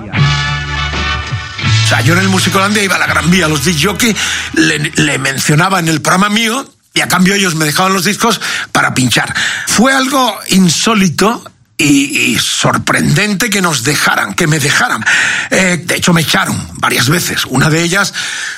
Sea, 1.91 2.03
yo 2.03 2.13
en 2.13 2.21
el 2.21 2.29
Musicolandia 2.29 2.85
iba 2.85 2.95
a 2.95 2.99
la 3.01 3.09
Gran 3.09 3.29
Vía, 3.33 3.49
los 3.49 3.65
disc 3.65 3.85
jockey 3.85 4.15
le, 4.53 4.79
le 4.79 5.19
mencionaba 5.19 5.81
en 5.81 5.89
el 5.89 6.01
programa 6.01 6.29
mío 6.29 6.73
y 6.95 7.01
a 7.01 7.09
cambio 7.09 7.35
ellos 7.35 7.57
me 7.57 7.65
dejaban 7.65 7.93
los 7.93 8.05
discos 8.05 8.41
para 8.71 8.95
pinchar. 8.95 9.35
Fue 9.67 9.93
algo 9.93 10.39
insólito 10.51 11.43
y, 11.77 12.39
sorprendente 12.39 13.51
que 13.51 13.61
nos 13.61 13.83
dejaran, 13.83 14.35
que 14.35 14.47
me 14.47 14.61
dejaran. 14.61 15.05
Eh, 15.51 15.83
de 15.85 15.97
hecho, 15.97 16.13
me 16.13 16.21
echaron 16.21 16.69
varias 16.75 17.09
veces. 17.09 17.45
Una 17.47 17.69
de 17.71 17.83
ellas 17.83 18.15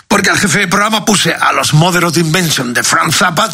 porque 0.09 0.29
al 0.29 0.39
jefe 0.39 0.59
de 0.59 0.69
programa 0.69 1.07
puse 1.07 1.33
a 1.33 1.55
los 1.55 1.73
Mother 1.73 2.05
of 2.05 2.19
Invention 2.19 2.75
de 2.75 2.83
Franz 2.83 3.17
Zappa 3.17 3.49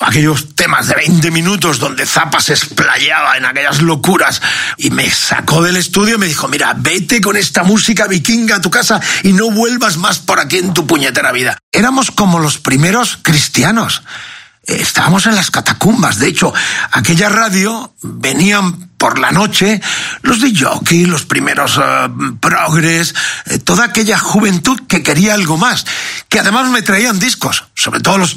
aquellos 0.00 0.54
temas 0.54 0.88
de 0.88 0.94
20 0.94 1.30
minutos 1.30 1.78
donde 1.78 2.06
Zappa 2.06 2.40
se 2.40 2.52
explayaba 2.52 3.36
en 3.36 3.46
aquellas 3.46 3.80
locuras 3.80 4.42
y 4.76 4.90
me 4.90 5.10
sacó 5.10 5.62
del 5.62 5.76
estudio 5.76 6.16
y 6.16 6.18
me 6.18 6.26
dijo, 6.26 6.48
mira, 6.48 6.74
vete 6.76 7.20
con 7.20 7.36
esta 7.36 7.64
música 7.64 8.06
vikinga 8.06 8.56
a 8.56 8.60
tu 8.60 8.70
casa 8.70 9.00
y 9.22 9.32
no 9.32 9.50
vuelvas 9.50 9.96
más 9.96 10.18
por 10.18 10.38
aquí 10.38 10.58
en 10.58 10.74
tu 10.74 10.86
puñetera 10.86 11.32
vida. 11.32 11.58
Éramos 11.72 12.10
como 12.10 12.38
los 12.38 12.58
primeros 12.58 13.18
cristianos. 13.22 14.02
Estábamos 14.64 15.26
en 15.26 15.36
las 15.36 15.50
catacumbas. 15.50 16.18
De 16.18 16.26
hecho, 16.26 16.52
aquella 16.90 17.28
radio 17.28 17.94
venían 18.02 18.85
por 18.98 19.18
la 19.18 19.30
noche 19.30 19.80
los 20.22 20.40
de 20.40 20.52
jockey, 20.56 21.04
los 21.04 21.24
primeros 21.24 21.78
uh, 21.78 22.38
progres, 22.38 23.14
eh, 23.46 23.58
toda 23.58 23.84
aquella 23.84 24.18
juventud 24.18 24.80
que 24.88 25.02
quería 25.02 25.34
algo 25.34 25.56
más, 25.56 25.84
que 26.28 26.40
además 26.40 26.68
me 26.70 26.82
traían 26.82 27.18
discos, 27.18 27.64
sobre 27.74 28.00
todo 28.00 28.18
los 28.18 28.36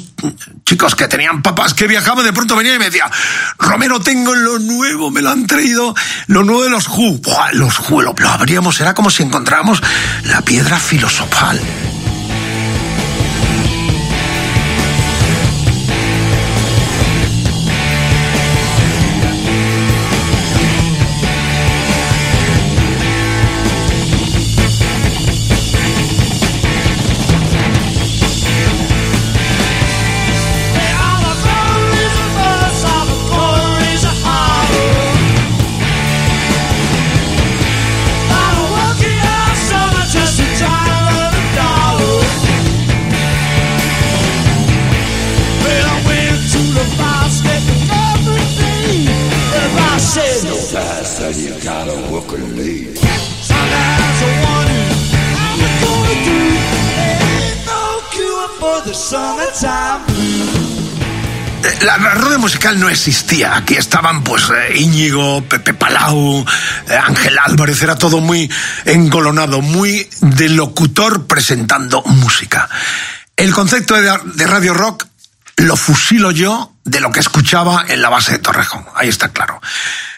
chicos 0.64 0.94
que 0.94 1.08
tenían 1.08 1.42
papás 1.42 1.74
que 1.74 1.86
viajaban, 1.86 2.24
de 2.24 2.32
pronto 2.32 2.56
venían 2.56 2.76
y 2.76 2.78
me 2.78 2.84
decían, 2.86 3.10
Romero, 3.58 4.00
tengo 4.00 4.34
lo 4.34 4.58
nuevo, 4.58 5.10
me 5.10 5.22
lo 5.22 5.30
han 5.30 5.46
traído, 5.46 5.94
lo 6.26 6.44
nuevo 6.44 6.64
de 6.64 6.70
los 6.70 6.88
Who. 6.88 7.20
Los 7.52 7.78
Who, 7.78 8.02
lo, 8.02 8.14
lo 8.16 8.28
abríamos, 8.28 8.80
era 8.80 8.94
como 8.94 9.10
si 9.10 9.22
encontráramos 9.22 9.82
la 10.24 10.42
piedra 10.42 10.78
filosofal. 10.78 11.60
Musical 62.50 62.80
no 62.80 62.88
existía. 62.88 63.54
Aquí 63.54 63.74
estaban, 63.74 64.24
pues, 64.24 64.50
eh, 64.50 64.76
Íñigo, 64.78 65.40
Pepe 65.44 65.72
Palau, 65.72 66.44
eh, 66.88 66.96
Ángel 66.96 67.38
Álvarez. 67.38 67.80
Era 67.80 67.94
todo 67.94 68.20
muy 68.20 68.50
engolonado, 68.86 69.62
muy 69.62 70.10
de 70.20 70.48
locutor 70.48 71.28
presentando 71.28 72.02
música. 72.02 72.68
El 73.36 73.52
concepto 73.52 73.94
de, 73.94 74.46
radio 74.48 74.74
rock 74.74 75.06
lo 75.58 75.76
fusilo 75.76 76.32
yo 76.32 76.74
de 76.82 76.98
lo 76.98 77.12
que 77.12 77.20
escuchaba 77.20 77.84
en 77.86 78.02
la 78.02 78.08
base 78.08 78.32
de 78.32 78.38
Torrejón. 78.38 78.84
Ahí 78.96 79.08
está 79.08 79.28
claro. 79.28 79.60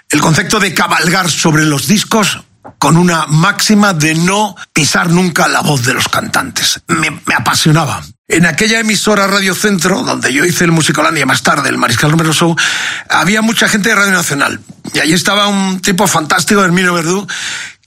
El 0.09 0.22
concepto 0.22 0.59
de 0.59 0.72
cabalgar 0.72 1.28
sobre 1.28 1.66
los 1.66 1.87
discos 1.87 2.41
con 2.78 2.97
una 2.97 3.26
máxima 3.26 3.93
de 3.93 4.14
no 4.14 4.57
pisar 4.72 5.11
nunca 5.11 5.49
la 5.49 5.61
voz 5.61 5.85
de 5.85 5.93
los 5.93 6.09
cantantes. 6.09 6.80
Me 6.87 7.35
apasionaba. 7.35 8.03
En 8.33 8.47
aquella 8.47 8.80
emisora 8.80 9.26
Radio 9.26 9.55
Centro, 9.55 10.03
donde 10.05 10.33
yo 10.33 10.47
hice 10.47 10.64
el 10.64 10.72
Musicolandia 10.72 11.26
más 11.26 11.43
tarde, 11.43 11.68
el 11.68 11.76
Mariscal 11.76 12.11
Romero 12.11 12.33
Show, 12.33 12.57
había 13.11 13.43
mucha 13.43 13.68
gente 13.68 13.91
de 13.91 13.95
Radio 13.95 14.12
Nacional. 14.12 14.59
Y 14.95 15.01
allí 15.01 15.12
estaba 15.12 15.49
un 15.49 15.83
tipo 15.83 16.07
fantástico, 16.07 16.64
Hermino 16.64 16.95
Verdú, 16.95 17.26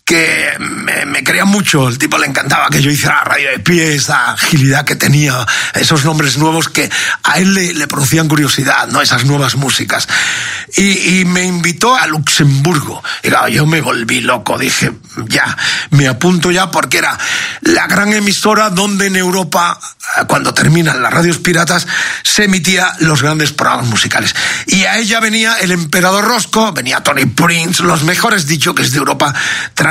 que 0.05 0.53
me, 0.59 1.03
me, 1.07 1.23
quería 1.23 1.45
mucho. 1.45 1.89
El 1.89 1.97
tipo 1.97 2.19
le 2.19 2.27
encantaba 2.27 2.69
que 2.69 2.79
yo 2.79 2.91
hiciera 2.91 3.23
radio 3.23 3.49
de 3.49 3.57
pie, 3.57 3.95
esa 3.95 4.33
agilidad 4.33 4.85
que 4.85 4.95
tenía, 4.95 5.45
esos 5.73 6.05
nombres 6.05 6.37
nuevos 6.37 6.69
que 6.69 6.91
a 7.23 7.39
él 7.39 7.55
le, 7.55 7.73
le 7.73 7.87
producían 7.87 8.27
curiosidad, 8.27 8.87
¿no? 8.87 9.01
Esas 9.01 9.25
nuevas 9.25 9.55
músicas. 9.55 10.07
Y, 10.77 11.19
y 11.19 11.25
me 11.25 11.43
invitó 11.43 11.95
a 11.95 12.05
Luxemburgo. 12.05 13.03
Y 13.23 13.29
claro, 13.29 13.47
yo 13.47 13.65
me 13.65 13.81
volví 13.81 14.21
loco. 14.21 14.59
Dije, 14.59 14.91
ya, 15.27 15.57
me 15.89 16.07
apunto 16.07 16.51
ya 16.51 16.69
porque 16.69 16.99
era 16.99 17.17
la 17.61 17.87
gran 17.87 18.13
emisora 18.13 18.69
donde 18.69 19.07
en 19.07 19.15
Europa, 19.15 19.79
cuando 20.27 20.53
terminan 20.53 21.01
las 21.01 21.13
radios 21.13 21.39
piratas, 21.39 21.87
se 22.21 22.43
emitía 22.43 22.93
los 22.99 23.23
grandes 23.23 23.53
programas 23.53 23.87
musicales. 23.87 24.35
Y 24.67 24.83
a 24.83 24.99
ella 24.99 25.19
venía 25.19 25.55
el 25.61 25.71
emperador 25.71 26.25
Rosco, 26.25 26.71
venía 26.73 27.01
Tony 27.01 27.25
Prince, 27.25 27.81
los 27.81 28.03
mejores 28.03 28.47
DJs 28.47 28.91
de 28.91 28.97
Europa 28.99 29.33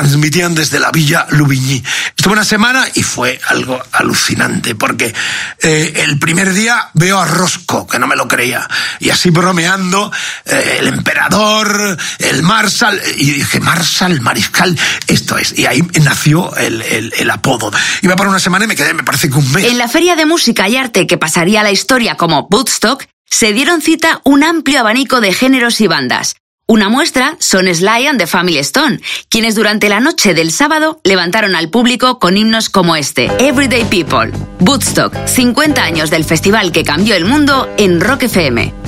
transmitían 0.09 0.55
desde 0.55 0.78
la 0.78 0.90
villa 0.90 1.26
Louvigny. 1.30 1.82
Estuve 2.16 2.34
una 2.34 2.44
semana 2.44 2.86
y 2.94 3.02
fue 3.02 3.40
algo 3.48 3.82
alucinante 3.92 4.74
porque 4.74 5.14
eh, 5.62 5.92
el 5.96 6.18
primer 6.18 6.52
día 6.52 6.90
veo 6.92 7.18
a 7.18 7.24
Rosco, 7.26 7.86
que 7.86 7.98
no 7.98 8.07
me 8.07 8.14
lo 8.14 8.28
creía, 8.28 8.68
y 9.00 9.09
así 9.11 9.30
bromeando, 9.30 10.12
eh, 10.44 10.76
el 10.80 10.88
emperador, 10.88 11.96
el 12.18 12.42
Marshal, 12.42 13.00
y 13.16 13.30
dije, 13.30 13.61
Marshal, 13.61 14.20
Mariscal, 14.20 14.78
esto 15.07 15.38
es. 15.38 15.59
Y 15.59 15.64
ahí 15.64 15.80
nació 16.02 16.55
el, 16.57 16.82
el, 16.82 17.12
el 17.16 17.30
apodo. 17.30 17.72
Iba 18.02 18.14
para 18.14 18.28
una 18.28 18.40
semana 18.40 18.66
y 18.66 18.68
me 18.68 18.76
quedé, 18.76 18.92
me 18.92 19.05
parece 19.05 19.30
que 19.30 19.36
un 19.36 19.52
mes. 19.52 19.64
En 19.64 19.78
la 19.78 19.88
Feria 19.88 20.16
de 20.16 20.26
Música 20.26 20.68
y 20.68 20.76
Arte 20.76 21.07
que 21.07 21.16
pasaría 21.16 21.61
a 21.61 21.64
la 21.64 21.72
historia 21.72 22.16
como 22.16 22.46
Woodstock, 22.50 23.07
se 23.24 23.52
dieron 23.55 23.80
cita 23.80 24.20
un 24.24 24.44
amplio 24.44 24.80
abanico 24.80 25.22
de 25.22 25.32
géneros 25.32 25.80
y 25.80 25.86
bandas. 25.86 26.36
Una 26.66 26.88
muestra 26.88 27.36
son 27.40 27.66
Sly 27.66 28.06
and 28.06 28.18
the 28.18 28.26
Family 28.26 28.56
Stone, 28.56 28.98
quienes 29.28 29.54
durante 29.54 29.90
la 29.90 30.00
noche 30.00 30.32
del 30.32 30.50
sábado 30.50 30.98
levantaron 31.04 31.54
al 31.56 31.68
público 31.68 32.18
con 32.18 32.38
himnos 32.38 32.70
como 32.70 32.96
este, 32.96 33.26
Everyday 33.38 33.84
People. 33.84 34.32
Woodstock, 34.60 35.14
50 35.26 35.82
años 35.82 36.08
del 36.08 36.24
festival 36.24 36.72
que 36.72 36.82
cambió 36.82 37.16
el 37.16 37.26
mundo 37.26 37.68
en 37.76 38.00
Rock 38.00 38.22
FM. 38.22 38.84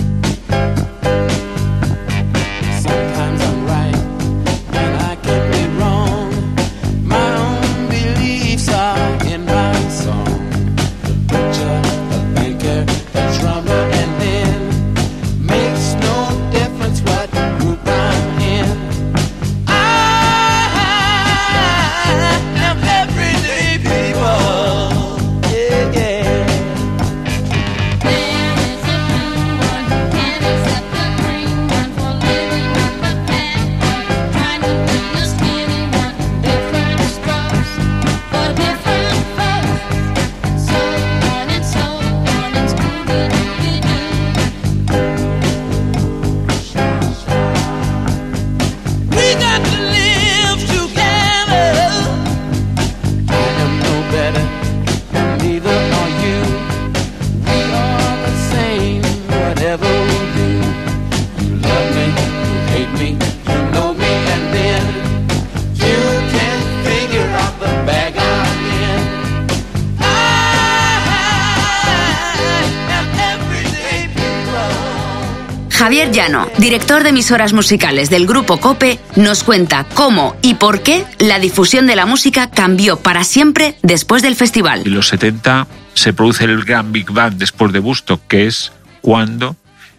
Director 76.67 77.05
de 77.05 77.11
emisoras 77.11 77.53
musicales 77.53 78.11
del 78.11 78.27
grupo 78.27 78.59
Cope, 78.59 78.99
nos 79.15 79.45
cuenta 79.45 79.87
cómo 79.95 80.35
y 80.43 80.55
por 80.55 80.83
qué 80.83 81.07
la 81.21 81.39
difusión 81.39 81.87
de 81.87 81.95
la 81.95 82.07
música 82.07 82.51
cambió 82.51 82.97
para 82.97 83.23
siempre 83.23 83.77
después 83.83 84.21
del 84.21 84.35
festival. 84.35 84.83
En 84.85 84.93
los 84.93 85.07
70 85.07 85.69
se 85.95 86.13
produce 86.13 86.43
el 86.43 86.65
gran 86.65 86.91
Big 86.91 87.09
Bang 87.13 87.35
después 87.35 87.73
de 87.73 87.79
Busto, 87.79 88.21
que 88.27 88.49
es 88.49 88.73
cuando 89.01 89.55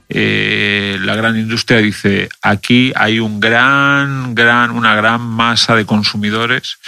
eh, 0.09 0.97
la 0.99 1.15
gran 1.15 1.37
industria 1.37 1.77
dice 1.77 2.27
aquí 2.41 2.91
hay 2.97 3.19
un 3.21 3.39
gran, 3.39 4.35
gran, 4.35 4.71
una 4.71 4.93
gran 4.93 5.21
masa 5.21 5.73
de 5.73 5.85
consumidores, 5.85 6.79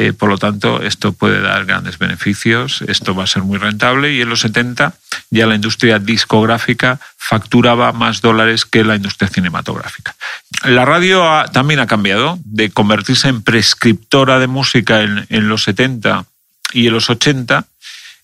eh, 0.00 0.12
por 0.12 0.28
lo 0.28 0.38
tanto 0.38 0.80
esto 0.80 1.12
puede 1.12 1.40
dar 1.40 1.66
grandes 1.66 1.98
beneficios, 1.98 2.82
esto 2.86 3.16
va 3.16 3.24
a 3.24 3.26
ser 3.26 3.42
muy 3.42 3.58
rentable 3.58 4.14
y 4.14 4.20
en 4.20 4.28
los 4.28 4.42
70 4.42 4.94
ya 5.30 5.44
la 5.48 5.56
industria 5.56 5.98
discográfica 5.98 7.00
facturaba 7.16 7.92
más 7.92 8.20
dólares 8.20 8.64
que 8.64 8.84
la 8.84 8.94
industria 8.94 9.28
cinematográfica. 9.28 10.14
La 10.62 10.84
radio 10.84 11.24
también 11.52 11.80
ha 11.80 11.88
cambiado 11.88 12.38
de 12.44 12.70
convertirse 12.70 13.26
en 13.26 13.42
prescriptora 13.42 14.38
de 14.38 14.46
música 14.46 15.02
en, 15.02 15.26
en 15.30 15.48
los 15.48 15.64
70 15.64 16.26
y 16.72 16.86
en 16.86 16.92
los 16.92 17.10
80 17.10 17.64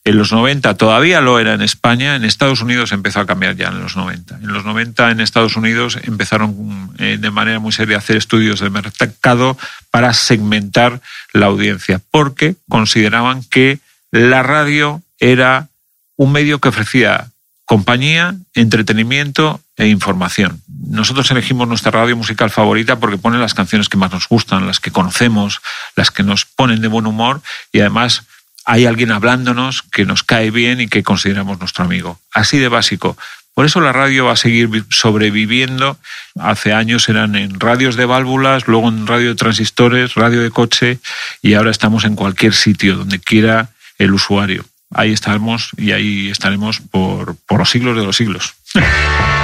en 0.05 0.19
los 0.19 0.33
90 0.33 0.75
todavía 0.75 1.23
lo 1.23 1.41
era 1.41 1.55
en 1.55 1.63
España, 1.63 2.15
en 2.15 2.25
Estados 2.25 2.61
Unidos 2.61 2.93
empezó 2.93 3.21
a 3.21 3.27
cambiar 3.27 3.57
ya 3.57 3.69
en 3.69 3.81
los 3.81 3.97
90. 3.97 4.37
En 4.37 4.53
los 4.53 4.65
90 4.65 5.11
en 5.11 5.21
Estados 5.21 5.57
Unidos 5.57 5.99
empezaron 6.03 6.93
eh, 6.99 7.17
de 7.19 7.31
manera 7.31 7.59
muy 7.59 7.73
seria 7.73 7.97
a 7.97 7.99
hacer 8.01 8.17
estudios 8.19 8.61
de 8.61 8.69
mercado 8.69 9.57
para 9.91 10.13
segmentar 10.13 11.01
la 11.33 11.47
audiencia, 11.47 12.03
porque 12.11 12.57
consideraban 12.69 13.43
que 13.45 13.81
la 14.11 14.43
radio 14.43 15.03
era 15.19 15.69
un 16.17 16.33
medio 16.33 16.61
que 16.61 16.69
ofrecía 16.69 17.31
compañía, 17.65 18.37
entretenimiento 18.53 19.63
e 19.77 19.87
información. 19.89 20.61
Nosotros 20.69 21.31
elegimos 21.31 21.67
nuestra 21.67 21.91
radio 21.91 22.15
musical 22.15 22.51
favorita 22.51 23.01
porque 23.01 23.17
pone 23.17 23.39
las 23.39 23.55
canciones 23.55 23.89
que 23.89 23.97
más 23.97 24.13
nos 24.13 24.29
gustan, 24.29 24.67
las 24.67 24.81
que 24.81 24.93
conocemos, 24.93 25.63
las 25.97 26.11
que 26.11 26.23
nos 26.23 26.45
ponen 26.45 26.83
de 26.83 26.89
buen 26.89 27.07
humor 27.07 27.41
y 27.73 27.81
además 27.81 28.25
hay 28.65 28.87
alguien 28.87 29.11
hablándonos 29.13 29.83
que 29.83 30.05
nos 30.05 30.23
cae 30.23 30.51
bien 30.51 30.81
y 30.81 30.89
que 30.89 31.03
consideramos 31.03 31.59
nuestro 31.61 31.85
amigo. 31.85 32.19
Así 32.33 32.59
de 32.59 32.69
básico. 32.69 33.17
Por 33.55 33.67
eso 33.67 33.81
la 33.81 33.93
radio 33.93 34.25
va 34.25 34.33
a 34.33 34.37
seguir 34.37 34.67
vi- 34.69 34.83
sobreviviendo. 34.91 35.97
Hace 36.41 36.73
años 36.73 37.09
eran 37.09 37.37
en 37.37 37.61
radios 37.61 37.95
de 37.95 38.05
válvulas, 38.05 38.67
luego 38.67 38.89
en 38.89 39.07
radio 39.07 39.29
de 39.29 39.35
transistores, 39.37 40.15
radio 40.15 40.43
de 40.43 40.51
coche 40.51 40.99
y 41.41 41.55
ahora 41.55 41.71
estamos 41.71 42.05
en 42.05 42.17
cualquier 42.17 42.53
sitio 42.55 42.97
donde 42.97 43.21
quiera 43.21 43.69
el 43.99 44.13
usuario. 44.13 44.65
Ahí 44.93 45.13
estamos 45.13 45.71
y 45.77 45.93
ahí 45.93 46.31
estaremos 46.31 46.81
por, 46.81 47.37
por 47.47 47.59
los 47.61 47.71
siglos 47.71 47.97
de 47.97 48.05
los 48.05 48.17
siglos. 48.17 48.55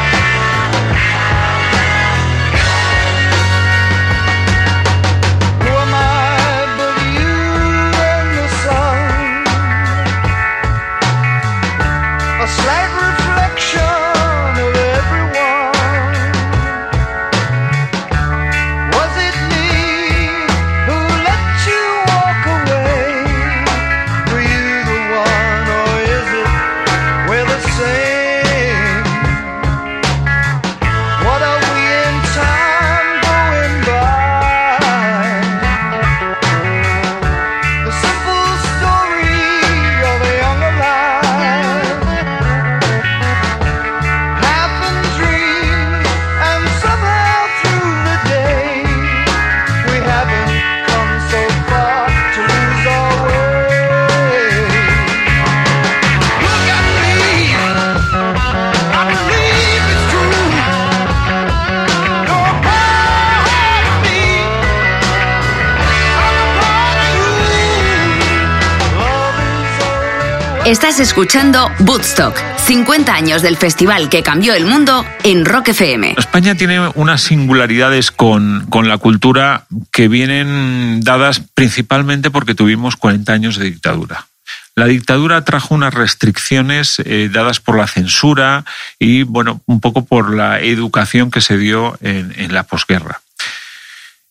escuchando 71.00 71.70
Woodstock, 71.80 72.36
50 72.58 73.14
años 73.14 73.40
del 73.40 73.56
festival 73.56 74.10
que 74.10 74.22
cambió 74.22 74.52
el 74.52 74.66
mundo 74.66 75.04
en 75.24 75.46
Rock 75.46 75.68
FM. 75.68 76.14
España 76.18 76.54
tiene 76.54 76.88
unas 76.94 77.22
singularidades 77.22 78.10
con, 78.10 78.66
con 78.68 78.86
la 78.86 78.98
cultura 78.98 79.64
que 79.92 80.08
vienen 80.08 81.00
dadas 81.00 81.42
principalmente 81.54 82.30
porque 82.30 82.54
tuvimos 82.54 82.96
40 82.96 83.32
años 83.32 83.56
de 83.56 83.64
dictadura. 83.64 84.26
La 84.74 84.86
dictadura 84.86 85.44
trajo 85.44 85.74
unas 85.74 85.94
restricciones 85.94 87.00
eh, 87.04 87.30
dadas 87.32 87.60
por 87.60 87.78
la 87.78 87.86
censura 87.86 88.64
y, 88.98 89.22
bueno, 89.22 89.62
un 89.66 89.80
poco 89.80 90.04
por 90.04 90.34
la 90.34 90.60
educación 90.60 91.30
que 91.30 91.40
se 91.40 91.56
dio 91.56 91.96
en, 92.02 92.34
en 92.36 92.52
la 92.52 92.64
posguerra 92.64 93.22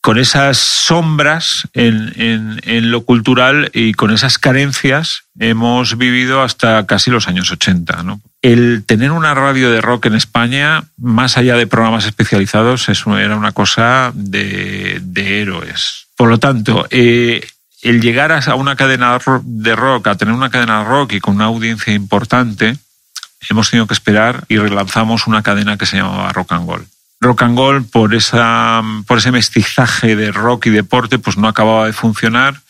con 0.01 0.17
esas 0.17 0.57
sombras 0.57 1.67
en, 1.73 2.91
lo 2.91 3.01
cultural 3.03 3.69
y 3.73 3.93
con 3.93 4.11
esas 4.11 4.37
carencias 4.37 5.23
hemos 5.39 5.97
vivido 5.97 6.41
hasta 6.41 6.85
casi 6.85 7.11
los 7.11 7.27
años 7.27 7.51
80. 7.51 8.03
¿no? 8.03 8.21
El 8.41 8.85
tener 8.85 9.11
una 9.11 9.33
radio 9.33 9.71
de 9.71 9.81
rock 9.81 10.05
en 10.05 10.15
España, 10.15 10.85
más 10.97 11.37
allá 11.37 11.57
de 11.57 11.67
programas 11.67 12.05
especializados, 12.05 12.87
era 12.87 13.35
una 13.35 13.51
cosa 13.51 14.11
de, 14.15 14.99
de 15.03 15.41
héroes. 15.41 16.07
Por 16.15 16.29
lo 16.29 16.37
tanto, 16.37 16.87
eh, 16.89 17.45
el 17.81 18.01
llegar 18.01 18.31
a 18.31 18.55
una 18.55 18.75
cadena 18.75 19.17
de 19.43 19.75
rock, 19.75 20.07
a 20.07 20.15
tener 20.15 20.33
una 20.33 20.49
cadena 20.49 20.79
de 20.79 20.85
rock 20.85 21.13
y 21.13 21.19
con 21.19 21.35
una 21.35 21.45
audiencia 21.45 21.93
importante, 21.93 22.77
hemos 23.49 23.69
tenido 23.69 23.87
que 23.87 23.93
esperar 23.93 24.45
y 24.47 24.57
relanzamos 24.57 25.27
una 25.27 25.43
cadena 25.43 25.77
que 25.77 25.85
se 25.85 25.97
llamaba 25.97 26.31
Rock 26.31 26.53
and 26.53 26.65
Gold 26.65 26.87
rock 27.21 27.41
and 27.43 27.57
roll 27.57 27.83
por 27.83 28.13
esa 28.13 28.81
por 29.05 29.17
ese 29.17 29.31
mestizaje 29.31 30.15
de 30.15 30.31
rock 30.31 30.67
y 30.67 30.69
deporte 30.69 31.19
pues 31.19 31.37
no 31.37 31.47
acababa 31.47 31.85
de 31.85 31.93
funcionar 31.93 32.61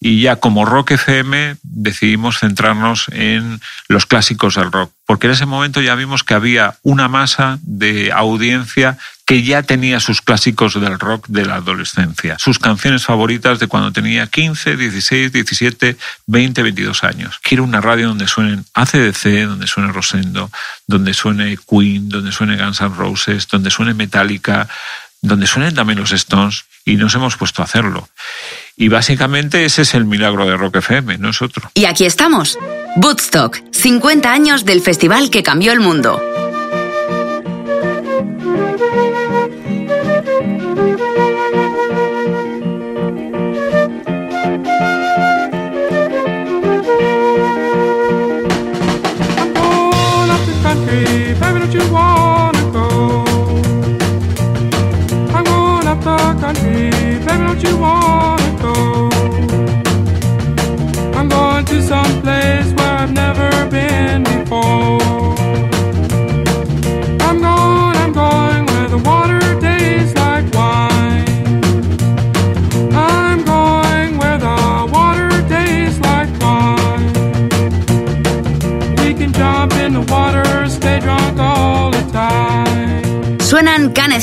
y 0.00 0.20
ya 0.20 0.36
como 0.36 0.64
Rock 0.64 0.92
FM 0.92 1.56
decidimos 1.62 2.38
centrarnos 2.38 3.06
en 3.12 3.60
los 3.88 4.06
clásicos 4.06 4.56
del 4.56 4.72
rock 4.72 4.92
porque 5.06 5.28
en 5.28 5.34
ese 5.34 5.46
momento 5.46 5.80
ya 5.80 5.94
vimos 5.94 6.24
que 6.24 6.34
había 6.34 6.76
una 6.82 7.06
masa 7.08 7.60
de 7.62 8.12
audiencia 8.12 8.98
que 9.24 9.44
ya 9.44 9.62
tenía 9.62 10.00
sus 10.00 10.20
clásicos 10.20 10.80
del 10.80 10.98
rock 10.98 11.28
de 11.28 11.46
la 11.46 11.56
adolescencia, 11.56 12.36
sus 12.38 12.58
canciones 12.58 13.04
favoritas 13.04 13.60
de 13.60 13.68
cuando 13.68 13.92
tenía 13.92 14.26
15, 14.26 14.76
16, 14.76 15.32
17, 15.32 15.96
20, 16.26 16.62
22 16.62 17.04
años. 17.04 17.38
Quiero 17.42 17.62
una 17.62 17.80
radio 17.80 18.08
donde 18.08 18.26
suenen 18.26 18.64
ACDC, 18.74 19.46
donde 19.46 19.66
suene 19.68 19.92
Rosendo, 19.92 20.50
donde 20.86 21.14
suene 21.14 21.56
Queen, 21.68 22.08
donde 22.08 22.32
suene 22.32 22.56
Guns 22.56 22.80
N' 22.80 22.94
Roses, 22.96 23.46
donde 23.46 23.70
suene 23.70 23.94
Metallica, 23.94 24.68
donde 25.22 25.46
suenen 25.46 25.74
también 25.74 26.00
los 26.00 26.12
Stones, 26.12 26.64
y 26.84 26.96
nos 26.96 27.14
hemos 27.14 27.36
puesto 27.36 27.62
a 27.62 27.64
hacerlo. 27.64 28.08
Y 28.78 28.88
básicamente 28.88 29.64
ese 29.64 29.82
es 29.82 29.94
el 29.94 30.04
milagro 30.04 30.46
de 30.46 30.56
Rock 30.56 30.76
FM, 30.76 31.16
no 31.16 31.30
es 31.30 31.40
otro. 31.40 31.70
Y 31.74 31.86
aquí 31.86 32.04
estamos. 32.04 32.58
Woodstock, 32.96 33.58
50 33.72 34.30
años 34.30 34.66
del 34.66 34.82
festival 34.82 35.30
que 35.30 35.42
cambió 35.42 35.72
el 35.72 35.80
mundo. 35.80 36.20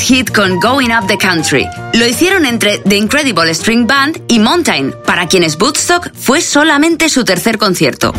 Heat 0.00 0.34
con 0.34 0.58
Going 0.60 0.90
Up 0.90 1.06
the 1.06 1.18
Country. 1.18 1.66
Lo 1.94 2.06
hicieron 2.06 2.46
entre 2.46 2.78
The 2.78 2.96
Incredible 2.96 3.52
String 3.54 3.86
Band 3.86 4.22
y 4.28 4.38
Mountain, 4.38 4.94
para 5.06 5.26
quienes 5.28 5.56
Woodstock 5.58 6.12
fue 6.14 6.40
solamente 6.40 7.08
su 7.08 7.24
tercer 7.24 7.58
concierto. 7.58 8.12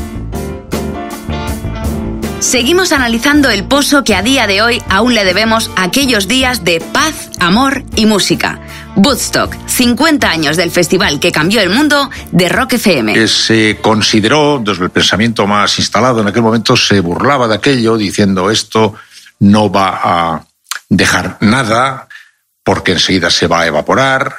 Seguimos 2.40 2.92
analizando 2.92 3.50
el 3.50 3.64
pozo 3.64 4.04
que 4.04 4.14
a 4.14 4.22
día 4.22 4.46
de 4.46 4.62
hoy 4.62 4.82
aún 4.90 5.16
le 5.16 5.26
debemos 5.26 5.72
a 5.76 5.84
aquellos 5.84 6.28
días 6.28 6.64
de 6.64 6.80
paz, 6.80 7.32
amor 7.40 7.84
y 7.96 8.06
música. 8.06 8.60
Woodstock, 8.96 9.56
50 9.66 10.30
años 10.30 10.56
del 10.56 10.72
festival 10.72 11.20
que 11.20 11.32
cambió 11.32 11.62
el 11.62 11.70
mundo 11.70 12.10
de 12.32 12.50
Rock 12.50 12.74
FM. 12.74 13.28
Se 13.28 13.80
consideró, 13.82 14.62
desde 14.64 14.84
el 14.84 14.92
pensamiento 14.92 15.48
más 15.48 15.80
instalado 15.80 16.22
en 16.22 16.28
aquel 16.28 16.44
momento, 16.44 16.78
se 16.78 17.00
burlaba 17.00 17.48
de 17.48 17.56
aquello 17.56 17.98
diciendo 17.98 18.52
esto 18.52 18.94
no 19.40 19.72
va 19.72 20.00
a 20.04 20.46
dejar 20.90 21.38
nada 21.42 22.08
porque 22.64 22.94
enseguida 22.94 23.30
se 23.30 23.48
va 23.48 23.62
a 23.62 23.68
evaporar 23.68 24.36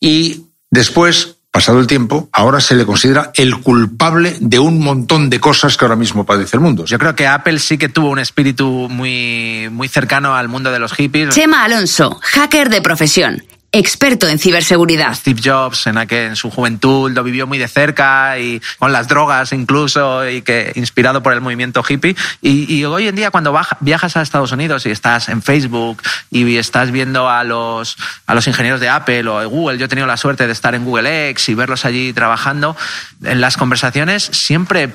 y 0.00 0.46
después, 0.70 1.36
pasado 1.50 1.78
el 1.78 1.86
tiempo, 1.86 2.28
ahora 2.32 2.60
se 2.60 2.74
le 2.74 2.86
considera 2.86 3.30
el 3.34 3.60
culpable 3.60 4.36
de 4.40 4.58
un 4.58 4.80
montón 4.80 5.30
de 5.30 5.40
cosas 5.40 5.76
que 5.76 5.84
ahora 5.84 5.96
mismo 5.96 6.24
padece 6.24 6.56
el 6.56 6.62
mundo. 6.62 6.84
Yo 6.86 6.98
creo 6.98 7.14
que 7.14 7.26
Apple 7.26 7.58
sí 7.58 7.78
que 7.78 7.88
tuvo 7.88 8.08
un 8.08 8.18
espíritu 8.18 8.88
muy, 8.90 9.68
muy 9.70 9.88
cercano 9.88 10.34
al 10.34 10.48
mundo 10.48 10.72
de 10.72 10.78
los 10.78 10.92
hippies. 10.92 11.34
Chema 11.34 11.64
Alonso, 11.64 12.18
hacker 12.22 12.70
de 12.70 12.80
profesión, 12.80 13.44
experto 13.72 14.26
en 14.26 14.38
ciberseguridad. 14.38 15.14
Steve 15.14 15.40
Jobs 15.44 15.86
en, 15.86 15.96
aquel, 15.96 16.30
en 16.30 16.36
su 16.36 16.50
juventud 16.50 17.10
lo 17.12 17.22
vivió 17.22 17.46
muy 17.46 17.56
de 17.56 17.68
cerca 17.68 18.36
y 18.38 18.60
con 18.78 18.92
las 18.92 19.06
drogas 19.06 19.52
incluso 19.52 20.28
y 20.28 20.42
que 20.42 20.72
inspirado 20.74 21.22
por 21.22 21.32
el 21.32 21.40
movimiento 21.40 21.84
hippie 21.88 22.16
y, 22.42 22.84
hoy 22.84 23.06
en 23.06 23.14
día 23.14 23.30
cuando 23.30 23.56
viajas 23.80 24.16
a 24.16 24.22
Estados 24.22 24.50
Unidos 24.50 24.86
y 24.86 24.90
estás 24.90 25.28
en 25.28 25.42
Facebook 25.42 26.02
y 26.30 26.56
estás 26.56 26.90
viendo 26.90 27.28
a 27.28 27.44
los 27.44 27.96
a 28.26 28.34
los 28.34 28.46
ingenieros 28.48 28.80
de 28.80 28.88
Apple 28.88 29.28
o 29.28 29.38
de 29.38 29.46
Google 29.46 29.78
yo 29.78 29.84
he 29.84 29.88
tenido 29.88 30.08
la 30.08 30.16
suerte 30.16 30.46
de 30.46 30.52
estar 30.52 30.74
en 30.74 30.84
Google 30.84 31.30
X 31.30 31.50
y 31.50 31.54
verlos 31.54 31.84
allí 31.84 32.12
trabajando 32.12 32.76
en 33.22 33.40
las 33.40 33.56
conversaciones 33.56 34.24
siempre 34.24 34.90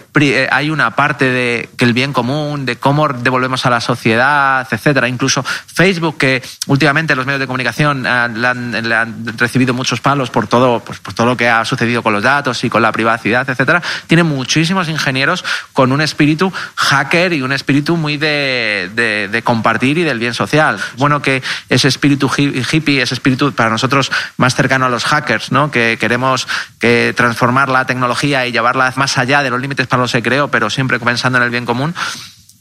hay 0.52 0.70
una 0.70 0.96
parte 0.96 1.26
de 1.26 1.70
que 1.78 1.86
el 1.86 1.94
bien 1.94 2.12
común 2.12 2.66
de 2.66 2.76
cómo 2.76 3.08
devolvemos 3.08 3.66
a 3.66 3.70
la 3.70 3.80
sociedad 3.80 4.68
etcétera 4.70 5.08
incluso 5.08 5.44
Facebook 5.44 6.18
que 6.18 6.44
últimamente 6.68 7.16
los 7.16 7.26
medios 7.26 7.40
de 7.40 7.48
comunicación 7.48 8.04
la 8.04 8.26
han 8.50 8.65
le 8.72 8.96
han 8.96 9.38
recibido 9.38 9.74
muchos 9.74 10.02
palos 10.02 10.30
por 10.30 10.48
todo, 10.48 10.80
pues, 10.80 11.00
por 11.00 11.14
todo 11.14 11.28
lo 11.28 11.38
que 11.38 11.50
ha 11.50 11.64
sucedido 11.66 12.04
con 12.04 12.14
los 12.14 12.24
datos 12.24 12.64
y 12.64 12.70
con 12.70 12.82
la 12.82 12.92
privacidad, 12.92 13.50
etcétera. 13.50 13.82
Tiene 14.08 14.24
muchísimos 14.24 14.90
ingenieros 14.90 15.44
con 15.74 15.92
un 15.92 16.02
espíritu 16.02 16.52
hacker 16.76 17.34
y 17.34 17.42
un 17.42 17.52
espíritu 17.52 17.98
muy 17.98 18.18
de, 18.18 18.90
de, 18.94 19.28
de 19.28 19.42
compartir 19.42 19.98
y 19.98 20.04
del 20.04 20.20
bien 20.20 20.34
social. 20.34 20.80
Bueno, 20.98 21.22
que 21.22 21.42
ese 21.70 21.88
espíritu 21.88 22.30
hippie, 22.38 23.02
ese 23.02 23.14
espíritu 23.14 23.54
para 23.54 23.70
nosotros 23.70 24.12
más 24.38 24.56
cercano 24.56 24.86
a 24.86 24.90
los 24.90 25.06
hackers, 25.06 25.52
¿no? 25.52 25.72
Que 25.72 25.98
queremos 26.00 26.48
que 26.80 27.14
transformar 27.16 27.70
la 27.70 27.86
tecnología 27.86 28.46
y 28.46 28.52
llevarla 28.52 28.94
más 28.96 29.18
allá 29.18 29.44
de 29.44 29.50
los 29.50 29.62
límites 29.62 29.88
para 29.88 30.02
los 30.02 30.12
que 30.12 30.24
creo, 30.24 30.50
pero 30.50 30.70
siempre 30.70 31.00
pensando 31.00 31.38
en 31.38 31.44
el 31.44 31.50
bien 31.50 31.66
común 31.66 31.94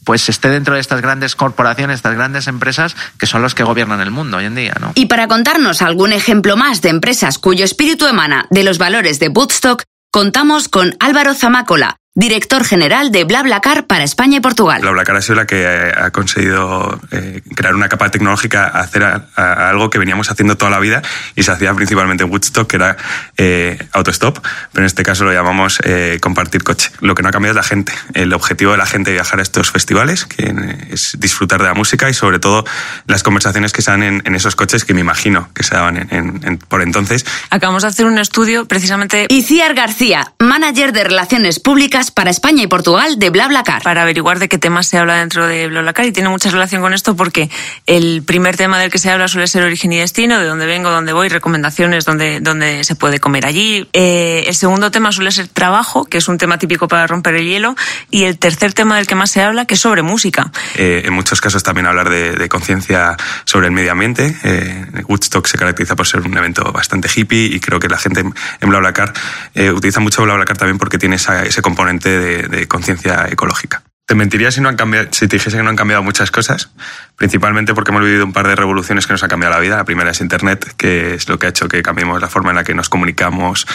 pues 0.05 0.29
esté 0.29 0.49
dentro 0.49 0.75
de 0.75 0.79
estas 0.79 1.01
grandes 1.01 1.35
corporaciones, 1.35 1.95
estas 1.95 2.15
grandes 2.15 2.47
empresas 2.47 2.95
que 3.19 3.25
son 3.25 3.41
los 3.41 3.55
que 3.55 3.63
gobiernan 3.63 3.99
el 3.99 4.11
mundo 4.11 4.37
hoy 4.37 4.45
en 4.45 4.55
día. 4.55 4.75
¿no? 4.79 4.93
Y 4.95 5.07
para 5.07 5.27
contarnos 5.27 5.81
algún 5.81 6.13
ejemplo 6.13 6.55
más 6.55 6.81
de 6.81 6.89
empresas 6.89 7.37
cuyo 7.37 7.65
espíritu 7.65 8.07
emana 8.07 8.45
de 8.51 8.63
los 8.63 8.77
valores 8.77 9.19
de 9.19 9.27
Woodstock, 9.27 9.83
contamos 10.11 10.69
con 10.69 10.95
Álvaro 10.99 11.33
Zamácola, 11.33 11.97
director 12.15 12.63
general 12.63 13.11
de 13.11 13.25
BlaBlaCar 13.25 13.85
para 13.87 14.03
España 14.03 14.37
y 14.37 14.39
Portugal. 14.39 14.81
BlaBlaCar 14.81 15.17
ha 15.17 15.21
sido 15.21 15.35
la 15.35 15.45
que 15.45 15.67
ha 15.95 16.11
conseguido 16.11 16.99
eh, 17.11 17.41
crear 17.55 17.75
una 17.75 17.89
capa 17.89 18.09
tecnológica, 18.09 18.67
hacer 18.67 19.03
a, 19.03 19.27
a 19.35 19.69
algo 19.69 19.89
que 19.89 19.99
veníamos 19.99 20.31
haciendo 20.31 20.55
toda 20.55 20.71
la 20.71 20.79
vida 20.79 21.01
y 21.35 21.43
se 21.43 21.51
hacía 21.51 21.73
principalmente 21.73 22.23
en 22.23 22.31
Woodstock, 22.31 22.67
que 22.67 22.77
era 22.77 22.95
eh, 23.37 23.77
autostop, 23.91 24.39
pero 24.71 24.83
en 24.83 24.85
este 24.85 25.03
caso 25.03 25.25
lo 25.25 25.33
llamamos 25.33 25.79
eh, 25.83 26.17
compartir 26.21 26.63
coche. 26.63 26.89
Lo 27.01 27.15
que 27.15 27.21
no 27.21 27.29
ha 27.29 27.31
cambiado 27.33 27.59
es 27.59 27.63
la 27.63 27.67
gente. 27.67 27.93
El 28.13 28.33
objetivo 28.33 28.71
de 28.71 28.77
la 28.77 28.85
gente 28.85 29.11
de 29.11 29.15
viajar 29.15 29.39
a 29.39 29.43
estos 29.43 29.71
festivales, 29.71 30.25
que 30.25 30.55
es 30.89 31.17
disfrutar 31.19 31.59
de 31.61 31.67
la 31.67 31.73
música 31.73 32.09
y 32.09 32.13
sobre 32.13 32.39
todo 32.39 32.63
las 33.07 33.23
conversaciones 33.23 33.73
que 33.73 33.81
se 33.81 33.91
dan 33.91 34.03
en, 34.03 34.21
en 34.25 34.35
esos 34.35 34.55
coches 34.55 34.85
que 34.85 34.93
me 34.93 35.01
imagino 35.01 35.49
que 35.53 35.63
se 35.63 35.75
daban 35.75 35.97
en, 35.97 36.41
en, 36.43 36.57
por 36.59 36.81
entonces. 36.81 37.25
Acabamos 37.49 37.83
de 37.83 37.89
hacer 37.89 38.05
un 38.05 38.17
estudio 38.17 38.65
precisamente. 38.67 39.27
Iciar 39.29 39.73
García, 39.73 40.31
manager 40.39 40.93
de 40.93 41.03
Relaciones 41.03 41.59
Públicas 41.59 42.04
para 42.11 42.29
España 42.29 42.63
y 42.63 42.67
Portugal 42.67 43.17
de 43.19 43.29
BlaBlaCar. 43.29 43.83
Para 43.83 44.01
averiguar 44.03 44.39
de 44.39 44.49
qué 44.49 44.57
temas 44.57 44.87
se 44.87 44.97
habla 44.97 45.15
dentro 45.19 45.47
de 45.47 45.67
BlaBlaCar 45.67 46.05
y 46.05 46.11
tiene 46.11 46.29
mucha 46.29 46.49
relación 46.49 46.81
con 46.81 46.93
esto 46.93 47.15
porque 47.15 47.49
el 47.85 48.23
primer 48.23 48.57
tema 48.57 48.79
del 48.79 48.91
que 48.91 48.97
se 48.99 49.09
habla 49.11 49.27
suele 49.27 49.47
ser 49.47 49.63
origen 49.63 49.91
y 49.93 49.97
destino, 49.97 50.39
de 50.39 50.45
dónde 50.45 50.65
vengo, 50.65 50.89
dónde 50.89 51.13
voy, 51.13 51.29
recomendaciones, 51.29 52.05
dónde, 52.05 52.39
dónde 52.41 52.83
se 52.83 52.95
puede 52.95 53.19
comer 53.19 53.45
allí. 53.45 53.87
Eh, 53.93 54.45
el 54.47 54.55
segundo 54.55 54.91
tema 54.91 55.11
suele 55.11 55.31
ser 55.31 55.47
trabajo, 55.47 56.05
que 56.05 56.17
es 56.17 56.27
un 56.27 56.37
tema 56.37 56.57
típico 56.57 56.87
para 56.87 57.07
romper 57.07 57.35
el 57.35 57.45
hielo. 57.47 57.75
Y 58.11 58.23
el 58.23 58.37
tercer 58.37 58.73
tema 58.73 58.97
del 58.97 59.07
que 59.07 59.15
más 59.15 59.31
se 59.31 59.41
habla, 59.41 59.65
que 59.65 59.73
es 59.75 59.79
sobre 59.79 60.01
música. 60.01 60.51
Eh, 60.75 61.03
en 61.05 61.13
muchos 61.13 61.41
casos 61.41 61.63
también 61.63 61.87
hablar 61.87 62.09
de, 62.09 62.33
de 62.33 62.49
conciencia 62.49 63.15
sobre 63.45 63.67
el 63.67 63.71
medio 63.73 63.91
ambiente. 63.91 64.35
Eh, 64.43 64.85
Woodstock 65.07 65.47
se 65.47 65.57
caracteriza 65.57 65.95
por 65.95 66.07
ser 66.07 66.21
un 66.21 66.37
evento 66.37 66.71
bastante 66.71 67.09
hippie 67.13 67.45
y 67.45 67.59
creo 67.59 67.79
que 67.79 67.87
la 67.87 67.97
gente 67.97 68.21
en 68.21 68.69
BlaBlaCar 68.69 69.13
eh, 69.53 69.71
utiliza 69.71 69.99
mucho 69.99 70.23
BlaBlaCar 70.23 70.57
también 70.57 70.77
porque 70.77 70.97
tiene 70.97 71.15
esa- 71.15 71.43
ese 71.43 71.61
componente 71.61 71.94
de, 71.99 72.67
conciencia 72.67 73.27
ecológica. 73.29 73.83
Te 74.05 74.13
mentiría 74.13 74.51
si, 74.51 74.61
no 74.61 74.69
han 74.69 74.75
cambiado, 74.75 75.07
si 75.11 75.27
te 75.27 75.37
dijese 75.37 75.57
que 75.57 75.63
no 75.63 75.69
han 75.69 75.75
cambiado 75.75 76.03
muchas 76.03 76.29
cosas, 76.29 76.69
principalmente 77.15 77.73
porque 77.73 77.91
hemos 77.91 78.03
vivido 78.03 78.23
un 78.23 78.33
par 78.33 78.47
de 78.47 78.55
revoluciones 78.55 79.07
que 79.07 79.13
nos 79.13 79.23
han 79.23 79.29
cambiado 79.29 79.55
la 79.55 79.59
vida. 79.59 79.77
La 79.77 79.85
primera 79.85 80.11
es 80.11 80.21
Internet, 80.21 80.73
que 80.77 81.15
es 81.15 81.27
lo 81.27 81.39
que 81.39 81.47
ha 81.47 81.49
hecho 81.49 81.67
que 81.67 81.81
cambiemos 81.81 82.21
la 82.21 82.27
forma 82.27 82.51
en 82.51 82.57
la 82.57 82.63
que 82.63 82.75
nos 82.75 82.89
comunicamos, 82.89 83.65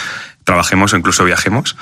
trabajemos 0.45 0.93
o 0.93 0.97
incluso 0.97 1.25
viajemos. 1.25 1.75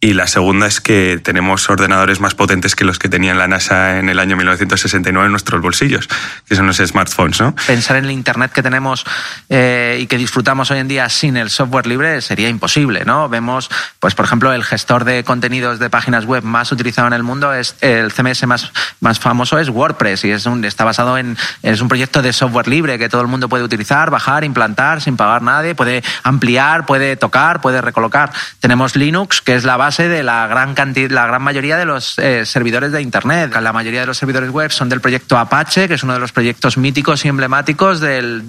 Y 0.00 0.12
la 0.12 0.28
segunda 0.28 0.68
es 0.68 0.80
que 0.80 1.20
tenemos 1.20 1.68
ordenadores 1.68 2.20
más 2.20 2.36
potentes 2.36 2.76
que 2.76 2.84
los 2.84 3.00
que 3.00 3.08
tenía 3.08 3.34
la 3.34 3.48
NASA 3.48 3.98
en 3.98 4.08
el 4.08 4.20
año 4.20 4.36
1969 4.36 5.26
en 5.26 5.32
nuestros 5.32 5.60
bolsillos, 5.60 6.08
que 6.48 6.54
son 6.54 6.68
los 6.68 6.76
smartphones, 6.76 7.40
¿no? 7.40 7.56
Pensar 7.66 7.96
en 7.96 8.04
el 8.04 8.12
Internet 8.12 8.52
que 8.52 8.62
tenemos 8.62 9.04
eh, 9.48 9.98
y 10.00 10.06
que 10.06 10.16
disfrutamos 10.16 10.70
hoy 10.70 10.78
en 10.78 10.86
día 10.86 11.08
sin 11.08 11.36
el 11.36 11.50
software 11.50 11.88
libre 11.88 12.20
sería 12.22 12.48
imposible, 12.48 13.04
¿no? 13.04 13.28
Vemos, 13.28 13.70
pues 13.98 14.14
por 14.14 14.24
ejemplo, 14.24 14.52
el 14.52 14.62
gestor 14.62 15.02
de 15.02 15.24
contenidos 15.24 15.80
de 15.80 15.90
páginas 15.90 16.26
web 16.26 16.44
más 16.44 16.70
utilizado 16.70 17.08
en 17.08 17.14
el 17.14 17.24
mundo 17.24 17.52
es 17.52 17.74
el 17.80 18.12
CMS 18.12 18.46
más, 18.46 18.70
más 19.00 19.18
famoso 19.18 19.58
es 19.58 19.68
WordPress 19.68 20.24
y 20.26 20.30
es 20.30 20.46
un, 20.46 20.64
está 20.64 20.84
basado 20.84 21.18
en 21.18 21.36
es 21.64 21.80
un 21.80 21.88
proyecto 21.88 22.22
de 22.22 22.32
software 22.32 22.68
libre 22.68 23.00
que 23.00 23.08
todo 23.08 23.22
el 23.22 23.26
mundo 23.26 23.48
puede 23.48 23.64
utilizar, 23.64 24.10
bajar, 24.10 24.44
implantar 24.44 25.00
sin 25.00 25.16
pagar 25.16 25.42
nadie, 25.42 25.74
puede 25.74 26.04
ampliar, 26.22 26.86
puede 26.86 27.16
tocar, 27.16 27.60
puede 27.60 27.80
recolocar. 27.80 28.30
Tenemos 28.60 28.94
Linux, 28.94 29.40
que 29.40 29.56
es 29.56 29.64
la 29.64 29.76
base 29.76 29.87
de 29.96 30.22
la 30.22 30.46
gran 30.46 30.74
cantidad, 30.74 31.10
la 31.10 31.26
gran 31.26 31.42
mayoría 31.42 31.76
de 31.76 31.86
los 31.86 32.18
eh, 32.18 32.44
servidores 32.44 32.92
de 32.92 33.00
Internet. 33.00 33.56
La 33.60 33.72
mayoría 33.72 34.00
de 34.00 34.06
los 34.06 34.18
servidores 34.18 34.50
web 34.50 34.70
son 34.70 34.88
del 34.88 35.00
proyecto 35.00 35.38
Apache, 35.38 35.88
que 35.88 35.94
es 35.94 36.02
uno 36.02 36.12
de 36.12 36.20
los 36.20 36.32
proyectos 36.32 36.76
míticos 36.76 37.24
y 37.24 37.28
emblemáticos 37.28 38.00
del, 38.00 38.44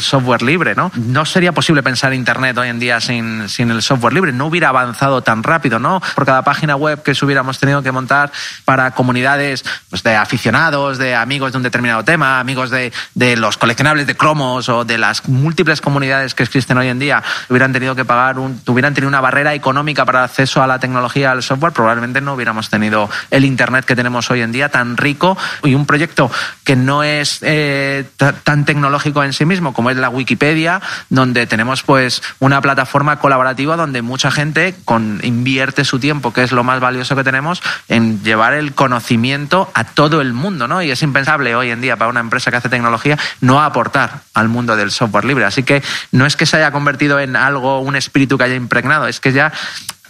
software 0.00 0.42
libre. 0.42 0.74
¿no? 0.74 0.90
sería 1.26 1.52
posible 1.52 1.82
pensar 1.82 2.14
Internet 2.14 2.56
hoy 2.58 2.68
en 2.68 2.78
día 2.78 3.00
sin, 3.00 3.48
sin 3.48 3.70
el 3.70 3.82
software 3.82 4.14
libre. 4.14 4.32
No 4.32 4.46
hubiera 4.46 4.70
avanzado 4.70 5.22
tan 5.22 5.42
rápido. 5.42 5.78
¿no? 5.78 6.00
Por 6.14 6.24
cada 6.24 6.42
página 6.42 6.76
web 6.76 7.02
que 7.02 7.12
hubiéramos 7.22 7.58
tenido 7.58 7.82
que 7.82 7.92
montar 7.92 8.32
para 8.64 8.92
comunidades 8.92 9.64
pues, 9.90 10.02
de 10.02 10.16
aficionados, 10.16 10.98
de 10.98 11.14
amigos 11.14 11.52
de 11.52 11.58
un 11.58 11.62
determinado 11.62 12.02
tema, 12.04 12.40
amigos 12.40 12.70
de, 12.70 12.92
de 13.14 13.36
los 13.36 13.58
coleccionables 13.58 14.06
de 14.06 14.16
cromos 14.16 14.68
o 14.68 14.84
de 14.84 14.98
las 14.98 15.28
múltiples 15.28 15.80
comunidades 15.80 16.34
que 16.34 16.42
existen 16.42 16.78
hoy 16.78 16.88
en 16.88 16.98
día, 16.98 17.22
hubieran 17.48 17.72
tenido 17.72 17.94
que 17.94 18.04
pagar, 18.04 18.38
un, 18.38 18.60
hubieran 18.66 18.94
tenido 18.94 19.08
una 19.08 19.20
barrera 19.20 19.54
económica 19.54 20.04
para 20.04 20.24
acceso 20.24 20.61
a 20.61 20.61
la 20.66 20.78
tecnología, 20.78 21.30
al 21.32 21.42
software, 21.42 21.72
probablemente 21.72 22.20
no 22.20 22.34
hubiéramos 22.34 22.70
tenido 22.70 23.08
el 23.30 23.44
Internet 23.44 23.84
que 23.84 23.96
tenemos 23.96 24.30
hoy 24.30 24.42
en 24.42 24.52
día 24.52 24.68
tan 24.68 24.96
rico 24.96 25.36
y 25.62 25.74
un 25.74 25.86
proyecto 25.86 26.30
que 26.64 26.76
no 26.76 27.02
es 27.02 27.38
eh, 27.42 28.04
ta- 28.16 28.32
tan 28.32 28.64
tecnológico 28.64 29.22
en 29.24 29.32
sí 29.32 29.44
mismo 29.44 29.72
como 29.74 29.90
es 29.90 29.96
la 29.96 30.08
Wikipedia, 30.08 30.80
donde 31.08 31.46
tenemos 31.46 31.82
pues 31.82 32.22
una 32.38 32.60
plataforma 32.60 33.18
colaborativa 33.18 33.76
donde 33.76 34.02
mucha 34.02 34.30
gente 34.30 34.74
con, 34.84 35.20
invierte 35.22 35.84
su 35.84 35.98
tiempo, 35.98 36.32
que 36.32 36.42
es 36.42 36.52
lo 36.52 36.64
más 36.64 36.80
valioso 36.80 37.16
que 37.16 37.24
tenemos, 37.24 37.62
en 37.88 38.22
llevar 38.22 38.54
el 38.54 38.74
conocimiento 38.74 39.70
a 39.74 39.84
todo 39.84 40.20
el 40.20 40.32
mundo, 40.32 40.68
¿no? 40.68 40.82
Y 40.82 40.90
es 40.90 41.02
impensable 41.02 41.54
hoy 41.54 41.70
en 41.70 41.80
día 41.80 41.96
para 41.96 42.10
una 42.10 42.20
empresa 42.20 42.50
que 42.50 42.56
hace 42.58 42.68
tecnología 42.68 43.18
no 43.40 43.62
aportar 43.62 44.20
al 44.34 44.48
mundo 44.48 44.76
del 44.76 44.90
software 44.90 45.24
libre. 45.24 45.44
Así 45.44 45.62
que 45.62 45.82
no 46.12 46.26
es 46.26 46.36
que 46.36 46.46
se 46.46 46.56
haya 46.56 46.70
convertido 46.72 47.18
en 47.20 47.36
algo, 47.36 47.80
un 47.80 47.96
espíritu 47.96 48.38
que 48.38 48.44
haya 48.44 48.54
impregnado, 48.54 49.06
es 49.06 49.20
que 49.20 49.32
ya 49.32 49.52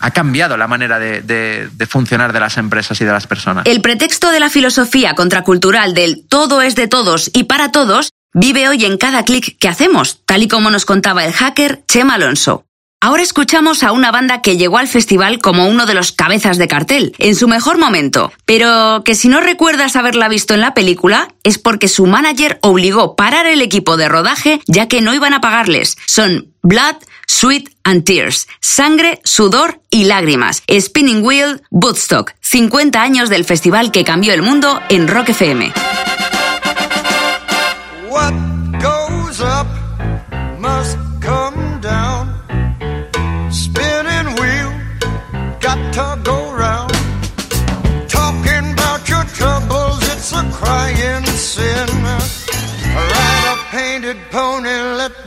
ha 0.02 0.10
cambiado 0.10 0.56
la 0.56 0.66
manera 0.66 0.98
de, 0.98 1.70
funcionar 1.88 2.32
de 2.32 2.40
las 2.40 2.58
empresas 2.58 3.00
y 3.00 3.04
de 3.04 3.12
las 3.12 3.26
personas. 3.26 3.64
El 3.66 3.80
pretexto 3.80 4.30
de 4.30 4.40
la 4.40 4.50
filosofía 4.50 5.14
contracultural 5.14 5.94
del 5.94 6.26
todo 6.28 6.60
es 6.60 6.74
de 6.74 6.88
todos 6.88 7.30
y 7.32 7.44
para 7.44 7.70
todos 7.70 8.10
vive 8.34 8.68
hoy 8.68 8.84
en 8.84 8.98
cada 8.98 9.24
clic 9.24 9.56
que 9.58 9.68
hacemos, 9.68 10.20
tal 10.26 10.42
y 10.42 10.48
como 10.48 10.70
nos 10.70 10.84
contaba 10.84 11.24
el 11.24 11.32
hacker 11.32 11.84
Chema 11.86 12.14
Alonso. 12.14 12.64
Ahora 13.00 13.22
escuchamos 13.22 13.82
a 13.82 13.90
una 13.90 14.12
banda 14.12 14.42
que 14.42 14.56
llegó 14.56 14.78
al 14.78 14.86
festival 14.86 15.40
como 15.40 15.66
uno 15.66 15.86
de 15.86 15.94
los 15.94 16.12
cabezas 16.12 16.56
de 16.56 16.68
cartel, 16.68 17.14
en 17.18 17.34
su 17.34 17.48
mejor 17.48 17.78
momento, 17.78 18.32
pero 18.44 19.02
que 19.04 19.16
si 19.16 19.28
no 19.28 19.40
recuerdas 19.40 19.96
haberla 19.96 20.28
visto 20.28 20.54
en 20.54 20.60
la 20.60 20.74
película 20.74 21.34
es 21.42 21.58
porque 21.58 21.88
su 21.88 22.06
manager 22.06 22.58
obligó 22.62 23.16
parar 23.16 23.46
el 23.46 23.60
equipo 23.60 23.96
de 23.96 24.08
rodaje 24.08 24.60
ya 24.66 24.86
que 24.86 25.00
no 25.00 25.14
iban 25.14 25.34
a 25.34 25.40
pagarles. 25.40 25.96
Son 26.06 26.52
Blood, 26.62 26.94
Sweat 27.32 27.64
and 27.82 28.04
Tears, 28.04 28.46
Sangre, 28.60 29.18
Sudor 29.24 29.80
y 29.88 30.04
Lágrimas, 30.04 30.62
Spinning 30.68 31.24
Wheel, 31.24 31.62
Woodstock, 31.70 32.34
50 32.40 33.00
años 33.00 33.30
del 33.30 33.46
festival 33.46 33.90
que 33.90 34.04
cambió 34.04 34.34
el 34.34 34.42
mundo 34.42 34.80
en 34.90 35.08
Rock 35.08 35.30
FM. 35.30 35.72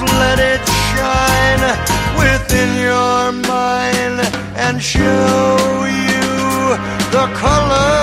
Let 0.00 0.38
it 0.38 0.62
shine 0.88 1.64
within 2.16 2.70
your 2.80 3.32
mind 3.32 4.20
and 4.56 4.82
show 4.82 5.84
you 5.84 6.76
the 7.12 7.26
colors 7.34 7.99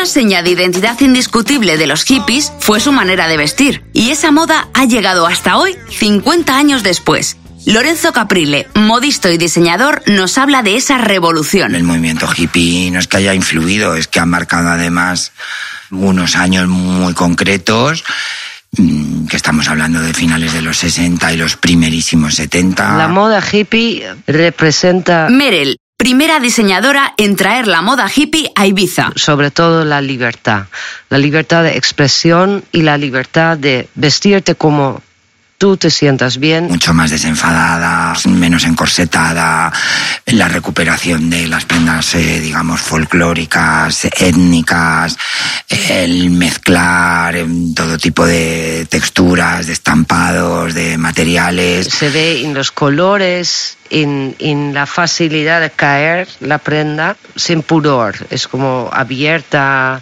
Una 0.00 0.06
seña 0.06 0.42
de 0.42 0.48
identidad 0.48 0.98
indiscutible 1.02 1.76
de 1.76 1.86
los 1.86 2.04
hippies 2.04 2.54
fue 2.58 2.80
su 2.80 2.90
manera 2.90 3.28
de 3.28 3.36
vestir, 3.36 3.84
y 3.92 4.08
esa 4.08 4.30
moda 4.30 4.70
ha 4.72 4.86
llegado 4.86 5.26
hasta 5.26 5.58
hoy, 5.58 5.76
50 5.90 6.56
años 6.56 6.82
después. 6.82 7.36
Lorenzo 7.66 8.10
Caprile, 8.14 8.66
modisto 8.74 9.28
y 9.28 9.36
diseñador, 9.36 10.02
nos 10.06 10.38
habla 10.38 10.62
de 10.62 10.76
esa 10.76 10.96
revolución. 10.96 11.74
El 11.74 11.84
movimiento 11.84 12.26
hippie 12.34 12.90
no 12.90 12.98
es 12.98 13.08
que 13.08 13.18
haya 13.18 13.34
influido, 13.34 13.94
es 13.94 14.08
que 14.08 14.20
ha 14.20 14.24
marcado 14.24 14.70
además 14.70 15.32
unos 15.90 16.34
años 16.34 16.66
muy 16.66 17.12
concretos, 17.12 18.02
mm, 18.78 19.26
que 19.26 19.36
estamos 19.36 19.68
hablando 19.68 20.00
de 20.00 20.14
finales 20.14 20.54
de 20.54 20.62
los 20.62 20.78
60 20.78 21.30
y 21.34 21.36
los 21.36 21.56
primerísimos 21.56 22.36
70. 22.36 22.96
La 22.96 23.08
moda 23.08 23.42
hippie 23.52 24.06
representa 24.26 25.28
Merel, 25.28 25.76
primera 26.00 26.40
diseñadora 26.40 27.12
en 27.18 27.36
traer 27.36 27.66
la 27.66 27.82
moda 27.82 28.08
hippie 28.08 28.50
a 28.54 28.66
Ibiza. 28.66 29.12
sobre 29.16 29.50
todo 29.50 29.84
la 29.84 30.00
libertad, 30.00 30.64
la 31.10 31.18
libertad 31.18 31.62
de 31.62 31.76
expresión 31.76 32.64
y 32.72 32.80
la 32.80 32.96
libertad 32.96 33.58
de 33.58 33.86
vestirte 33.96 34.54
como 34.54 35.02
tú 35.60 35.76
te 35.76 35.90
sientas 35.90 36.38
bien. 36.38 36.68
mucho 36.68 36.94
más 36.94 37.10
desenfadada, 37.10 38.14
menos 38.24 38.64
encorsetada, 38.64 39.70
la 40.24 40.48
recuperación 40.48 41.28
de 41.28 41.46
las 41.48 41.66
prendas, 41.66 42.14
eh, 42.14 42.40
digamos, 42.40 42.80
folclóricas, 42.80 44.06
étnicas, 44.06 45.18
el 45.68 46.30
mezclar 46.30 47.36
em, 47.36 47.74
todo 47.74 47.98
tipo 47.98 48.24
de 48.24 48.86
texturas, 48.88 49.66
de 49.66 49.74
estampados, 49.74 50.72
de 50.72 50.96
materiales. 50.96 51.88
Se 51.88 52.08
ve 52.08 52.42
en 52.42 52.54
los 52.54 52.70
colores, 52.70 53.76
en, 53.90 54.34
en 54.38 54.72
la 54.72 54.86
facilidad 54.86 55.60
de 55.60 55.68
caer 55.68 56.26
la 56.40 56.56
prenda 56.56 57.18
sin 57.36 57.60
pudor. 57.60 58.14
Es 58.30 58.48
como 58.48 58.88
abierta, 58.90 60.00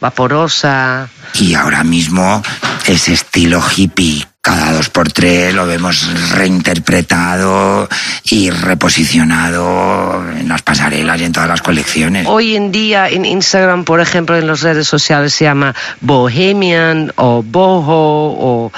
vaporosa. 0.00 1.10
Y 1.34 1.52
ahora 1.52 1.84
mismo 1.84 2.42
ese 2.86 3.12
estilo 3.12 3.62
hippie 3.76 4.26
cada 4.44 4.72
dos 4.72 4.90
por 4.90 5.10
tres 5.10 5.54
lo 5.54 5.66
vemos 5.66 6.06
reinterpretado 6.32 7.88
y 8.24 8.50
reposicionado 8.50 10.22
en 10.38 10.50
las 10.50 10.60
pasarelas 10.60 11.18
y 11.18 11.24
en 11.24 11.32
todas 11.32 11.48
las 11.48 11.62
colecciones. 11.62 12.26
Hoy 12.28 12.54
en 12.54 12.70
día 12.70 13.08
en 13.08 13.24
Instagram, 13.24 13.84
por 13.84 14.00
ejemplo, 14.00 14.36
en 14.36 14.46
las 14.46 14.60
redes 14.60 14.86
sociales 14.86 15.32
se 15.32 15.46
llama 15.46 15.74
bohemian 16.02 17.10
o 17.16 17.42
boho 17.42 18.36
o 18.38 18.72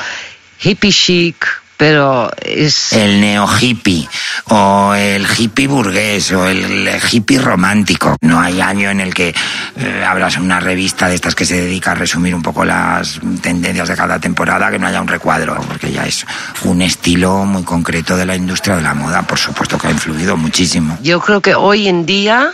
hippie 0.62 0.92
chic, 0.92 1.44
pero 1.76 2.30
es... 2.40 2.92
El 2.92 3.20
neo 3.20 3.48
hippie 3.60 4.08
o 4.48 4.94
el 4.94 5.26
hippie 5.26 5.66
burgués 5.66 6.32
o 6.32 6.46
el 6.46 6.88
hippie 7.10 7.38
romántico. 7.38 8.16
No 8.20 8.40
hay 8.40 8.60
año 8.60 8.90
en 8.90 9.00
el 9.00 9.14
que 9.14 9.34
eh, 9.76 10.04
abras 10.06 10.36
una 10.38 10.60
revista 10.60 11.08
de 11.08 11.16
estas 11.16 11.34
que 11.34 11.44
se 11.44 11.60
dedica 11.60 11.92
a 11.92 11.94
resumir 11.94 12.34
un 12.34 12.42
poco 12.42 12.64
las 12.64 13.20
tendencias 13.42 13.88
de 13.88 13.96
cada 13.96 14.18
temporada 14.18 14.70
que 14.70 14.78
no 14.78 14.86
haya 14.86 15.00
un 15.00 15.08
recuadro, 15.08 15.60
porque 15.66 15.92
ya 15.92 16.06
es 16.06 16.24
un 16.64 16.82
estilo 16.82 17.44
muy 17.44 17.64
concreto 17.64 18.16
de 18.16 18.26
la 18.26 18.36
industria 18.36 18.76
de 18.76 18.82
la 18.82 18.94
moda, 18.94 19.22
por 19.22 19.38
supuesto 19.38 19.78
que 19.78 19.88
ha 19.88 19.90
influido 19.90 20.36
muchísimo. 20.36 20.98
Yo 21.02 21.20
creo 21.20 21.40
que 21.40 21.54
hoy 21.54 21.88
en 21.88 22.06
día 22.06 22.52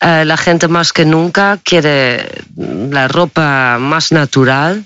eh, 0.00 0.24
la 0.24 0.36
gente 0.36 0.68
más 0.68 0.92
que 0.92 1.04
nunca 1.04 1.58
quiere 1.62 2.42
la 2.56 3.08
ropa 3.08 3.78
más 3.78 4.12
natural, 4.12 4.84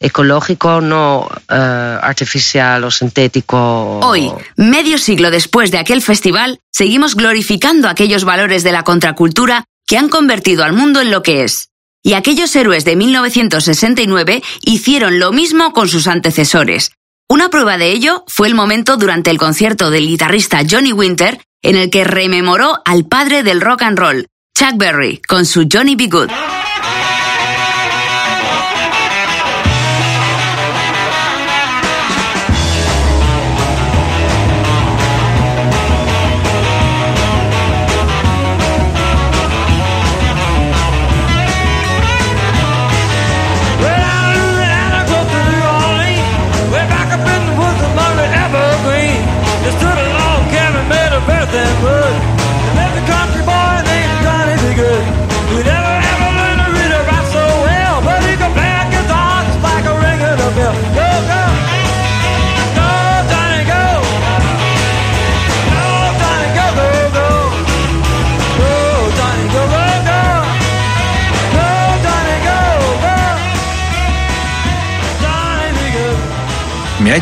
ecológico, 0.00 0.80
no 0.80 1.28
eh, 1.48 1.54
artificial 1.54 2.84
o 2.84 2.90
sintético. 2.90 4.00
Hoy, 4.00 4.30
medio 4.56 4.98
siglo 4.98 5.30
después 5.30 5.70
de 5.70 5.78
aquel 5.78 6.02
festival, 6.02 6.60
seguimos 6.70 7.14
glorificando 7.14 7.88
aquellos 7.88 8.24
valores 8.24 8.62
de 8.64 8.72
la 8.72 8.82
contracultura 8.82 9.64
que 9.86 9.96
han 9.96 10.08
convertido 10.08 10.64
al 10.64 10.72
mundo 10.72 11.00
en 11.00 11.10
lo 11.10 11.22
que 11.22 11.44
es. 11.44 11.68
Y 12.02 12.14
aquellos 12.14 12.54
héroes 12.54 12.84
de 12.84 12.96
1969 12.96 14.42
hicieron 14.62 15.18
lo 15.18 15.32
mismo 15.32 15.72
con 15.72 15.88
sus 15.88 16.06
antecesores. 16.06 16.92
Una 17.28 17.48
prueba 17.48 17.78
de 17.78 17.90
ello 17.90 18.24
fue 18.28 18.48
el 18.48 18.54
momento 18.54 18.98
durante 18.98 19.30
el 19.30 19.38
concierto 19.38 19.90
del 19.90 20.06
guitarrista 20.06 20.60
Johnny 20.68 20.92
Winter 20.92 21.40
en 21.62 21.76
el 21.76 21.88
que 21.88 22.04
rememoró 22.04 22.82
al 22.84 23.06
padre 23.06 23.42
del 23.42 23.62
rock 23.62 23.82
and 23.82 23.98
roll, 23.98 24.26
Chuck 24.56 24.76
Berry, 24.76 25.22
con 25.26 25.46
su 25.46 25.66
Johnny 25.70 25.96
B. 25.96 26.08
Good. 26.08 26.30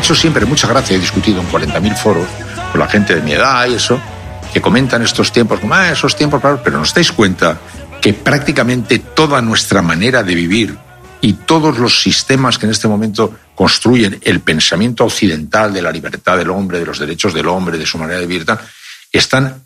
Hecho 0.03 0.13
siempre 0.15 0.45
mucha 0.45 0.67
gracia, 0.67 0.97
he 0.97 0.99
discutido 0.99 1.39
en 1.39 1.47
40.000 1.49 1.95
foros 1.95 2.27
con 2.71 2.79
la 2.79 2.87
gente 2.89 3.15
de 3.15 3.21
mi 3.21 3.31
edad 3.31 3.65
y 3.67 3.75
eso, 3.75 3.97
que 4.53 4.59
comentan 4.59 5.01
estos 5.01 5.31
tiempos 5.31 5.61
como, 5.61 5.73
ah, 5.75 5.91
esos 5.91 6.13
tiempos, 6.17 6.41
claro", 6.41 6.59
pero 6.61 6.77
nos 6.77 6.93
dais 6.93 7.09
cuenta 7.13 7.57
que 8.01 8.13
prácticamente 8.13 8.99
toda 8.99 9.41
nuestra 9.41 9.81
manera 9.81 10.21
de 10.21 10.35
vivir 10.35 10.77
y 11.21 11.33
todos 11.33 11.77
los 11.77 12.01
sistemas 12.01 12.57
que 12.57 12.65
en 12.65 12.73
este 12.73 12.89
momento 12.89 13.33
construyen 13.55 14.19
el 14.23 14.41
pensamiento 14.41 15.05
occidental 15.05 15.71
de 15.71 15.81
la 15.81 15.89
libertad 15.89 16.35
del 16.37 16.49
hombre, 16.49 16.79
de 16.79 16.85
los 16.85 16.99
derechos 16.99 17.33
del 17.33 17.47
hombre, 17.47 17.77
de 17.77 17.85
su 17.85 17.97
manera 17.97 18.19
de 18.19 18.27
vivir, 18.27 18.45
están 19.09 19.63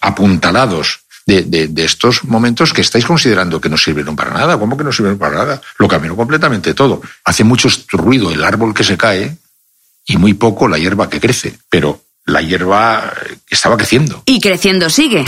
apuntalados 0.00 0.98
de, 1.26 1.42
de- 1.42 1.68
de 1.68 1.84
estos 1.84 2.24
momentos 2.24 2.72
que 2.72 2.80
estáis 2.80 3.04
considerando 3.04 3.60
que 3.60 3.68
no 3.68 3.76
sirvieron 3.76 4.16
para 4.16 4.32
nada. 4.32 4.58
¿Cómo 4.58 4.76
que 4.76 4.82
no 4.82 4.90
sirvieron 4.90 5.18
para 5.18 5.36
nada? 5.36 5.60
Lo 5.78 5.86
cambió 5.86 6.16
completamente 6.16 6.74
todo. 6.74 7.00
Hace 7.24 7.44
mucho 7.44 7.68
ruido 7.92 8.32
el 8.32 8.42
árbol 8.42 8.74
que 8.74 8.82
se 8.82 8.96
cae 8.96 9.36
y 10.06 10.16
muy 10.16 10.34
poco 10.34 10.68
la 10.68 10.78
hierba 10.78 11.10
que 11.10 11.20
crece, 11.20 11.58
pero 11.68 12.00
la 12.24 12.40
hierba 12.40 13.12
estaba 13.48 13.76
creciendo. 13.76 14.22
Y 14.26 14.40
creciendo 14.40 14.88
sigue. 14.88 15.24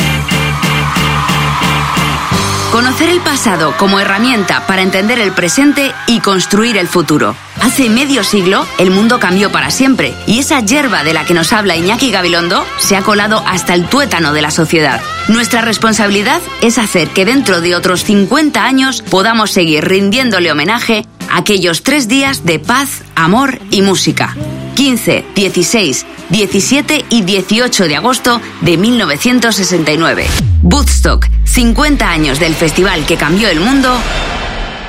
Conocer 2.73 3.09
el 3.09 3.21
pasado 3.21 3.75
como 3.79 3.99
herramienta 3.99 4.67
para 4.67 4.83
entender 4.83 5.19
el 5.19 5.33
presente 5.33 5.93
y 6.07 6.21
construir 6.21 6.77
el 6.77 6.87
futuro. 6.87 7.35
Hace 7.63 7.89
medio 7.89 8.23
siglo 8.23 8.67
el 8.79 8.91
mundo 8.91 9.19
cambió 9.19 9.51
para 9.51 9.71
siempre 9.71 10.15
y 10.27 10.39
esa 10.39 10.61
hierba 10.61 11.03
de 11.03 11.15
la 11.15 11.25
que 11.25 11.35
nos 11.35 11.53
habla 11.53 11.77
Iñaki 11.77 12.11
Gabilondo 12.11 12.65
se 12.77 12.95
ha 12.97 13.03
colado 13.03 13.43
hasta 13.47 13.75
el 13.75 13.87
tuétano 13.87 14.33
de 14.35 14.43
la 14.43 14.51
sociedad. 14.51 15.01
Nuestra 15.29 15.63
responsabilidad 15.63 16.43
es 16.61 16.77
hacer 16.79 17.09
que 17.09 17.25
dentro 17.25 17.63
de 17.63 17.75
otros 17.75 18.05
50 18.05 18.63
años 18.63 19.03
podamos 19.03 19.51
seguir 19.51 19.85
rindiéndole 19.85 20.53
homenaje 20.53 21.07
aquellos 21.31 21.83
tres 21.83 22.09
días 22.09 22.45
de 22.45 22.59
paz, 22.59 23.03
amor 23.15 23.59
y 23.71 23.83
música. 23.83 24.37
15, 24.75 25.25
16, 25.35 26.07
17 26.31 27.05
y 27.11 27.23
18 27.23 27.89
de 27.89 27.97
agosto 27.97 28.41
de 28.61 28.77
1969. 28.77 30.27
Woodstock, 30.63 31.27
50 31.45 32.09
años 32.09 32.39
del 32.39 32.55
festival 32.55 33.05
que 33.07 33.17
cambió 33.17 33.49
el 33.49 33.61
mundo 33.61 33.91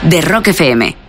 de 0.04 0.22
Rock 0.22 0.50
FM. 0.50 1.09